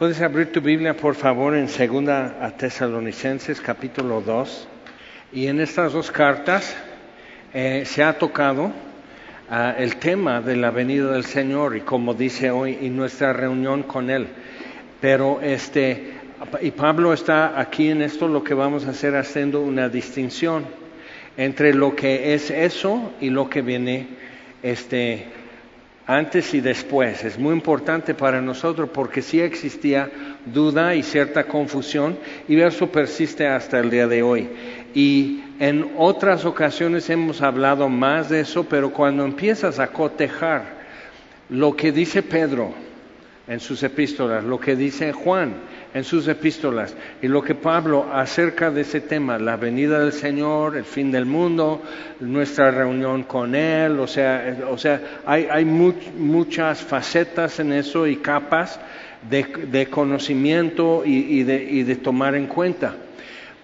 Puedes 0.00 0.22
abrir 0.22 0.50
tu 0.50 0.62
Biblia, 0.62 0.96
por 0.96 1.14
favor, 1.14 1.54
en 1.54 1.68
Segunda 1.68 2.38
a 2.40 2.56
Tesalonicenses, 2.56 3.60
capítulo 3.60 4.22
2. 4.22 4.66
Y 5.34 5.46
en 5.46 5.60
estas 5.60 5.92
dos 5.92 6.10
cartas 6.10 6.74
eh, 7.52 7.82
se 7.84 8.02
ha 8.02 8.16
tocado 8.16 8.72
ah, 9.50 9.74
el 9.76 9.96
tema 9.96 10.40
de 10.40 10.56
la 10.56 10.70
venida 10.70 11.12
del 11.12 11.26
Señor 11.26 11.76
y 11.76 11.82
como 11.82 12.14
dice 12.14 12.50
hoy, 12.50 12.78
y 12.80 12.88
nuestra 12.88 13.34
reunión 13.34 13.82
con 13.82 14.08
Él. 14.08 14.28
Pero 15.02 15.42
este, 15.42 16.14
y 16.62 16.70
Pablo 16.70 17.12
está 17.12 17.60
aquí 17.60 17.90
en 17.90 18.00
esto 18.00 18.26
lo 18.26 18.42
que 18.42 18.54
vamos 18.54 18.86
a 18.86 18.92
hacer 18.92 19.14
haciendo 19.16 19.60
una 19.60 19.90
distinción 19.90 20.64
entre 21.36 21.74
lo 21.74 21.94
que 21.94 22.32
es 22.32 22.50
eso 22.50 23.12
y 23.20 23.28
lo 23.28 23.50
que 23.50 23.60
viene 23.60 24.06
este 24.62 25.39
antes 26.06 26.54
y 26.54 26.60
después. 26.60 27.24
Es 27.24 27.38
muy 27.38 27.54
importante 27.54 28.14
para 28.14 28.40
nosotros 28.40 28.90
porque 28.92 29.22
sí 29.22 29.40
existía 29.40 30.10
duda 30.46 30.94
y 30.94 31.02
cierta 31.02 31.44
confusión 31.44 32.18
y 32.48 32.60
eso 32.60 32.88
persiste 32.88 33.46
hasta 33.46 33.78
el 33.78 33.90
día 33.90 34.06
de 34.06 34.22
hoy. 34.22 34.48
Y 34.94 35.42
en 35.58 35.92
otras 35.96 36.44
ocasiones 36.44 37.08
hemos 37.10 37.42
hablado 37.42 37.88
más 37.88 38.28
de 38.28 38.40
eso, 38.40 38.64
pero 38.64 38.92
cuando 38.92 39.24
empiezas 39.24 39.78
a 39.78 39.88
cotejar 39.88 40.80
lo 41.48 41.76
que 41.76 41.92
dice 41.92 42.22
Pedro 42.22 42.72
en 43.46 43.60
sus 43.60 43.82
epístolas, 43.82 44.44
lo 44.44 44.58
que 44.58 44.76
dice 44.76 45.12
Juan, 45.12 45.54
en 45.92 46.04
sus 46.04 46.28
epístolas 46.28 46.94
y 47.20 47.28
lo 47.28 47.42
que 47.42 47.54
Pablo 47.54 48.06
acerca 48.12 48.70
de 48.70 48.82
ese 48.82 49.00
tema, 49.00 49.38
la 49.38 49.56
venida 49.56 50.00
del 50.00 50.12
Señor, 50.12 50.76
el 50.76 50.84
fin 50.84 51.10
del 51.10 51.26
mundo, 51.26 51.82
nuestra 52.20 52.70
reunión 52.70 53.24
con 53.24 53.54
Él, 53.54 53.98
o 53.98 54.06
sea, 54.06 54.56
o 54.70 54.78
sea 54.78 55.00
hay, 55.26 55.48
hay 55.50 55.64
muchas 55.64 56.80
facetas 56.80 57.58
en 57.60 57.72
eso 57.72 58.06
y 58.06 58.16
capas 58.16 58.78
de, 59.28 59.86
conocimiento 59.90 61.02
y, 61.04 61.42
de, 61.42 61.62
y 61.62 61.82
de 61.82 61.96
tomar 61.96 62.34
en 62.34 62.46
cuenta. 62.46 62.94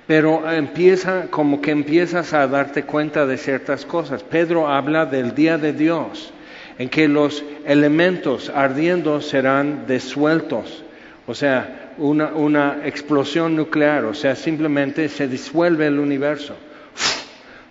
Pero 0.07 0.49
empieza, 0.51 1.27
como 1.31 1.61
que 1.61 1.73
empiezas 1.73 2.33
a 2.33 2.47
darte 2.47 2.85
cuenta 2.85 3.27
de 3.27 3.39
ciertas 3.39 3.85
cosas. 3.85 4.23
Pedro 4.23 4.69
habla 4.69 5.07
del 5.07 5.35
día 5.35 5.59
de 5.59 5.73
Dios, 5.73 6.33
en 6.79 6.89
que 6.89 7.09
los 7.09 7.43
elementos 7.65 8.51
ardiendo 8.55 9.21
serán 9.21 9.87
desueltos. 9.89 10.85
O 11.27 11.35
sea, 11.35 11.86
una, 11.99 12.27
una 12.35 12.81
explosión 12.85 13.57
nuclear, 13.57 14.05
o 14.05 14.15
sea, 14.15 14.37
simplemente 14.37 15.09
se 15.09 15.29
disuelve 15.29 15.87
el 15.87 15.99
universo. 15.99 16.57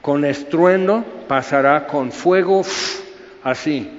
Con 0.02 0.23
estruendo 0.23 1.04
pasará 1.28 1.88
con 1.88 2.12
fuego, 2.12 2.64
así. 3.44 3.90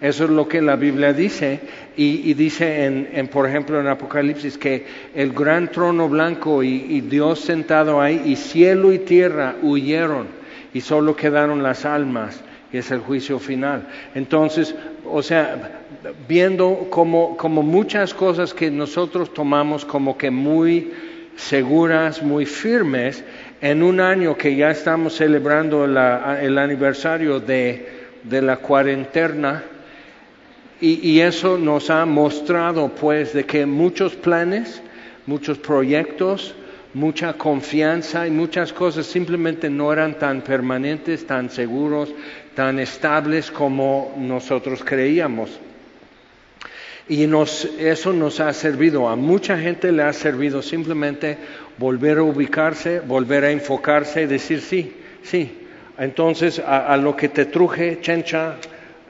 Eso 0.00 0.24
es 0.24 0.30
lo 0.30 0.46
que 0.46 0.60
la 0.60 0.76
Biblia 0.76 1.12
dice 1.12 1.60
y, 1.96 2.34
dice 2.34 2.84
en, 2.84 3.28
por 3.28 3.48
ejemplo, 3.48 3.80
en 3.80 3.86
Apocalipsis 3.86 4.58
que 4.58 4.86
el 5.14 5.32
gran 5.32 5.70
trono 5.70 6.08
blanco 6.08 6.62
y, 6.62 6.86
y, 6.88 7.00
Dios 7.00 7.40
sentado 7.40 8.00
ahí 8.00 8.22
y 8.26 8.36
cielo 8.36 8.92
y 8.92 8.98
tierra 8.98 9.56
huyeron 9.62 10.26
y 10.74 10.82
solo 10.82 11.16
quedaron 11.16 11.62
las 11.62 11.86
almas 11.86 12.42
y 12.70 12.76
es 12.76 12.90
el 12.90 13.00
juicio 13.00 13.38
final. 13.38 13.88
Entonces, 14.14 14.74
o 15.10 15.22
sea, 15.22 15.82
viendo 16.28 16.88
como, 16.90 17.36
como 17.36 17.62
muchas 17.62 18.14
cosas 18.14 18.52
que 18.54 18.70
nosotros 18.70 19.32
tomamos 19.32 19.84
como 19.84 20.16
que 20.16 20.30
muy 20.30 20.92
seguras, 21.36 22.22
muy 22.22 22.46
firmes, 22.46 23.22
en 23.60 23.82
un 23.82 24.00
año 24.00 24.36
que 24.36 24.56
ya 24.56 24.70
estamos 24.70 25.14
celebrando 25.14 25.84
el 25.84 26.58
aniversario 26.58 27.40
de, 27.40 27.92
la 28.24 28.56
cuarentena, 28.58 29.62
y, 30.80 31.20
eso 31.20 31.56
nos 31.56 31.88
ha 31.88 32.04
mostrado 32.04 32.88
pues 32.88 33.32
de 33.32 33.44
que 33.44 33.64
muchos 33.64 34.14
planes, 34.14 34.82
muchos 35.26 35.56
proyectos, 35.56 36.54
mucha 36.92 37.32
confianza 37.32 38.26
y 38.26 38.30
muchas 38.30 38.72
cosas 38.72 39.06
simplemente 39.06 39.70
no 39.70 39.92
eran 39.92 40.18
tan 40.18 40.42
permanentes, 40.42 41.26
tan 41.26 41.48
seguros, 41.48 42.10
tan 42.56 42.78
estables 42.78 43.50
como 43.50 44.14
nosotros 44.16 44.82
creíamos. 44.82 45.60
Y 47.08 47.28
eso 47.78 48.12
nos 48.12 48.40
ha 48.40 48.52
servido, 48.52 49.08
a 49.08 49.14
mucha 49.14 49.56
gente 49.56 49.92
le 49.92 50.02
ha 50.02 50.12
servido 50.12 50.60
simplemente 50.62 51.38
volver 51.78 52.18
a 52.18 52.22
ubicarse, 52.24 52.98
volver 52.98 53.44
a 53.44 53.52
enfocarse 53.52 54.22
y 54.22 54.26
decir 54.26 54.60
sí, 54.60 54.96
sí. 55.22 55.58
Entonces 55.98 56.58
a, 56.58 56.96
lo 56.96 57.14
que 57.14 57.28
te 57.28 57.44
truje, 57.44 57.98
chencha, 58.00 58.56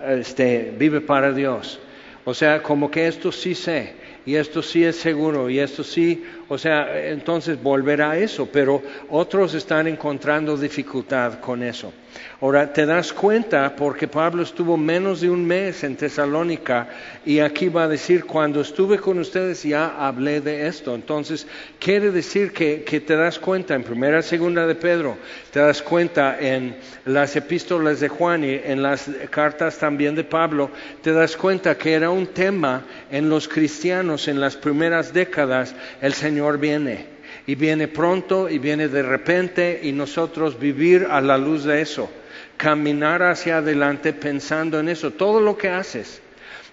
este, 0.07 0.75
vive 0.77 1.01
para 1.01 1.33
Dios. 1.33 1.81
O 2.25 2.35
sea, 2.35 2.63
como 2.63 2.91
que 2.91 3.07
esto 3.07 3.33
sí 3.33 3.55
sé 3.55 3.95
y 4.27 4.35
esto 4.35 4.61
sí 4.61 4.85
es 4.85 4.97
seguro 4.97 5.49
y 5.49 5.61
esto 5.61 5.85
sí, 5.85 6.25
o 6.49 6.59
sea, 6.59 7.09
entonces 7.09 7.61
volverá 7.63 8.13
a 8.13 8.19
eso, 8.19 8.49
pero 8.51 8.83
otros 9.11 9.55
están 9.55 9.87
encontrando 9.87 10.57
dificultad 10.57 11.41
con 11.41 11.63
eso. 11.63 11.93
Ahora, 12.41 12.73
te 12.73 12.87
das 12.87 13.13
cuenta 13.13 13.75
porque 13.75 14.09
Pablo 14.09 14.43
estuvo 14.43 14.77
menos 14.77 15.21
de 15.21 15.31
un 15.31 15.45
mes 15.45 15.83
en 15.85 15.97
Tesalónica 15.97 16.89
y 17.25 17.41
aquí 17.41 17.69
va 17.69 17.85
a 17.85 17.89
decir, 17.89 18.25
cuando 18.25 18.61
estuve 18.61 18.99
con 18.99 19.19
ustedes 19.19 19.63
ya 19.63 19.95
hablé 19.99 20.41
de 20.41 20.67
esto. 20.67 20.95
Entonces, 20.95 21.47
quiere 21.79 22.11
decir 22.11 22.53
que, 22.53 22.85
te 23.01 23.17
das 23.17 23.39
cuenta 23.39 23.75
en 23.75 23.83
primera 23.83 24.21
y 24.21 24.23
segunda 24.23 24.67
de 24.67 24.75
Pedro, 24.75 25.17
te 25.51 25.61
das 25.61 25.83
cuenta 25.83 26.39
en 26.39 26.77
las 27.05 27.37
epístolas 27.37 28.01
de 28.01 28.09
Juan 28.09 28.45
y 28.45 28.61
en 28.65 28.83
las 28.83 29.11
cartas 29.31 29.79
también 29.79 30.15
de 30.15 30.25
Pablo, 30.25 30.71
te 31.03 31.13
das 31.13 31.37
cuenta 31.37 31.77
que 31.77 31.95
era 31.95 32.11
un 32.11 32.27
tema 32.27 32.85
en 33.11 33.29
los 33.29 33.49
cristianos 33.49 34.29
en 34.29 34.41
las 34.41 34.57
primeras 34.57 35.13
décadas, 35.13 35.75
el 36.01 36.13
Señor 36.13 36.36
viene 36.59 37.07
y 37.47 37.55
viene 37.55 37.89
pronto 37.89 38.49
y 38.49 38.59
viene 38.59 38.89
de 38.89 39.03
repente 39.03 39.81
y 39.83 39.93
nosotros 39.93 40.59
vivir 40.59 41.07
a 41.11 41.21
la 41.21 41.39
luz 41.39 41.65
de 41.65 41.81
eso 41.81 42.11
caminar 42.57 43.23
hacia 43.23 43.59
adelante 43.59 44.13
pensando 44.13 44.81
en 44.81 44.89
eso, 44.89 45.13
todo 45.13 45.41
lo 45.41 45.57
que 45.57 45.69
haces. 45.69 46.21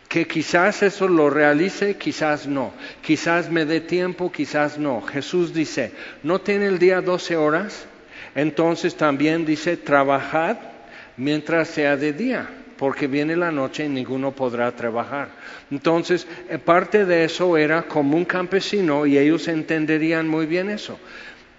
Que 0.07 0.27
quizás 0.27 0.83
eso 0.83 1.07
lo 1.07 1.29
realice, 1.29 1.97
quizás 1.97 2.45
no. 2.45 2.73
Quizás 3.01 3.49
me 3.49 3.65
dé 3.65 3.81
tiempo, 3.81 4.31
quizás 4.31 4.77
no. 4.77 5.01
Jesús 5.01 5.53
dice, 5.53 5.91
¿no 6.21 6.39
tiene 6.39 6.67
el 6.67 6.77
día 6.77 7.01
12 7.01 7.35
horas? 7.35 7.85
Entonces 8.35 8.95
también 8.95 9.45
dice, 9.45 9.75
trabajad 9.75 10.57
mientras 11.17 11.69
sea 11.69 11.97
de 11.97 12.13
día, 12.13 12.49
porque 12.77 13.07
viene 13.07 13.35
la 13.35 13.51
noche 13.51 13.85
y 13.85 13.89
ninguno 13.89 14.31
podrá 14.31 14.71
trabajar. 14.71 15.29
Entonces, 15.71 16.27
eh, 16.49 16.57
parte 16.57 17.05
de 17.05 17.25
eso 17.25 17.57
era 17.57 17.83
como 17.83 18.17
un 18.17 18.25
campesino 18.25 19.05
y 19.05 19.17
ellos 19.17 19.47
entenderían 19.47 20.27
muy 20.27 20.45
bien 20.45 20.69
eso. 20.69 20.99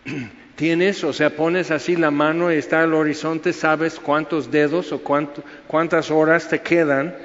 Tienes, 0.56 1.02
o 1.02 1.12
sea, 1.12 1.30
pones 1.30 1.72
así 1.72 1.96
la 1.96 2.12
mano 2.12 2.52
y 2.52 2.56
está 2.56 2.84
el 2.84 2.94
horizonte, 2.94 3.52
sabes 3.52 3.98
cuántos 3.98 4.52
dedos 4.52 4.92
o 4.92 5.02
cuántas 5.66 6.10
horas 6.12 6.48
te 6.48 6.60
quedan 6.60 7.16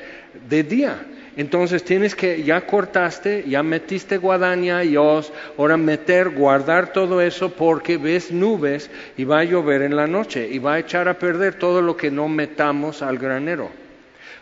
de 0.50 0.64
día. 0.64 1.06
Entonces 1.40 1.86
tienes 1.86 2.16
que, 2.16 2.44
ya 2.44 2.66
cortaste, 2.66 3.46
ya 3.48 3.64
metiste 3.64 4.18
guadaña 4.18 4.84
y 4.84 4.98
os, 4.98 5.32
ahora 5.58 5.78
meter, 5.78 6.32
guardar 6.32 6.92
todo 6.92 7.22
eso 7.22 7.50
porque 7.52 7.96
ves 7.96 8.30
nubes 8.30 8.92
y 9.16 9.24
va 9.24 9.40
a 9.40 9.44
llover 9.46 9.84
en 9.84 9.96
la 9.96 10.06
noche 10.06 10.50
y 10.52 10.60
va 10.60 10.74
a 10.74 10.80
echar 10.80 11.08
a 11.08 11.18
perder 11.18 11.54
todo 11.54 11.82
lo 11.82 11.96
que 11.96 12.12
no 12.12 12.28
metamos 12.28 13.02
al 13.02 13.18
granero. 13.18 13.70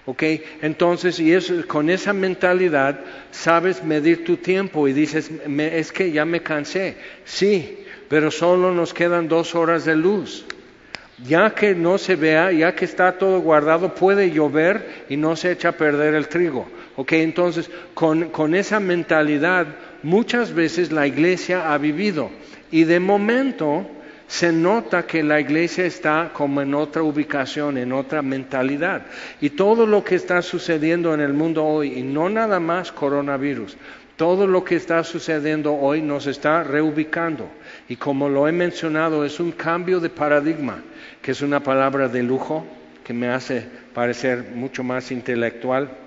¿Ok? 0.08 0.24
Entonces, 0.64 1.20
y 1.20 1.38
con 1.68 1.92
esa 1.92 2.14
mentalidad 2.14 3.00
sabes 3.30 3.84
medir 3.84 4.26
tu 4.26 4.38
tiempo 4.38 4.88
y 4.88 4.94
dices, 4.94 5.30
es 5.46 5.92
que 5.92 6.12
ya 6.12 6.26
me 6.26 6.42
cansé. 6.42 6.98
Sí, 7.26 7.86
pero 8.10 8.32
solo 8.32 8.72
nos 8.72 8.96
quedan 8.96 9.28
dos 9.28 9.54
horas 9.54 9.86
de 9.86 9.96
luz. 9.96 10.48
Ya 11.24 11.54
que 11.54 11.76
no 11.76 12.00
se 12.00 12.16
vea, 12.16 12.52
ya 12.52 12.74
que 12.74 12.86
está 12.86 13.20
todo 13.20 13.40
guardado, 13.40 13.94
puede 13.94 14.32
llover 14.32 15.06
y 15.10 15.18
no 15.18 15.36
se 15.36 15.52
echa 15.52 15.70
a 15.70 15.72
perder 15.74 16.16
el 16.16 16.28
trigo. 16.28 16.68
Ok, 16.98 17.14
entonces 17.14 17.70
con, 17.94 18.30
con 18.30 18.54
esa 18.56 18.80
mentalidad 18.80 19.68
muchas 20.04 20.52
veces 20.54 20.92
la 20.92 21.08
iglesia 21.08 21.72
ha 21.74 21.78
vivido 21.78 22.30
y 22.72 22.84
de 22.84 23.00
momento 23.00 23.88
se 24.28 24.52
nota 24.52 25.08
que 25.08 25.24
la 25.24 25.40
iglesia 25.40 25.86
está 25.86 26.32
como 26.34 26.62
en 26.62 26.74
otra 26.74 27.02
ubicación, 27.02 27.78
en 27.78 27.94
otra 27.94 28.22
mentalidad. 28.22 29.06
Y 29.40 29.52
todo 29.52 29.86
lo 29.86 30.04
que 30.04 30.16
está 30.16 30.42
sucediendo 30.42 31.14
en 31.14 31.22
el 31.22 31.34
mundo 31.34 31.64
hoy, 31.64 31.94
y 31.98 32.04
no 32.04 32.30
nada 32.30 32.60
más 32.60 32.92
coronavirus, 32.92 33.78
todo 34.18 34.46
lo 34.48 34.64
que 34.64 34.76
está 34.76 35.04
sucediendo 35.04 35.76
hoy 35.76 36.02
nos 36.02 36.28
está 36.28 36.64
reubicando. 36.64 37.48
Y 37.88 37.96
como 37.96 38.28
lo 38.28 38.48
he 38.48 38.52
mencionado, 38.52 39.24
es 39.24 39.40
un 39.40 39.52
cambio 39.52 40.00
de 40.00 40.10
paradigma, 40.10 40.84
que 41.22 41.32
es 41.32 41.42
una 41.42 41.62
palabra 41.62 42.10
de 42.10 42.24
lujo 42.24 42.66
que 43.04 43.14
me 43.14 43.30
hace 43.30 43.66
parecer 43.94 44.52
mucho 44.54 44.84
más 44.84 45.12
intelectual. 45.12 46.07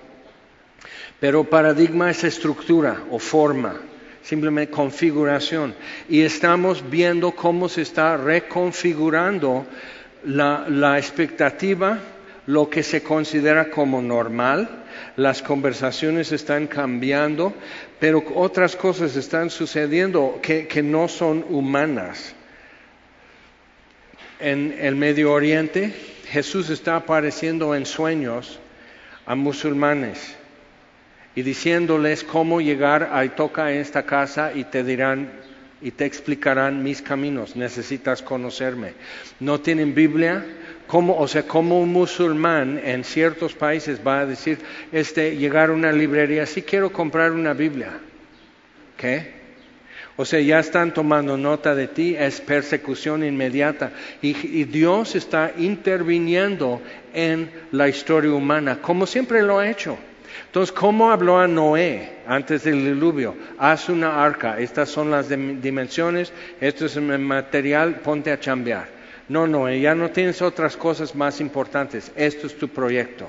Pero 1.21 1.45
paradigma 1.45 2.11
es 2.11 2.25
estructura 2.25 3.03
o 3.11 3.19
forma, 3.19 3.77
simplemente 4.23 4.73
configuración. 4.73 5.75
Y 6.09 6.23
estamos 6.23 6.89
viendo 6.89 7.33
cómo 7.33 7.69
se 7.69 7.83
está 7.83 8.17
reconfigurando 8.17 9.67
la, 10.25 10.99
expectativa 10.99 11.99
lo 12.47 12.71
que 12.71 12.83
se 12.83 13.03
considera 13.03 13.71
como 13.71 14.01
normal, 14.01 14.85
las 15.17 15.43
conversaciones 15.43 16.33
están 16.33 16.67
cambiando, 16.67 17.53
pero 18.01 18.25
otras 18.35 18.75
cosas 18.75 19.15
están 19.15 19.51
sucediendo 19.51 20.41
que, 20.43 20.67
que 20.67 20.83
no 20.83 21.07
son 21.07 21.45
humanas. 21.51 22.35
En 24.41 24.75
el 24.81 24.97
Medio 24.97 25.33
Oriente, 25.33 25.93
Jesús 26.31 26.71
está 26.71 26.97
apareciendo 26.97 27.75
en 27.75 27.85
sueños 27.85 28.59
a 29.27 29.35
musulmanes 29.35 30.40
y 31.41 31.43
diciéndoles 31.43 32.23
cómo 32.23 32.61
llegar 32.61 33.09
a 33.15 33.27
toca 33.35 33.73
esta 33.73 34.03
casa 34.03 34.53
y 34.55 34.65
te 34.65 34.85
dirán 34.85 35.33
y 35.81 35.91
te 35.91 36.05
explicarán 36.05 36.83
mis 36.83 37.01
caminos. 37.01 37.57
Necesitas 37.57 38.21
conocerme. 38.21 38.93
No 39.41 39.59
tienen 39.59 39.95
Biblia, 39.95 40.45
como, 40.87 41.17
o 41.17 41.27
sea, 41.27 41.45
como 41.45 41.81
un 41.81 41.95
musulmán 41.95 42.79
en 42.85 43.05
ciertos 43.05 43.55
países 43.55 44.03
va 44.07 44.21
a 44.21 44.27
decir, 44.27 44.59
este, 44.93 45.35
llegar 45.35 45.71
a 45.71 45.73
una 45.73 45.93
librería, 45.93 46.45
sí 46.45 46.61
quiero 46.61 46.93
comprar 46.93 47.33
una 47.33 47.55
Biblia. 47.55 47.93
¿Qué? 48.99 49.41
O 50.19 50.27
sea, 50.27 50.41
ya 50.41 50.59
están 50.59 50.93
tomando 50.93 51.39
nota 51.39 51.75
de 51.75 51.89
ti, 51.89 52.17
es 52.19 52.43
persecución 52.43 53.25
inmediata. 53.25 53.93
Y, 54.21 54.37
y, 54.61 54.65
Dios 54.65 55.17
está 55.17 55.53
interviniendo 55.57 56.83
en 57.15 57.51
la 57.73 57.89
historia 57.89 58.31
humana, 58.31 58.83
como 58.83 59.07
siempre 59.07 59.41
lo 59.41 59.59
ha 59.59 59.71
hecho. 59.71 59.97
Entonces, 60.47 60.73
¿cómo 60.73 61.11
habló 61.11 61.39
a 61.39 61.47
Noé 61.47 62.19
antes 62.27 62.65
del 62.65 62.85
diluvio? 62.85 63.37
Haz 63.59 63.89
una 63.89 64.25
arca, 64.25 64.59
estas 64.59 64.89
son 64.89 65.11
las 65.11 65.29
dimensiones, 65.29 66.33
esto 66.61 66.87
es 66.87 66.97
material, 66.97 68.01
ponte 68.01 68.33
a 68.33 68.41
chambear. 68.41 69.01
No, 69.29 69.47
no, 69.47 69.73
ya 69.73 69.95
no 69.95 70.11
tienes 70.11 70.43
otras 70.43 70.77
cosas 70.77 71.15
más 71.15 71.41
importantes. 71.41 72.11
Esto 72.17 72.49
es 72.49 72.59
tu 72.59 72.69
proyecto. 72.69 73.29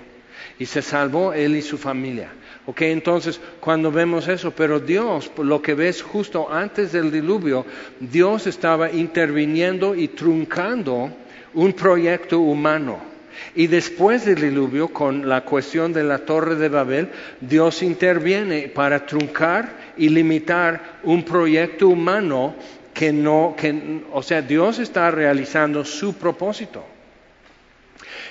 Y 0.58 0.66
se 0.66 0.82
salvó 0.82 1.32
él 1.32 1.56
y 1.56 1.62
su 1.62 1.78
familia. 1.78 2.30
Ok, 2.66 2.82
entonces 2.82 3.40
cuando 3.60 3.92
vemos 3.92 4.28
eso, 4.28 4.52
pero 4.52 4.80
Dios, 4.80 5.32
lo 5.38 5.62
que 5.62 5.76
ves 5.76 6.02
justo 6.02 6.52
antes 6.52 6.92
del 6.92 7.12
diluvio, 7.12 7.66
Dios 8.00 8.48
estaba 8.48 8.92
interviniendo 8.92 9.94
y 9.94 10.08
truncando 10.08 11.12
un 11.54 11.74
proyecto 11.74 12.40
humano. 12.40 13.11
Y 13.56 13.68
después 13.68 14.26
del 14.26 14.42
diluvio, 14.42 14.90
con 14.90 15.28
la 15.28 15.42
cuestión 15.42 15.94
de 15.94 16.04
la 16.04 16.20
torre 16.20 16.56
de 16.56 16.70
Babel, 16.70 17.10
Dios 17.40 17.84
interviene 17.84 18.68
para 18.68 19.06
truncar 19.06 19.94
y 19.98 20.10
limitar 20.10 21.00
un 21.04 21.24
proyecto 21.24 21.88
humano 21.88 22.56
que 22.94 23.12
no, 23.12 23.56
que, 23.58 24.02
o 24.12 24.22
sea, 24.22 24.42
Dios 24.42 24.80
está 24.80 25.12
realizando 25.12 25.84
su 25.86 26.16
propósito. 26.16 26.86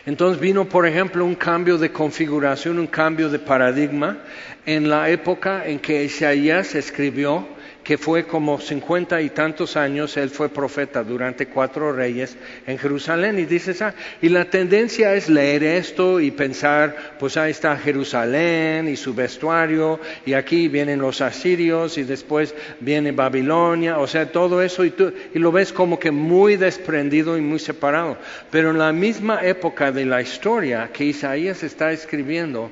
Entonces 0.06 0.40
vino, 0.40 0.68
por 0.68 0.86
ejemplo, 0.86 1.24
un 1.24 1.34
cambio 1.34 1.76
de 1.76 1.92
configuración, 1.92 2.78
un 2.78 2.86
cambio 2.86 3.28
de 3.28 3.38
paradigma 3.38 4.18
en 4.64 4.88
la 4.88 5.10
época 5.10 5.66
en 5.66 5.78
que 5.78 6.04
Isaías 6.04 6.74
escribió 6.74 7.46
que 7.90 7.98
fue 7.98 8.24
como 8.24 8.60
cincuenta 8.60 9.20
y 9.20 9.30
tantos 9.30 9.76
años, 9.76 10.16
él 10.16 10.30
fue 10.30 10.48
profeta 10.48 11.02
durante 11.02 11.46
cuatro 11.46 11.92
reyes 11.92 12.36
en 12.64 12.78
Jerusalén. 12.78 13.36
Y 13.40 13.46
dices, 13.46 13.82
ah, 13.82 13.92
y 14.22 14.28
la 14.28 14.44
tendencia 14.44 15.12
es 15.16 15.28
leer 15.28 15.64
esto 15.64 16.20
y 16.20 16.30
pensar, 16.30 17.16
pues 17.18 17.36
ahí 17.36 17.50
está 17.50 17.76
Jerusalén 17.76 18.86
y 18.86 18.94
su 18.94 19.12
vestuario, 19.12 19.98
y 20.24 20.34
aquí 20.34 20.68
vienen 20.68 21.00
los 21.00 21.20
asirios, 21.20 21.98
y 21.98 22.04
después 22.04 22.54
viene 22.78 23.10
Babilonia, 23.10 23.98
o 23.98 24.06
sea, 24.06 24.30
todo 24.30 24.62
eso, 24.62 24.84
y, 24.84 24.90
tú, 24.90 25.12
y 25.34 25.40
lo 25.40 25.50
ves 25.50 25.72
como 25.72 25.98
que 25.98 26.12
muy 26.12 26.54
desprendido 26.54 27.36
y 27.36 27.40
muy 27.40 27.58
separado. 27.58 28.18
Pero 28.52 28.70
en 28.70 28.78
la 28.78 28.92
misma 28.92 29.40
época 29.42 29.90
de 29.90 30.04
la 30.04 30.22
historia 30.22 30.90
que 30.92 31.06
Isaías 31.06 31.64
está 31.64 31.90
escribiendo, 31.90 32.70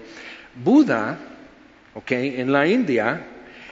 Buda, 0.62 1.19
ok, 1.94 2.12
en 2.12 2.53
la 2.53 2.69
India, 2.69 3.20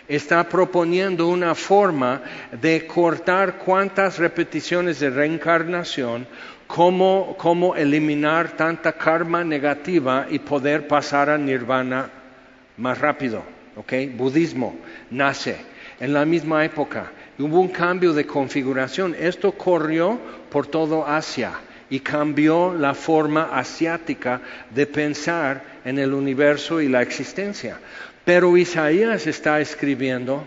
está 0.09 0.49
proponiendo 0.49 1.29
una 1.29 1.55
forma 1.55 2.23
de 2.53 2.87
cortar 2.87 3.59
cuantas 3.59 4.19
repeticiones 4.19 5.01
de 5.01 5.11
reencarnación, 5.11 6.27
cómo, 6.67 7.75
eliminar 7.77 8.57
tanta 8.57 8.93
karma 8.93 9.45
negativa 9.45 10.27
y 10.31 10.39
poder 10.39 10.87
pasar 10.87 11.31
a 11.31 11.39
nirvana 11.39 12.11
más 12.77 12.99
rápido. 12.99 13.43
¿okay? 13.77 14.07
Budismo 14.09 14.77
nace 15.11 15.57
en 16.01 16.13
la 16.13 16.25
misma 16.25 16.65
época. 16.65 17.13
Hubo 17.39 17.61
un 17.61 17.69
cambio 17.69 18.13
de 18.13 18.27
configuración. 18.27 19.15
Esto 19.19 19.53
corrió 19.53 20.19
por 20.51 20.67
todo 20.67 21.07
Asia 21.07 21.53
y 21.89 22.01
cambió 22.01 22.75
la 22.75 22.95
forma 22.95 23.51
asiática 23.53 24.41
de 24.71 24.87
pensar 24.87 25.63
en 25.85 25.99
el 25.99 26.15
universo 26.15 26.81
y 26.81 26.89
la 26.89 27.03
existencia. 27.03 27.79
Pero 28.27 28.57
Isaías 28.57 29.29
está 29.29 29.61
escribiendo 29.61 30.45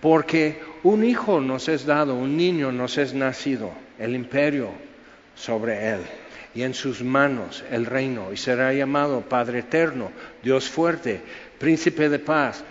porque 0.00 0.60
un 0.84 1.04
hijo 1.04 1.40
nos 1.40 1.68
es 1.68 1.84
dado, 1.84 2.14
un 2.14 2.36
niño 2.36 2.70
nos 2.70 2.96
es 2.96 3.12
nacido, 3.12 3.72
el 3.98 4.14
imperio 4.14 4.68
sobre 5.34 5.94
él 5.94 6.00
y 6.54 6.62
en 6.62 6.74
sus 6.74 7.02
manos 7.02 7.64
el 7.72 7.86
reino 7.86 8.32
y 8.32 8.36
será 8.36 8.72
llamado 8.72 9.22
Padre 9.22 9.58
Eterno, 9.58 10.12
Dios 10.44 10.70
fuerte, 10.70 11.20
príncipe 11.58 12.08
de 12.08 12.20
paz, 12.20 12.62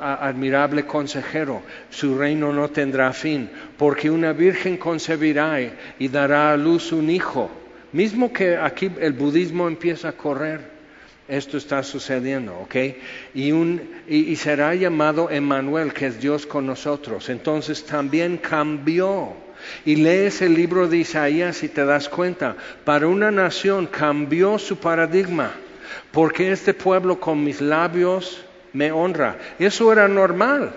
admirable 0.00 0.86
consejero, 0.86 1.62
su 1.90 2.16
reino 2.16 2.52
no 2.52 2.70
tendrá 2.70 3.12
fin, 3.12 3.50
porque 3.76 4.10
una 4.10 4.32
virgen 4.32 4.76
concebirá 4.76 5.56
y 5.98 6.06
dará 6.06 6.52
a 6.52 6.56
luz 6.56 6.92
un 6.92 7.10
hijo, 7.10 7.50
mismo 7.90 8.32
que 8.32 8.56
aquí 8.56 8.92
el 9.00 9.12
budismo 9.12 9.66
empieza 9.66 10.10
a 10.10 10.12
correr 10.12 10.79
esto 11.30 11.56
está 11.56 11.82
sucediendo, 11.82 12.58
¿ok? 12.58 12.76
Y, 13.34 13.52
un, 13.52 13.88
y, 14.08 14.34
será 14.36 14.74
llamado 14.74 15.30
Emmanuel, 15.30 15.92
que 15.92 16.06
es 16.06 16.20
Dios 16.20 16.44
con 16.44 16.66
nosotros. 16.66 17.28
Entonces 17.28 17.84
también 17.86 18.36
cambió. 18.36 19.32
Y 19.84 19.96
lees 19.96 20.42
el 20.42 20.54
libro 20.54 20.88
de 20.88 20.98
Isaías 20.98 21.62
y 21.62 21.68
te 21.68 21.84
das 21.84 22.08
cuenta, 22.08 22.56
para 22.84 23.06
una 23.06 23.30
nación 23.30 23.86
cambió 23.86 24.58
su 24.58 24.78
paradigma, 24.78 25.52
porque 26.10 26.50
este 26.50 26.72
pueblo 26.74 27.20
con 27.20 27.44
mis 27.44 27.60
labios 27.60 28.42
me 28.72 28.90
honra. 28.90 29.36
Eso 29.58 29.92
era 29.92 30.08
normal. 30.08 30.72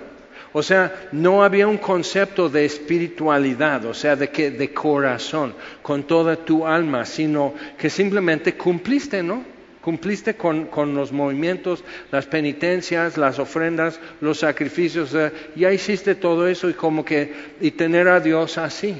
O 0.52 0.62
sea, 0.62 1.08
no 1.14 1.44
había 1.44 1.68
un 1.68 1.78
concepto 1.78 2.48
de 2.48 2.66
espiritualidad, 2.66 3.86
o 3.86 3.94
sea, 3.94 4.16
de 4.16 4.30
que 4.30 4.52
de 4.52 4.72
corazón, 4.72 5.56
con 5.82 6.04
toda 6.04 6.36
tu 6.36 6.68
alma, 6.68 7.06
sino 7.06 7.56
que 7.78 7.90
simplemente 7.90 8.54
cumpliste, 8.54 9.24
¿no? 9.24 9.53
Cumpliste 9.84 10.36
con, 10.36 10.70
los 10.96 11.12
movimientos, 11.12 11.84
las 12.10 12.26
penitencias, 12.26 13.18
las 13.18 13.38
ofrendas, 13.38 14.00
los 14.22 14.40
sacrificios, 14.40 15.14
ya 15.58 15.74
hiciste 15.74 16.16
todo 16.16 16.48
eso 16.48 16.70
y 16.70 16.74
como 16.74 17.04
que, 17.04 17.34
y 17.60 17.72
tener 17.72 18.08
a 18.08 18.22
Dios 18.22 18.58
así. 18.58 18.96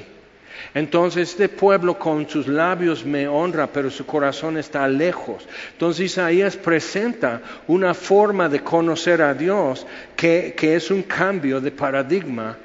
Entonces 0.74 1.30
este 1.30 1.48
pueblo 1.48 1.98
con 1.98 2.28
sus 2.28 2.46
labios 2.46 3.04
me 3.04 3.26
honra, 3.26 3.66
pero 3.66 3.90
su 3.90 4.04
corazón 4.04 4.58
está 4.58 4.86
lejos. 4.86 5.48
Entonces 5.72 6.12
Isaías 6.12 6.56
presenta 6.56 7.40
una 7.66 7.94
forma 7.94 8.50
de 8.50 8.60
conocer 8.60 9.22
a 9.22 9.32
Dios 9.32 9.86
que, 10.14 10.54
que 10.54 10.76
es 10.76 10.90
un 10.90 11.02
cambio 11.02 11.62
de 11.62 11.70
paradigma 11.70 12.58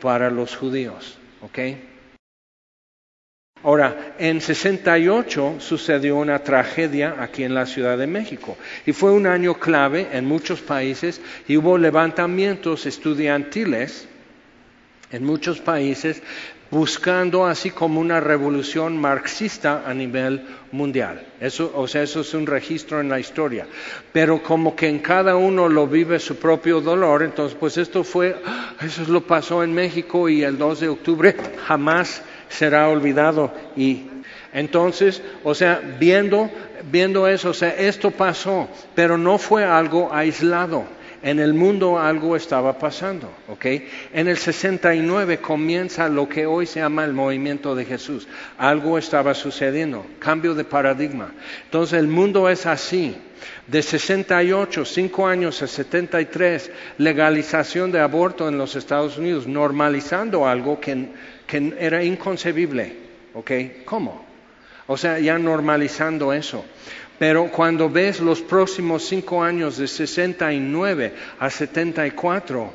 para 0.00 0.30
los 0.30 0.56
judíos. 0.56 1.18
¿okay? 1.42 1.85
Ahora, 3.66 4.14
en 4.18 4.40
68 4.40 5.56
sucedió 5.58 6.18
una 6.18 6.38
tragedia 6.38 7.16
aquí 7.18 7.42
en 7.42 7.52
la 7.52 7.66
Ciudad 7.66 7.98
de 7.98 8.06
México 8.06 8.56
y 8.86 8.92
fue 8.92 9.10
un 9.10 9.26
año 9.26 9.54
clave 9.54 10.06
en 10.12 10.24
muchos 10.24 10.60
países 10.60 11.20
y 11.48 11.56
hubo 11.56 11.76
levantamientos 11.76 12.86
estudiantiles 12.86 14.06
en 15.10 15.24
muchos 15.24 15.60
países 15.60 16.22
buscando 16.70 17.46
así 17.46 17.70
como 17.70 18.00
una 18.00 18.20
revolución 18.20 18.98
marxista 18.98 19.82
a 19.86 19.94
nivel 19.94 20.46
mundial. 20.70 21.26
Eso, 21.40 21.72
o 21.74 21.88
sea, 21.88 22.02
eso 22.02 22.20
es 22.20 22.34
un 22.34 22.46
registro 22.46 23.00
en 23.00 23.08
la 23.08 23.18
historia. 23.18 23.66
Pero 24.12 24.42
como 24.42 24.76
que 24.76 24.88
en 24.88 25.00
cada 25.00 25.34
uno 25.34 25.68
lo 25.68 25.86
vive 25.86 26.20
su 26.20 26.36
propio 26.36 26.80
dolor, 26.80 27.22
entonces 27.22 27.56
pues 27.58 27.78
esto 27.78 28.04
fue, 28.04 28.36
eso 28.80 29.02
lo 29.08 29.22
pasó 29.22 29.64
en 29.64 29.72
México 29.72 30.28
y 30.28 30.42
el 30.44 30.56
2 30.56 30.80
de 30.80 30.88
octubre 30.88 31.36
jamás 31.66 32.22
será 32.48 32.88
olvidado. 32.88 33.52
Y 33.76 34.06
entonces, 34.52 35.22
o 35.44 35.54
sea, 35.54 35.80
viendo, 35.98 36.50
viendo 36.90 37.26
eso, 37.28 37.50
o 37.50 37.54
sea, 37.54 37.70
esto 37.70 38.10
pasó, 38.10 38.68
pero 38.94 39.18
no 39.18 39.38
fue 39.38 39.64
algo 39.64 40.12
aislado. 40.12 40.84
En 41.22 41.40
el 41.40 41.54
mundo 41.54 41.98
algo 41.98 42.36
estaba 42.36 42.78
pasando, 42.78 43.30
¿ok? 43.48 43.66
En 44.12 44.28
el 44.28 44.36
69 44.36 45.38
comienza 45.38 46.08
lo 46.08 46.28
que 46.28 46.46
hoy 46.46 46.66
se 46.66 46.80
llama 46.80 47.04
el 47.04 47.12
movimiento 47.12 47.74
de 47.74 47.84
Jesús. 47.84 48.28
Algo 48.58 48.98
estaba 48.98 49.34
sucediendo, 49.34 50.06
cambio 50.18 50.54
de 50.54 50.64
paradigma. 50.64 51.32
Entonces 51.64 51.98
el 51.98 52.08
mundo 52.08 52.48
es 52.48 52.66
así. 52.66 53.16
De 53.66 53.82
68, 53.82 54.84
cinco 54.84 55.26
años 55.26 55.62
a 55.62 55.66
73, 55.66 56.70
legalización 56.98 57.92
de 57.92 58.00
aborto 58.00 58.48
en 58.48 58.58
los 58.58 58.76
Estados 58.76 59.18
Unidos, 59.18 59.46
normalizando 59.46 60.46
algo 60.46 60.80
que 60.80 61.08
que 61.46 61.74
era 61.78 62.02
inconcebible. 62.02 62.96
¿Ok? 63.34 63.50
¿Cómo? 63.84 64.24
O 64.86 64.96
sea, 64.96 65.18
ya 65.18 65.38
normalizando 65.38 66.32
eso. 66.32 66.64
Pero 67.18 67.50
cuando 67.50 67.88
ves 67.88 68.20
los 68.20 68.42
próximos 68.42 69.04
cinco 69.04 69.42
años 69.42 69.78
de 69.78 69.88
69 69.88 71.12
a 71.38 71.48
74, 71.48 72.72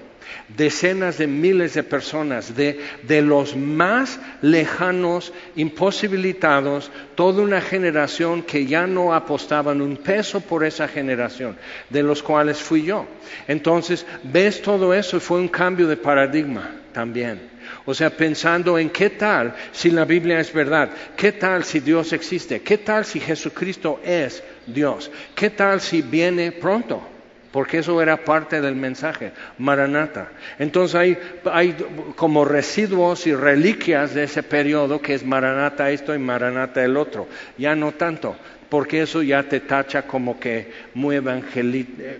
decenas 0.47 1.17
de 1.17 1.27
miles 1.27 1.73
de 1.73 1.83
personas, 1.83 2.55
de, 2.55 2.79
de, 3.03 3.21
los 3.21 3.55
más 3.55 4.19
lejanos, 4.41 5.31
imposibilitados, 5.55 6.91
toda 7.15 7.43
una 7.43 7.61
generación 7.61 8.41
que 8.41 8.65
ya 8.65 8.87
no 8.87 9.13
apostaban 9.13 9.81
un 9.81 9.97
peso 9.97 10.41
por 10.41 10.63
esa 10.63 10.87
generación, 10.87 11.55
de 11.89 12.03
los 12.03 12.23
cuales 12.23 12.57
fui 12.57 12.83
yo. 12.83 13.05
Entonces, 13.47 14.05
ves 14.23 14.61
todo 14.61 14.93
eso 14.93 15.17
y 15.17 15.21
fue 15.21 15.39
un 15.39 15.47
cambio 15.47 15.87
de 15.87 15.97
paradigma 15.97 16.71
también. 16.93 17.50
O 17.85 17.93
sea, 17.93 18.09
pensando 18.09 18.77
en 18.77 18.89
qué 18.89 19.09
tal 19.11 19.55
si 19.71 19.91
la 19.91 20.05
Biblia 20.05 20.39
es 20.39 20.53
verdad, 20.53 20.89
qué 21.15 21.31
tal 21.31 21.63
si 21.63 21.79
Dios 21.79 22.13
existe, 22.13 22.61
qué 22.61 22.77
tal 22.77 23.05
si 23.05 23.19
Jesucristo 23.19 23.99
es 24.03 24.43
Dios, 24.67 25.11
qué 25.35 25.49
tal 25.49 25.81
si 25.81 26.01
viene 26.01 26.51
pronto 26.51 27.11
porque 27.51 27.79
eso 27.79 28.01
era 28.01 28.17
parte 28.17 28.61
del 28.61 28.75
mensaje, 28.75 29.33
Maranata. 29.57 30.29
Entonces 30.57 30.95
hay, 30.95 31.17
hay, 31.51 31.75
como 32.15 32.45
residuos 32.45 33.27
y 33.27 33.35
reliquias 33.35 34.13
de 34.13 34.23
ese 34.23 34.41
periodo 34.41 35.01
que 35.01 35.13
es 35.13 35.25
Maranata 35.25 35.91
esto 35.91 36.15
y 36.15 36.19
Maranata 36.19 36.83
el 36.83 36.95
otro, 36.95 37.27
ya 37.57 37.75
no 37.75 37.91
tanto, 37.91 38.35
porque 38.69 39.01
eso 39.01 39.21
ya 39.21 39.43
te 39.43 39.59
tacha 39.59 40.03
como 40.03 40.39
que 40.39 40.71
muy, 40.93 41.19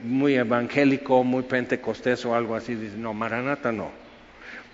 muy 0.04 0.36
evangélico, 0.36 1.24
muy 1.24 1.44
pentecostés 1.44 2.26
o 2.26 2.36
algo 2.36 2.56
así, 2.56 2.78
no, 2.98 3.14
Maranata 3.14 3.72
no. 3.72 4.01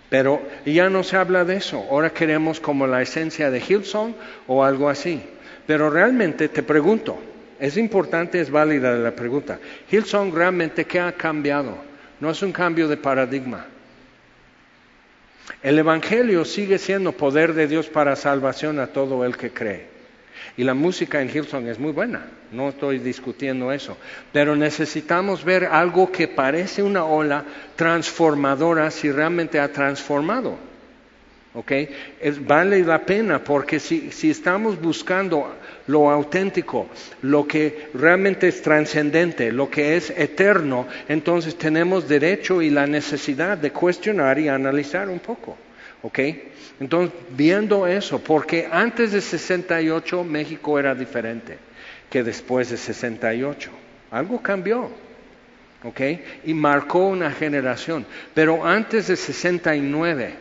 Pero 0.09 0.41
ya 0.65 0.89
no 0.89 1.03
se 1.03 1.17
habla 1.17 1.43
de 1.43 1.57
eso, 1.57 1.85
ahora 1.91 2.11
queremos 2.11 2.59
como 2.59 2.87
la 2.87 3.01
esencia 3.01 3.51
de 3.51 3.59
Hillsong 3.59 4.13
o 4.47 4.63
algo 4.63 4.89
así. 4.89 5.21
Pero 5.65 5.89
realmente 5.89 6.47
te 6.47 6.63
pregunto, 6.63 7.19
es 7.59 7.75
importante, 7.75 8.39
es 8.39 8.49
válida 8.49 8.95
la 8.95 9.11
pregunta. 9.11 9.59
Hillsong 9.91 10.33
realmente, 10.33 10.85
¿qué 10.85 10.99
ha 10.99 11.11
cambiado? 11.11 11.77
No 12.19 12.29
es 12.29 12.41
un 12.41 12.53
cambio 12.53 12.87
de 12.87 12.97
paradigma. 12.97 13.65
El 15.61 15.79
Evangelio 15.79 16.45
sigue 16.45 16.77
siendo 16.77 17.11
poder 17.11 17.53
de 17.53 17.67
Dios 17.67 17.87
para 17.87 18.15
salvación 18.15 18.79
a 18.79 18.87
todo 18.87 19.25
el 19.25 19.35
que 19.35 19.51
cree. 19.51 19.96
Y 20.57 20.63
la 20.63 20.73
música 20.73 21.21
en 21.21 21.29
Hillsong 21.29 21.67
es 21.67 21.77
muy 21.77 21.91
buena, 21.91 22.25
no 22.51 22.69
estoy 22.69 22.97
discutiendo 22.97 23.71
eso. 23.71 23.95
Pero 24.33 24.55
necesitamos 24.55 25.45
ver 25.45 25.65
algo 25.65 26.11
que 26.11 26.27
parece 26.27 26.81
una 26.81 27.05
ola 27.05 27.45
transformadora 27.75 28.89
si 28.89 29.11
realmente 29.11 29.59
ha 29.59 29.71
transformado. 29.71 30.57
¿Ok? 31.53 31.71
Vale 32.41 32.83
la 32.83 33.05
pena 33.05 33.43
porque 33.43 33.79
si, 33.79 34.11
si 34.11 34.31
estamos 34.31 34.81
buscando 34.81 35.55
lo 35.85 36.09
auténtico, 36.09 36.87
lo 37.21 37.47
que 37.47 37.89
realmente 37.93 38.47
es 38.47 38.61
trascendente, 38.61 39.51
lo 39.51 39.69
que 39.69 39.95
es 39.95 40.09
eterno, 40.09 40.87
entonces 41.07 41.55
tenemos 41.55 42.07
derecho 42.07 42.63
y 42.63 42.71
la 42.71 42.87
necesidad 42.87 43.57
de 43.57 43.71
cuestionar 43.71 44.39
y 44.39 44.49
analizar 44.49 45.07
un 45.07 45.19
poco. 45.19 45.57
¿Ok? 46.07 46.19
Entonces, 46.79 47.13
viendo 47.31 47.85
eso, 47.85 48.19
porque 48.23 48.69
antes 48.71 49.11
de 49.11 49.19
68 49.19 50.23
México 50.23 50.79
era 50.79 50.95
diferente 50.95 51.57
que 52.09 52.23
después 52.23 52.69
de 52.69 52.77
68. 52.77 53.69
Algo 54.11 54.41
cambió. 54.41 54.89
¿Ok? 55.83 56.01
Y 56.45 56.53
marcó 56.53 57.07
una 57.07 57.31
generación. 57.31 58.05
Pero 58.33 58.65
antes 58.65 59.07
de 59.07 59.17
69, 59.17 60.33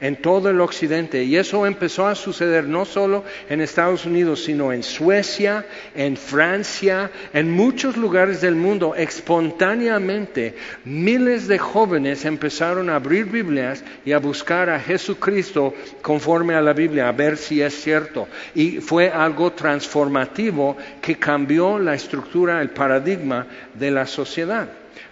en 0.00 0.16
todo 0.16 0.50
el 0.50 0.60
occidente. 0.60 1.24
Y 1.24 1.36
eso 1.36 1.66
empezó 1.66 2.06
a 2.06 2.14
suceder 2.14 2.64
no 2.64 2.84
solo 2.84 3.24
en 3.48 3.60
Estados 3.60 4.04
Unidos, 4.04 4.44
sino 4.44 4.72
en 4.72 4.82
Suecia, 4.82 5.64
en 5.94 6.16
Francia, 6.16 7.10
en 7.32 7.50
muchos 7.50 7.96
lugares 7.96 8.40
del 8.40 8.54
mundo. 8.54 8.94
Espontáneamente, 8.94 10.54
miles 10.84 11.48
de 11.48 11.58
jóvenes 11.58 12.24
empezaron 12.24 12.90
a 12.90 12.96
abrir 12.96 13.26
Biblias 13.26 13.82
y 14.04 14.12
a 14.12 14.18
buscar 14.18 14.70
a 14.70 14.80
Jesucristo 14.80 15.74
conforme 16.02 16.54
a 16.54 16.60
la 16.60 16.72
Biblia, 16.72 17.08
a 17.08 17.12
ver 17.12 17.36
si 17.36 17.62
es 17.62 17.74
cierto. 17.80 18.28
Y 18.54 18.80
fue 18.80 19.08
algo 19.10 19.52
transformativo 19.52 20.76
que 21.00 21.16
cambió 21.16 21.78
la 21.78 21.94
estructura, 21.94 22.60
el 22.60 22.70
paradigma 22.70 23.46
de 23.74 23.90
la 23.90 24.06
sociedad. 24.06 24.68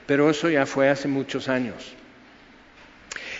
Pero 0.06 0.28
eso 0.28 0.50
ya 0.50 0.66
fue 0.66 0.90
hace 0.90 1.08
muchos 1.08 1.48
años. 1.48 1.94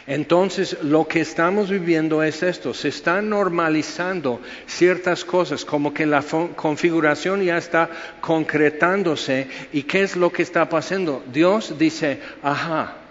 Entonces, 0.06 0.76
lo 0.82 1.08
que 1.08 1.20
estamos 1.20 1.70
viviendo 1.70 2.22
es 2.22 2.42
esto, 2.42 2.74
se 2.74 2.88
están 2.88 3.30
normalizando 3.30 4.40
ciertas 4.66 5.24
cosas, 5.24 5.64
como 5.64 5.94
que 5.94 6.04
la 6.04 6.22
configuración 6.56 7.42
ya 7.42 7.56
está 7.56 7.88
concretándose. 8.20 9.48
¿Y 9.72 9.84
qué 9.84 10.02
es 10.02 10.14
lo 10.14 10.30
que 10.30 10.42
está 10.42 10.68
pasando? 10.68 11.22
Dios 11.32 11.78
dice, 11.78 12.20
ajá, 12.42 13.03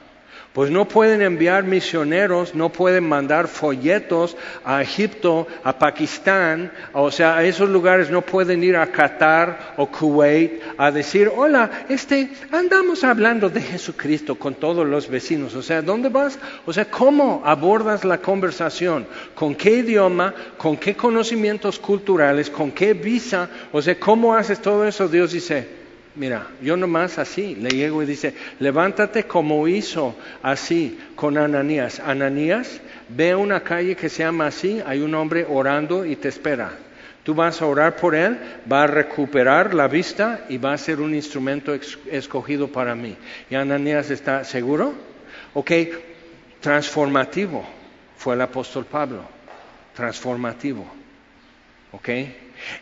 pues 0.54 0.70
no 0.70 0.88
pueden 0.88 1.24
enviar 1.24 1.64
misioneros, 1.64 2.54
no 2.54 2.70
pueden 2.70 3.10
mandar 3.10 3.48
folletos 3.48 4.38
a 4.64 4.84
Egipto, 4.84 5.48
a 5.64 5.80
Pakistán, 5.80 6.72
o 6.94 7.10
sea, 7.10 7.38
a 7.38 7.44
esos 7.44 7.70
lugares 7.70 8.12
no 8.12 8.22
pueden 8.22 8.64
ir 8.64 8.78
a 8.78 8.88
Qatar 8.88 9.74
o 9.78 9.88
Kuwait 9.88 10.62
a 10.78 10.92
decir, 10.92 11.32
hola, 11.36 11.86
este, 11.90 12.30
andamos 12.52 13.04
hablando 13.04 13.50
de 13.50 13.62
Jesucristo 13.62 14.36
con 14.36 14.54
todos 14.54 14.86
los 14.86 15.10
vecinos. 15.10 15.56
O 15.56 15.64
sea, 15.64 15.82
¿dónde 15.82 16.10
vas? 16.10 16.38
O 16.68 16.72
sea, 16.74 16.86
¿cómo 16.86 17.42
abordas 17.44 18.06
la 18.06 18.20
conversación? 18.20 19.08
¿Con 19.34 19.56
qué 19.56 19.78
idioma? 19.78 20.36
¿Con 20.58 20.78
qué 20.78 20.96
conocimientos 20.96 21.80
culturales? 21.80 22.52
¿Con 22.52 22.72
qué 22.72 22.94
visa? 22.94 23.50
O 23.72 23.82
sea, 23.82 24.00
¿cómo 24.00 24.36
haces 24.36 24.62
todo 24.62 24.88
eso? 24.88 25.08
Dios 25.08 25.32
dice, 25.32 25.83
Mira, 26.16 26.48
yo 26.62 26.78
nomás 26.78 27.18
así 27.18 27.56
le 27.56 27.72
llego 27.72 28.04
y 28.04 28.06
dice, 28.06 28.36
levántate 28.60 29.24
como 29.24 29.68
hizo 29.68 30.16
así 30.44 31.00
con 31.16 31.38
Ananías. 31.38 32.00
Ananías, 32.00 32.82
ve 33.10 33.36
una 33.36 33.62
calle 33.62 33.96
que 33.96 34.10
se 34.10 34.24
llama 34.24 34.48
así, 34.48 34.82
hay 34.86 35.00
un 35.00 35.16
hombre 35.16 35.46
orando 35.50 36.06
y 36.06 36.16
te 36.16 36.30
espera. 36.30 36.72
Tú 37.24 37.34
vas 37.34 37.62
a 37.62 37.66
orar 37.66 37.96
por 37.96 38.14
él, 38.14 38.38
va 38.72 38.84
a 38.84 38.88
recuperar 38.88 39.74
la 39.74 39.88
vista 39.88 40.46
y 40.50 40.58
va 40.58 40.74
a 40.74 40.78
ser 40.78 41.00
un 41.00 41.16
instrumento 41.16 41.74
escogido 42.12 42.68
para 42.68 42.94
mí. 42.94 43.16
¿Y 43.50 43.56
Ananías 43.56 44.12
está 44.12 44.44
seguro? 44.44 44.94
Ok, 45.54 45.72
transformativo 46.60 47.66
fue 48.18 48.36
el 48.36 48.42
apóstol 48.42 48.86
Pablo, 48.86 49.24
transformativo. 49.96 50.86
¿Ok? 51.92 52.10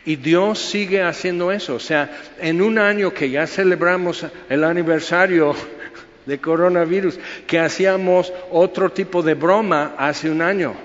Y 0.05 0.15
Dios 0.15 0.59
sigue 0.59 1.01
haciendo 1.01 1.51
eso. 1.51 1.75
O 1.75 1.79
sea, 1.79 2.09
en 2.39 2.61
un 2.61 2.77
año 2.77 3.13
que 3.13 3.29
ya 3.29 3.47
celebramos 3.47 4.25
el 4.49 4.63
aniversario 4.63 5.55
de 6.25 6.39
coronavirus, 6.39 7.19
que 7.47 7.59
hacíamos 7.59 8.31
otro 8.51 8.91
tipo 8.91 9.21
de 9.21 9.33
broma 9.33 9.95
hace 9.97 10.29
un 10.29 10.41
año. 10.41 10.75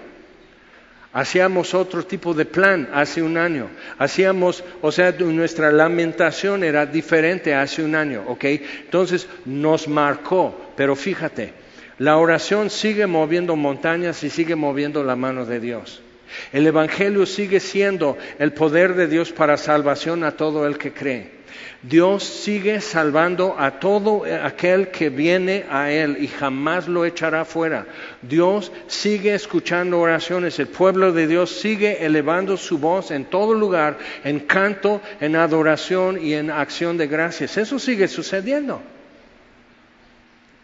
Hacíamos 1.16 1.72
otro 1.72 2.04
tipo 2.04 2.34
de 2.34 2.44
plan 2.44 2.90
hace 2.92 3.22
un 3.22 3.38
año. 3.38 3.70
Hacíamos, 3.98 4.62
o 4.82 4.92
sea, 4.92 5.12
nuestra 5.12 5.72
lamentación 5.72 6.62
era 6.62 6.84
diferente 6.84 7.54
hace 7.54 7.82
un 7.82 7.94
año, 7.94 8.24
¿ok? 8.26 8.44
Entonces 8.84 9.26
nos 9.46 9.88
marcó, 9.88 10.72
pero 10.76 10.94
fíjate, 10.94 11.54
la 11.96 12.18
oración 12.18 12.68
sigue 12.68 13.06
moviendo 13.06 13.56
montañas 13.56 14.22
y 14.24 14.28
sigue 14.28 14.56
moviendo 14.56 15.02
la 15.02 15.16
mano 15.16 15.46
de 15.46 15.58
Dios. 15.58 16.02
El 16.52 16.66
Evangelio 16.66 17.26
sigue 17.26 17.60
siendo 17.60 18.16
el 18.38 18.52
poder 18.52 18.94
de 18.94 19.06
Dios 19.06 19.32
para 19.32 19.56
salvación 19.56 20.24
a 20.24 20.32
todo 20.32 20.66
el 20.66 20.78
que 20.78 20.92
cree. 20.92 21.36
Dios 21.82 22.24
sigue 22.24 22.80
salvando 22.80 23.54
a 23.58 23.78
todo 23.78 24.24
aquel 24.42 24.88
que 24.88 25.08
viene 25.08 25.66
a 25.70 25.90
Él 25.90 26.16
y 26.20 26.26
jamás 26.26 26.88
lo 26.88 27.04
echará 27.04 27.44
fuera. 27.44 27.86
Dios 28.22 28.72
sigue 28.88 29.34
escuchando 29.34 30.00
oraciones. 30.00 30.58
El 30.58 30.68
pueblo 30.68 31.12
de 31.12 31.26
Dios 31.26 31.50
sigue 31.50 32.04
elevando 32.04 32.56
su 32.56 32.78
voz 32.78 33.10
en 33.10 33.26
todo 33.26 33.54
lugar, 33.54 33.98
en 34.24 34.40
canto, 34.40 35.00
en 35.20 35.36
adoración 35.36 36.18
y 36.20 36.34
en 36.34 36.50
acción 36.50 36.96
de 36.96 37.06
gracias. 37.06 37.56
Eso 37.56 37.78
sigue 37.78 38.08
sucediendo. 38.08 38.82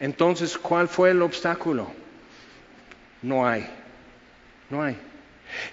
Entonces, 0.01 0.59
¿cuál 0.59 0.89
fue 0.89 1.11
el 1.11 1.23
obstáculo? 1.23 1.93
No 3.23 3.47
hay. 3.47 3.65
No 4.69 4.83
hay. 4.83 4.97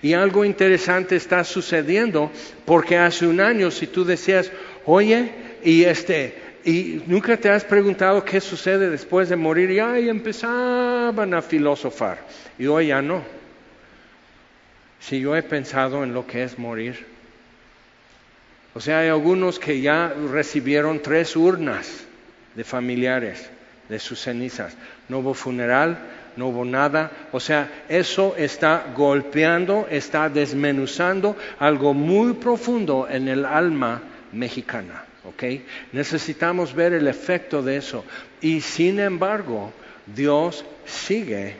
Y 0.02 0.14
algo 0.14 0.46
interesante 0.46 1.16
está 1.16 1.44
sucediendo 1.44 2.32
porque 2.66 2.98
hace 2.98 3.28
un 3.28 3.40
año 3.40 3.72
si 3.72 3.88
tú 3.88 4.06
decías, 4.06 4.52
oye, 4.86 5.32
y 5.64 5.84
este, 5.84 6.36
y 6.64 7.02
nunca 7.08 7.38
te 7.38 7.50
has 7.50 7.64
preguntado 7.64 8.24
qué 8.24 8.42
sucede 8.42 8.90
después 8.90 9.30
de 9.30 9.36
morir 9.36 9.72
y 9.72 9.80
ahí 9.80 10.10
empezaban 10.10 11.34
a 11.34 11.42
filosofar. 11.42 12.20
Y 12.58 12.68
hoy 12.68 12.88
ya 12.88 13.02
no. 13.02 13.24
Si 15.00 15.20
yo 15.20 15.36
he 15.36 15.44
pensado 15.44 16.04
en 16.04 16.14
lo 16.14 16.28
que 16.28 16.44
es 16.44 16.60
morir. 16.60 17.06
O 18.74 18.80
sea, 18.80 19.00
hay 19.00 19.10
algunos 19.10 19.60
que 19.60 19.82
ya 19.82 20.14
recibieron 20.32 21.02
tres 21.02 21.36
urnas 21.36 22.06
de 22.56 22.64
familiares 22.64 23.50
de 23.88 24.00
sus 24.00 24.22
cenizas. 24.22 24.76
No 25.08 25.20
hubo 25.20 25.34
funeral, 25.34 25.98
no 26.36 26.48
hubo 26.48 26.66
nada. 26.66 27.12
O 27.32 27.40
sea, 27.40 27.86
eso 27.90 28.36
está 28.38 28.94
golpeando, 28.96 29.88
está 29.90 30.30
desmenuzando 30.30 31.36
algo 31.60 31.94
muy 31.94 32.34
profundo 32.34 33.08
en 33.10 33.28
el 33.28 33.46
alma 33.46 34.02
mexicana. 34.32 35.06
¿ok? 35.26 35.44
Necesitamos 35.92 36.74
ver 36.74 36.94
el 36.94 37.08
efecto 37.08 37.62
de 37.62 37.78
eso. 37.78 38.04
Y 38.42 38.62
sin 38.62 39.00
embargo, 39.00 39.72
Dios 40.06 40.66
sigue 40.86 41.56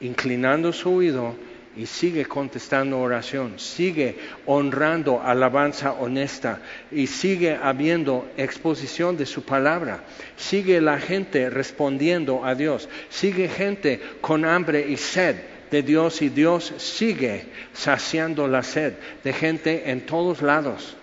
inclinando 0.00 0.72
su 0.72 0.90
oído 0.94 1.34
y 1.76 1.86
sigue 1.86 2.26
contestando 2.26 3.00
oración, 3.00 3.58
sigue 3.58 4.18
honrando 4.46 5.22
alabanza 5.22 5.92
honesta 5.92 6.60
y 6.90 7.06
sigue 7.06 7.54
habiendo 7.54 8.30
exposición 8.36 9.16
de 9.16 9.24
su 9.24 9.44
palabra, 9.44 10.04
sigue 10.36 10.80
la 10.80 10.98
gente 10.98 11.48
respondiendo 11.48 12.44
a 12.44 12.54
Dios, 12.54 12.88
sigue 13.08 13.48
gente 13.48 14.00
con 14.20 14.44
hambre 14.44 14.86
y 14.88 14.96
sed 14.96 15.36
de 15.70 15.82
Dios 15.82 16.20
y 16.20 16.28
Dios 16.28 16.74
sigue 16.76 17.46
saciando 17.72 18.46
la 18.46 18.62
sed 18.62 18.92
de 19.24 19.32
gente 19.32 19.90
en 19.90 20.04
todos 20.04 20.42
lados. 20.42 20.94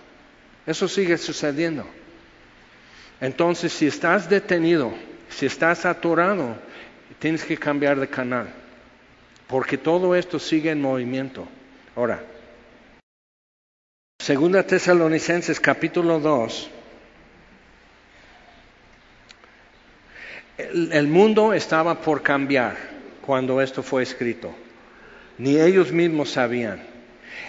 Eso 0.68 0.88
sigue 0.88 1.18
sucediendo. 1.18 1.88
Entonces, 3.20 3.74
si 3.74 3.88
estás 3.88 4.30
detenido, 4.30 4.94
si 5.30 5.48
estás 5.48 5.88
atorado, 5.88 6.56
tienes 7.18 7.44
que 7.44 7.58
cambiar 7.58 8.00
de 8.00 8.08
canal 8.08 8.59
porque 9.50 9.80
todo 9.80 10.16
esto 10.16 10.38
sigue 10.38 10.70
en 10.70 10.80
movimiento. 10.80 11.48
Ahora, 11.96 12.24
Segunda 14.22 14.62
Tesalonicenses 14.64 15.60
capítulo 15.60 16.20
2. 16.20 16.70
El, 20.58 20.92
el, 20.92 21.08
mundo 21.08 21.54
estaba 21.54 22.00
por 22.00 22.22
cambiar 22.22 22.78
cuando 23.26 23.60
esto 23.60 23.82
fue 23.82 24.04
escrito. 24.04 24.54
Ni 25.40 25.60
ellos 25.60 25.92
mismos 25.92 26.30
sabían. 26.30 26.84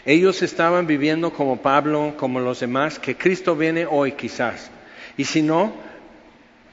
Ellos 0.06 0.40
estaban 0.40 0.86
viviendo 0.86 1.32
como 1.32 1.60
Pablo, 1.60 2.14
como 2.16 2.40
los 2.40 2.60
demás, 2.60 2.98
que 2.98 3.16
Cristo 3.16 3.56
viene 3.56 3.84
hoy 3.84 4.12
quizás. 4.12 4.70
Y 5.18 5.24
si 5.24 5.42
no, 5.42 5.74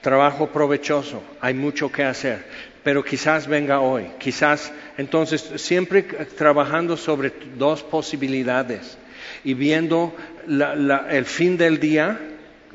trabajo 0.01 0.47
provechoso, 0.51 1.21
hay 1.41 1.53
mucho 1.53 1.91
que 1.91 2.05
hacer 2.05 2.45
pero 2.87 3.03
quizás 3.03 3.49
venga 3.49 3.81
hoy, 3.81 4.05
quizás 4.17 4.71
entonces 4.97 5.41
siempre 5.57 6.03
trabajando 6.03 6.95
sobre 6.95 7.33
dos 7.57 7.83
posibilidades 7.83 8.97
y 9.43 9.55
viendo 9.55 10.15
el 10.47 11.25
fin 11.25 11.57
del 11.57 11.81
día 11.81 12.17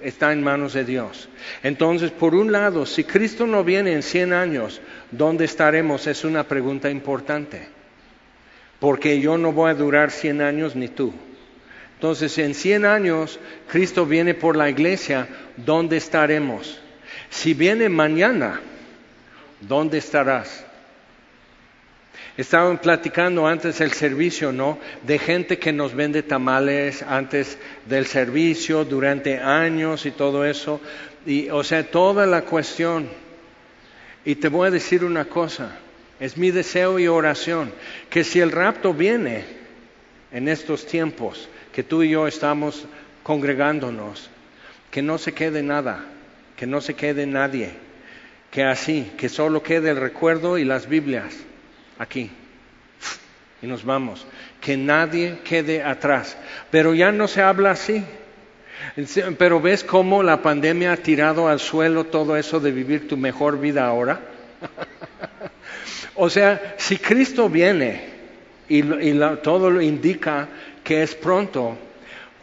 está 0.02 0.34
en 0.34 0.42
manos 0.42 0.74
de 0.74 0.84
Dios. 0.84 1.30
Entonces, 1.62 2.10
por 2.10 2.34
un 2.34 2.52
lado, 2.52 2.84
si 2.84 3.04
Cristo 3.04 3.46
no 3.46 3.64
viene 3.64 3.94
en 3.94 4.02
100 4.02 4.34
años, 4.34 4.82
¿dónde 5.10 5.46
estaremos? 5.46 6.06
Es 6.06 6.24
una 6.24 6.46
pregunta 6.46 6.90
importante, 6.90 7.68
porque 8.80 9.18
yo 9.18 9.38
no 9.38 9.52
voy 9.52 9.70
a 9.70 9.74
durar 9.74 10.10
100 10.10 10.42
años 10.42 10.76
ni 10.76 10.88
tú. 10.88 11.14
Entonces, 11.94 12.36
en 12.36 12.54
100 12.54 12.84
años, 12.84 13.40
Cristo 13.66 14.04
viene 14.04 14.34
por 14.34 14.56
la 14.56 14.68
iglesia, 14.68 15.26
¿dónde 15.56 15.96
estaremos? 15.96 16.82
Si 17.30 17.54
viene 17.54 17.88
mañana, 17.88 18.60
¿dónde 19.68 19.98
estarás? 19.98 20.64
Estaban 22.36 22.78
platicando 22.78 23.46
antes 23.46 23.78
del 23.78 23.92
servicio, 23.92 24.52
¿no? 24.52 24.78
De 25.02 25.18
gente 25.18 25.58
que 25.58 25.72
nos 25.72 25.94
vende 25.94 26.22
tamales 26.22 27.02
antes 27.02 27.58
del 27.86 28.06
servicio, 28.06 28.84
durante 28.84 29.38
años 29.38 30.06
y 30.06 30.12
todo 30.12 30.44
eso. 30.46 30.80
Y, 31.26 31.50
o 31.50 31.62
sea, 31.62 31.90
toda 31.90 32.26
la 32.26 32.42
cuestión. 32.42 33.08
Y 34.24 34.36
te 34.36 34.48
voy 34.48 34.68
a 34.68 34.70
decir 34.70 35.04
una 35.04 35.26
cosa, 35.26 35.76
es 36.20 36.36
mi 36.36 36.50
deseo 36.50 36.98
y 36.98 37.08
oración, 37.08 37.72
que 38.08 38.24
si 38.24 38.40
el 38.40 38.52
rapto 38.52 38.94
viene 38.94 39.44
en 40.30 40.48
estos 40.48 40.86
tiempos, 40.86 41.48
que 41.72 41.82
tú 41.82 42.02
y 42.02 42.10
yo 42.10 42.26
estamos 42.26 42.86
congregándonos, 43.24 44.30
que 44.90 45.02
no 45.02 45.18
se 45.18 45.32
quede 45.32 45.62
nada, 45.62 46.04
que 46.56 46.66
no 46.66 46.80
se 46.80 46.94
quede 46.94 47.26
nadie 47.26 47.81
que 48.52 48.62
así, 48.62 49.10
que 49.16 49.30
solo 49.30 49.62
quede 49.62 49.90
el 49.90 49.96
recuerdo 49.96 50.58
y 50.58 50.64
las 50.64 50.86
Biblias 50.86 51.34
aquí. 51.98 52.30
Y 53.62 53.66
nos 53.66 53.82
vamos. 53.82 54.26
Que 54.60 54.76
nadie 54.76 55.38
quede 55.42 55.82
atrás. 55.82 56.36
Pero 56.70 56.92
ya 56.94 57.10
no 57.12 57.28
se 57.28 57.40
habla 57.40 57.70
así. 57.70 58.04
Pero 59.38 59.58
ves 59.58 59.82
cómo 59.82 60.22
la 60.22 60.42
pandemia 60.42 60.92
ha 60.92 60.96
tirado 60.98 61.48
al 61.48 61.60
suelo 61.60 62.04
todo 62.04 62.36
eso 62.36 62.60
de 62.60 62.72
vivir 62.72 63.08
tu 63.08 63.16
mejor 63.16 63.58
vida 63.58 63.86
ahora. 63.86 64.20
o 66.14 66.28
sea, 66.28 66.74
si 66.76 66.98
Cristo 66.98 67.48
viene 67.48 68.04
y, 68.68 68.82
todo 69.42 69.70
lo 69.70 69.80
indica 69.80 70.48
que 70.84 71.02
es 71.02 71.14
pronto, 71.14 71.78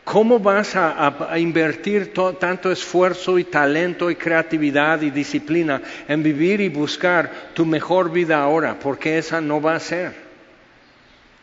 ¿Cómo 0.10 0.40
vas 0.40 0.76
a, 0.76 1.38
invertir 1.38 2.12
tanto 2.40 2.72
esfuerzo 2.72 3.38
y 3.38 3.44
talento 3.44 4.10
y 4.10 4.16
creatividad 4.16 5.04
y 5.04 5.12
disciplina 5.12 5.84
en 6.08 6.24
vivir 6.24 6.62
y 6.62 6.70
buscar 6.70 7.52
tu 7.54 7.64
mejor 7.64 8.12
vida 8.12 8.42
ahora? 8.42 8.80
Porque 8.80 9.20
esa 9.20 9.40
no 9.40 9.62
va 9.62 9.76
a 9.76 9.80
ser. 9.80 10.16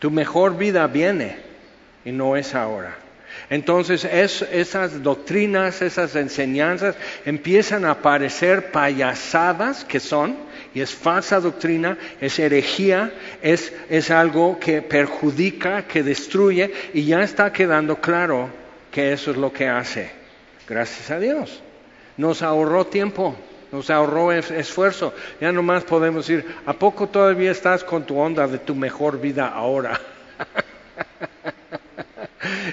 Tu 0.00 0.10
mejor 0.10 0.58
vida 0.58 0.84
viene 0.88 1.36
y 2.04 2.10
no 2.10 2.36
es 2.36 2.56
ahora. 2.56 3.05
Entonces 3.48 4.04
esas 4.04 5.02
doctrinas, 5.02 5.80
esas 5.80 6.16
enseñanzas 6.16 6.96
empiezan 7.24 7.84
a 7.84 8.02
parecer 8.02 8.72
payasadas 8.72 9.84
que 9.84 10.00
son, 10.00 10.36
y 10.74 10.80
es 10.80 10.92
falsa 10.92 11.38
doctrina, 11.38 11.96
es 12.20 12.38
herejía, 12.40 13.12
es, 13.42 13.72
es 13.88 14.10
algo 14.10 14.58
que 14.58 14.82
perjudica, 14.82 15.86
que 15.86 16.02
destruye, 16.02 16.72
y 16.92 17.04
ya 17.04 17.22
está 17.22 17.52
quedando 17.52 18.00
claro 18.00 18.50
que 18.90 19.12
eso 19.12 19.30
es 19.30 19.36
lo 19.36 19.52
que 19.52 19.68
hace. 19.68 20.10
Gracias 20.68 21.10
a 21.12 21.20
Dios. 21.20 21.62
Nos 22.16 22.42
ahorró 22.42 22.86
tiempo, 22.86 23.36
nos 23.70 23.90
ahorró 23.90 24.32
esfuerzo. 24.32 25.14
Ya 25.40 25.52
nomás 25.52 25.84
podemos 25.84 26.26
decir, 26.26 26.44
¿a 26.66 26.72
poco 26.72 27.08
todavía 27.08 27.52
estás 27.52 27.84
con 27.84 28.04
tu 28.04 28.18
onda 28.18 28.48
de 28.48 28.58
tu 28.58 28.74
mejor 28.74 29.20
vida 29.20 29.46
ahora? 29.46 30.00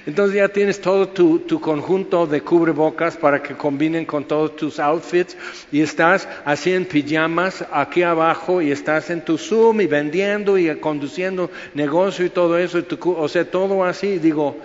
Entonces 0.06 0.36
ya 0.36 0.49
tienes 0.49 0.82
todo 0.82 1.08
tu, 1.08 1.62
conjunto 1.62 2.28
de 2.28 2.41
cubrebocas 2.41 3.15
para 3.15 3.41
que 3.41 3.56
combinen 3.56 4.06
con 4.06 4.26
todos 4.26 4.56
tus 4.58 4.80
outfits 4.80 5.38
y 5.71 5.82
estás 5.82 6.28
así 6.43 6.73
en 6.73 6.86
pijamas 6.86 7.63
aquí 7.71 8.04
abajo 8.04 8.62
y 8.62 8.71
estás 8.71 9.10
en 9.10 9.23
tu 9.23 9.38
Zoom 9.38 9.80
y 9.80 9.88
vendiendo 9.88 10.58
y 10.58 10.76
conduciendo 10.80 11.49
negocio 11.73 12.26
y 12.26 12.30
todo 12.30 12.58
eso, 12.58 12.84
o 13.06 13.28
sea, 13.30 13.49
todo 13.49 13.86
así. 13.86 14.19
Digo, 14.19 14.58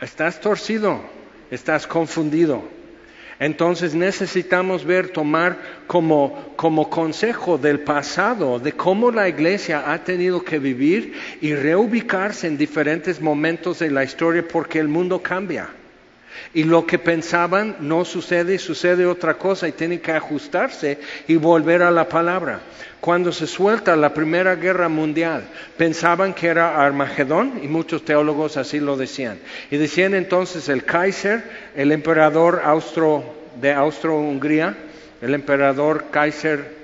estás 0.00 0.38
torcido, 0.40 1.00
estás 1.50 1.86
confundido. 1.86 2.81
Entonces 3.42 3.92
necesitamos 3.92 4.84
ver, 4.84 5.08
tomar 5.08 5.58
como, 5.88 6.54
como 6.54 6.88
consejo 6.88 7.58
del 7.58 7.80
pasado, 7.80 8.60
de 8.60 8.70
cómo 8.70 9.10
la 9.10 9.28
iglesia 9.28 9.92
ha 9.92 10.04
tenido 10.04 10.44
que 10.44 10.60
vivir 10.60 11.14
y 11.40 11.52
reubicarse 11.52 12.46
en 12.46 12.56
diferentes 12.56 13.20
momentos 13.20 13.80
de 13.80 13.90
la 13.90 14.04
historia 14.04 14.46
porque 14.46 14.78
el 14.78 14.86
mundo 14.86 15.20
cambia. 15.20 15.70
Y 16.54 16.64
lo 16.64 16.86
que 16.86 16.98
pensaban 16.98 17.76
no 17.80 18.04
sucede 18.04 18.58
sucede 18.58 19.06
otra 19.06 19.34
cosa 19.34 19.68
y 19.68 19.72
tienen 19.72 20.00
que 20.00 20.12
ajustarse 20.12 20.98
y 21.26 21.36
volver 21.36 21.82
a 21.82 21.90
la 21.90 22.08
palabra. 22.08 22.60
Cuando 23.00 23.32
se 23.32 23.46
suelta 23.46 23.96
la 23.96 24.14
Primera 24.14 24.54
Guerra 24.54 24.88
Mundial, 24.88 25.44
pensaban 25.76 26.34
que 26.34 26.48
era 26.48 26.84
Armagedón 26.84 27.60
y 27.62 27.68
muchos 27.68 28.04
teólogos 28.04 28.56
así 28.56 28.80
lo 28.80 28.96
decían. 28.96 29.38
Y 29.70 29.76
decían 29.76 30.14
entonces 30.14 30.68
el 30.68 30.84
Kaiser, 30.84 31.42
el 31.74 31.90
emperador 31.90 32.62
austro, 32.64 33.24
de 33.60 33.72
Austro-Hungría, 33.72 34.76
el 35.20 35.34
emperador 35.34 36.06
Kaiser 36.10 36.81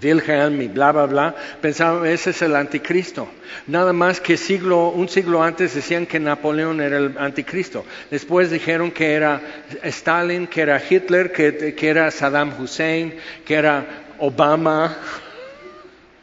Wilhelm 0.00 0.62
y 0.62 0.68
bla, 0.68 0.92
bla, 0.92 1.06
bla, 1.06 1.34
pensaban, 1.60 2.06
ese 2.06 2.30
es 2.30 2.42
el 2.42 2.54
anticristo. 2.54 3.28
Nada 3.66 3.92
más 3.92 4.20
que 4.20 4.36
siglo, 4.36 4.88
un 4.90 5.08
siglo 5.08 5.42
antes 5.42 5.74
decían 5.74 6.06
que 6.06 6.20
Napoleón 6.20 6.80
era 6.80 6.98
el 6.98 7.18
anticristo. 7.18 7.84
Después 8.10 8.50
dijeron 8.50 8.92
que 8.92 9.14
era 9.14 9.40
Stalin, 9.82 10.46
que 10.46 10.62
era 10.62 10.80
Hitler, 10.80 11.32
que, 11.32 11.74
que 11.74 11.88
era 11.88 12.10
Saddam 12.10 12.60
Hussein, 12.60 13.14
que 13.44 13.54
era 13.54 13.86
Obama. 14.18 14.96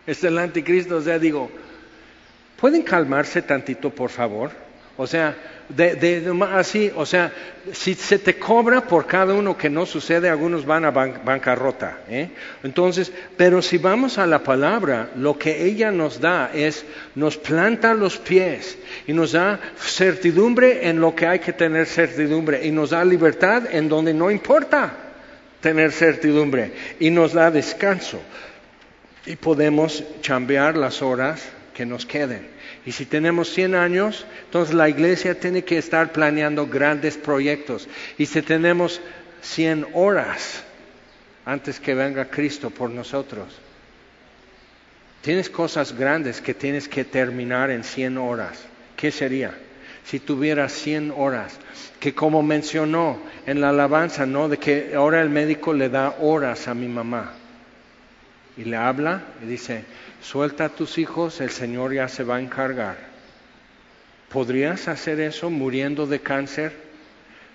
Es 0.08 0.24
el 0.24 0.38
anticristo. 0.38 0.96
O 0.96 1.02
sea, 1.02 1.20
digo, 1.20 1.52
¿pueden 2.56 2.82
calmarse 2.82 3.42
tantito, 3.42 3.90
por 3.90 4.10
favor? 4.10 4.52
O 4.98 5.06
sea, 5.06 5.36
de, 5.70 5.96
de, 5.96 6.46
así, 6.54 6.92
o 6.96 7.06
sea, 7.06 7.32
si 7.72 7.94
se 7.94 8.18
te 8.20 8.38
cobra 8.38 8.82
por 8.82 9.06
cada 9.06 9.34
uno 9.34 9.58
que 9.58 9.70
no 9.70 9.86
sucede, 9.86 10.30
algunos 10.30 10.66
van 10.66 10.86
a 10.86 10.92
bancarrota. 10.92 12.00
¿eh? 12.10 12.30
Entonces, 12.64 13.12
pero 13.36 13.62
si 13.62 13.78
vamos 13.78 14.18
a 14.18 14.26
la 14.26 14.44
palabra, 14.44 15.12
lo 15.16 15.38
que 15.38 15.66
ella 15.66 15.92
nos 15.92 16.20
da 16.20 16.52
es, 16.54 16.86
nos 17.16 17.38
planta 17.38 17.94
los 17.94 18.18
pies 18.18 18.78
y 19.06 19.14
nos 19.14 19.34
da 19.34 19.60
certidumbre 19.78 20.88
en 20.90 21.00
lo 21.00 21.14
que 21.16 21.28
hay 21.28 21.40
que 21.40 21.54
tener 21.54 21.86
certidumbre 21.86 22.66
y 22.66 22.72
nos 22.72 22.92
da 22.92 23.06
libertad 23.06 23.64
en 23.72 23.90
donde 23.90 24.14
no 24.14 24.32
importa. 24.32 25.04
tener 25.62 25.92
certidumbre 25.92 26.72
y 27.00 27.10
nos 27.10 27.34
da 27.34 27.50
descanso 27.52 28.22
y 29.26 29.36
podemos 29.36 30.04
chambear 30.22 30.78
las 30.78 31.02
horas 31.02 31.44
que 31.74 31.86
nos 31.86 32.06
queden. 32.06 32.57
Y 32.88 32.94
si 32.94 33.06
tenemos 33.06 33.50
100 33.50 33.76
años, 33.76 34.26
entonces 34.46 34.74
la 34.74 34.88
iglesia 34.88 35.38
tiene 35.38 35.66
que 35.66 35.78
estar 35.78 36.14
planeando 36.14 36.68
grandes 36.68 37.18
proyectos. 37.18 37.86
Y 38.18 38.28
si 38.28 38.42
tenemos 38.42 39.02
100 39.42 39.88
horas 39.92 40.64
antes 41.44 41.82
que 41.82 41.94
venga 41.94 42.30
Cristo 42.30 42.70
por 42.70 42.90
nosotros, 42.90 43.48
tienes 45.20 45.50
cosas 45.50 45.98
grandes 45.98 46.40
que 46.40 46.54
tienes 46.54 46.88
que 46.88 47.04
terminar 47.04 47.72
en 47.72 47.84
100 47.84 48.18
horas. 48.18 48.64
¿Qué 48.96 49.12
sería? 49.12 49.54
Si 50.06 50.22
tuvieras 50.22 50.72
100 50.72 51.14
horas, 51.18 51.60
que 52.00 52.16
como 52.16 52.42
mencionó 52.42 53.20
en 53.46 53.60
la 53.60 53.68
alabanza, 53.68 54.26
¿no? 54.26 54.48
De 54.48 54.60
que 54.60 54.94
ahora 54.96 55.22
el 55.22 55.30
médico 55.30 55.74
le 55.74 55.90
da 55.90 56.16
horas 56.22 56.70
a 56.70 56.74
mi 56.74 56.88
mamá. 56.88 57.34
Y 58.56 58.64
le 58.64 58.78
habla 58.78 59.24
y 59.44 59.46
dice, 59.46 59.84
suelta 60.22 60.66
a 60.66 60.70
tus 60.70 60.98
hijos, 60.98 61.42
el 61.42 61.50
Señor 61.50 61.94
ya 61.94 62.08
se 62.08 62.24
va 62.24 62.38
a 62.38 62.42
encargar. 62.42 62.98
¿Podrías 64.30 64.88
hacer 64.88 65.20
eso 65.20 65.50
muriendo 65.50 66.06
de 66.06 66.20
cáncer? 66.20 66.74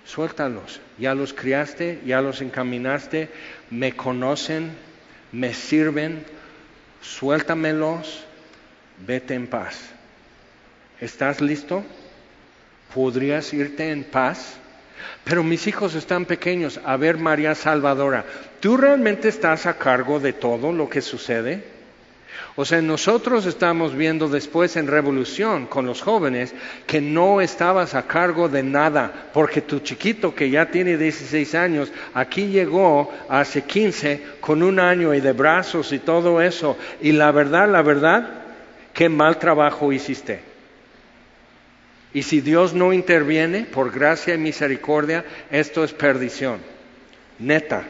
Suéltalos, 0.05 0.81
ya 0.97 1.13
los 1.15 1.33
criaste, 1.33 2.01
ya 2.05 2.21
los 2.21 2.41
encaminaste, 2.41 3.29
me 3.69 3.95
conocen, 3.95 4.71
me 5.31 5.53
sirven, 5.53 6.25
suéltamelos, 7.01 8.25
vete 9.05 9.33
en 9.33 9.47
paz. 9.47 9.79
¿Estás 10.99 11.41
listo? 11.41 11.83
¿Podrías 12.93 13.53
irte 13.53 13.91
en 13.91 14.03
paz? 14.03 14.57
Pero 15.23 15.43
mis 15.43 15.67
hijos 15.67 15.95
están 15.95 16.25
pequeños. 16.25 16.79
A 16.85 16.97
ver, 16.97 17.17
María 17.17 17.55
Salvadora, 17.55 18.25
¿tú 18.59 18.77
realmente 18.77 19.29
estás 19.29 19.65
a 19.65 19.77
cargo 19.77 20.19
de 20.19 20.33
todo 20.33 20.71
lo 20.71 20.89
que 20.89 21.01
sucede? 21.01 21.72
O 22.55 22.65
sea, 22.65 22.81
nosotros 22.81 23.45
estamos 23.45 23.95
viendo 23.95 24.29
después 24.29 24.75
en 24.75 24.87
Revolución 24.87 25.65
con 25.65 25.85
los 25.85 26.01
jóvenes 26.01 26.53
que 26.85 27.01
no 27.01 27.41
estabas 27.41 27.95
a 27.95 28.05
cargo 28.05 28.47
de 28.47 28.61
nada, 28.61 29.29
porque 29.33 29.61
tu 29.61 29.79
chiquito 29.79 30.35
que 30.35 30.49
ya 30.49 30.69
tiene 30.69 30.97
16 30.97 31.55
años, 31.55 31.91
aquí 32.13 32.47
llegó 32.47 33.11
hace 33.29 33.63
15 33.63 34.23
con 34.39 34.61
un 34.61 34.79
año 34.79 35.13
y 35.13 35.21
de 35.21 35.31
brazos 35.31 35.91
y 35.91 35.99
todo 35.99 36.41
eso. 36.41 36.77
Y 37.01 37.11
la 37.11 37.31
verdad, 37.31 37.69
la 37.69 37.81
verdad, 37.81 38.29
qué 38.93 39.09
mal 39.09 39.39
trabajo 39.39 39.91
hiciste. 39.91 40.41
Y 42.13 42.21
si 42.21 42.41
Dios 42.41 42.73
no 42.73 42.93
interviene, 42.93 43.65
por 43.65 43.91
gracia 43.91 44.35
y 44.35 44.37
misericordia, 44.37 45.25
esto 45.49 45.83
es 45.83 45.93
perdición. 45.93 46.59
Neta. 47.39 47.83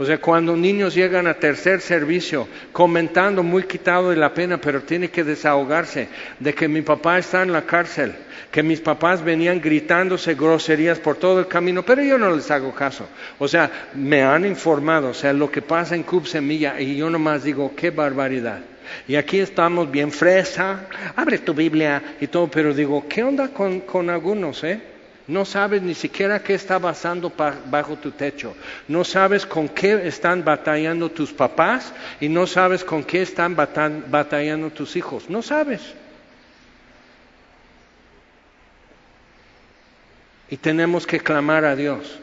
O 0.00 0.04
sea, 0.06 0.18
cuando 0.18 0.56
niños 0.56 0.94
llegan 0.94 1.26
a 1.26 1.34
tercer 1.34 1.82
servicio, 1.82 2.48
comentando 2.72 3.42
muy 3.42 3.64
quitado 3.64 4.08
de 4.08 4.16
la 4.16 4.32
pena, 4.32 4.58
pero 4.58 4.80
tiene 4.80 5.10
que 5.10 5.24
desahogarse 5.24 6.08
de 6.38 6.54
que 6.54 6.68
mi 6.68 6.80
papá 6.80 7.18
está 7.18 7.42
en 7.42 7.52
la 7.52 7.66
cárcel, 7.66 8.14
que 8.50 8.62
mis 8.62 8.80
papás 8.80 9.22
venían 9.22 9.60
gritándose 9.60 10.36
groserías 10.36 10.98
por 10.98 11.16
todo 11.16 11.40
el 11.40 11.48
camino, 11.48 11.82
pero 11.82 12.02
yo 12.02 12.16
no 12.16 12.34
les 12.34 12.50
hago 12.50 12.74
caso. 12.74 13.06
O 13.38 13.46
sea, 13.46 13.90
me 13.92 14.22
han 14.22 14.46
informado, 14.46 15.10
o 15.10 15.14
sea, 15.14 15.34
lo 15.34 15.50
que 15.50 15.60
pasa 15.60 15.94
en 15.96 16.04
Cub 16.04 16.26
Semilla, 16.26 16.80
y 16.80 16.96
yo 16.96 17.10
nomás 17.10 17.44
digo, 17.44 17.74
qué 17.76 17.90
barbaridad. 17.90 18.60
Y 19.06 19.16
aquí 19.16 19.38
estamos 19.38 19.90
bien 19.90 20.10
fresa, 20.12 20.88
abre 21.14 21.36
tu 21.36 21.52
Biblia 21.52 22.16
y 22.18 22.26
todo, 22.26 22.48
pero 22.50 22.72
digo, 22.72 23.04
¿qué 23.06 23.22
onda 23.22 23.48
con, 23.48 23.80
con 23.80 24.08
algunos, 24.08 24.64
eh? 24.64 24.80
No 25.30 25.44
sabes 25.44 25.80
ni 25.80 25.94
siquiera 25.94 26.42
qué 26.42 26.54
está 26.54 26.80
pasando 26.80 27.32
bajo 27.66 27.94
tu 27.94 28.10
techo. 28.10 28.56
No 28.88 29.04
sabes 29.04 29.46
con 29.46 29.68
qué 29.68 30.08
están 30.08 30.44
batallando 30.44 31.08
tus 31.08 31.32
papás 31.32 31.92
y 32.20 32.28
no 32.28 32.48
sabes 32.48 32.82
con 32.82 33.04
qué 33.04 33.22
están 33.22 33.54
batallando 33.54 34.70
tus 34.70 34.96
hijos. 34.96 35.30
No 35.30 35.40
sabes. 35.40 35.82
Y 40.48 40.56
tenemos 40.56 41.06
que 41.06 41.20
clamar 41.20 41.64
a 41.64 41.76
Dios. 41.76 42.18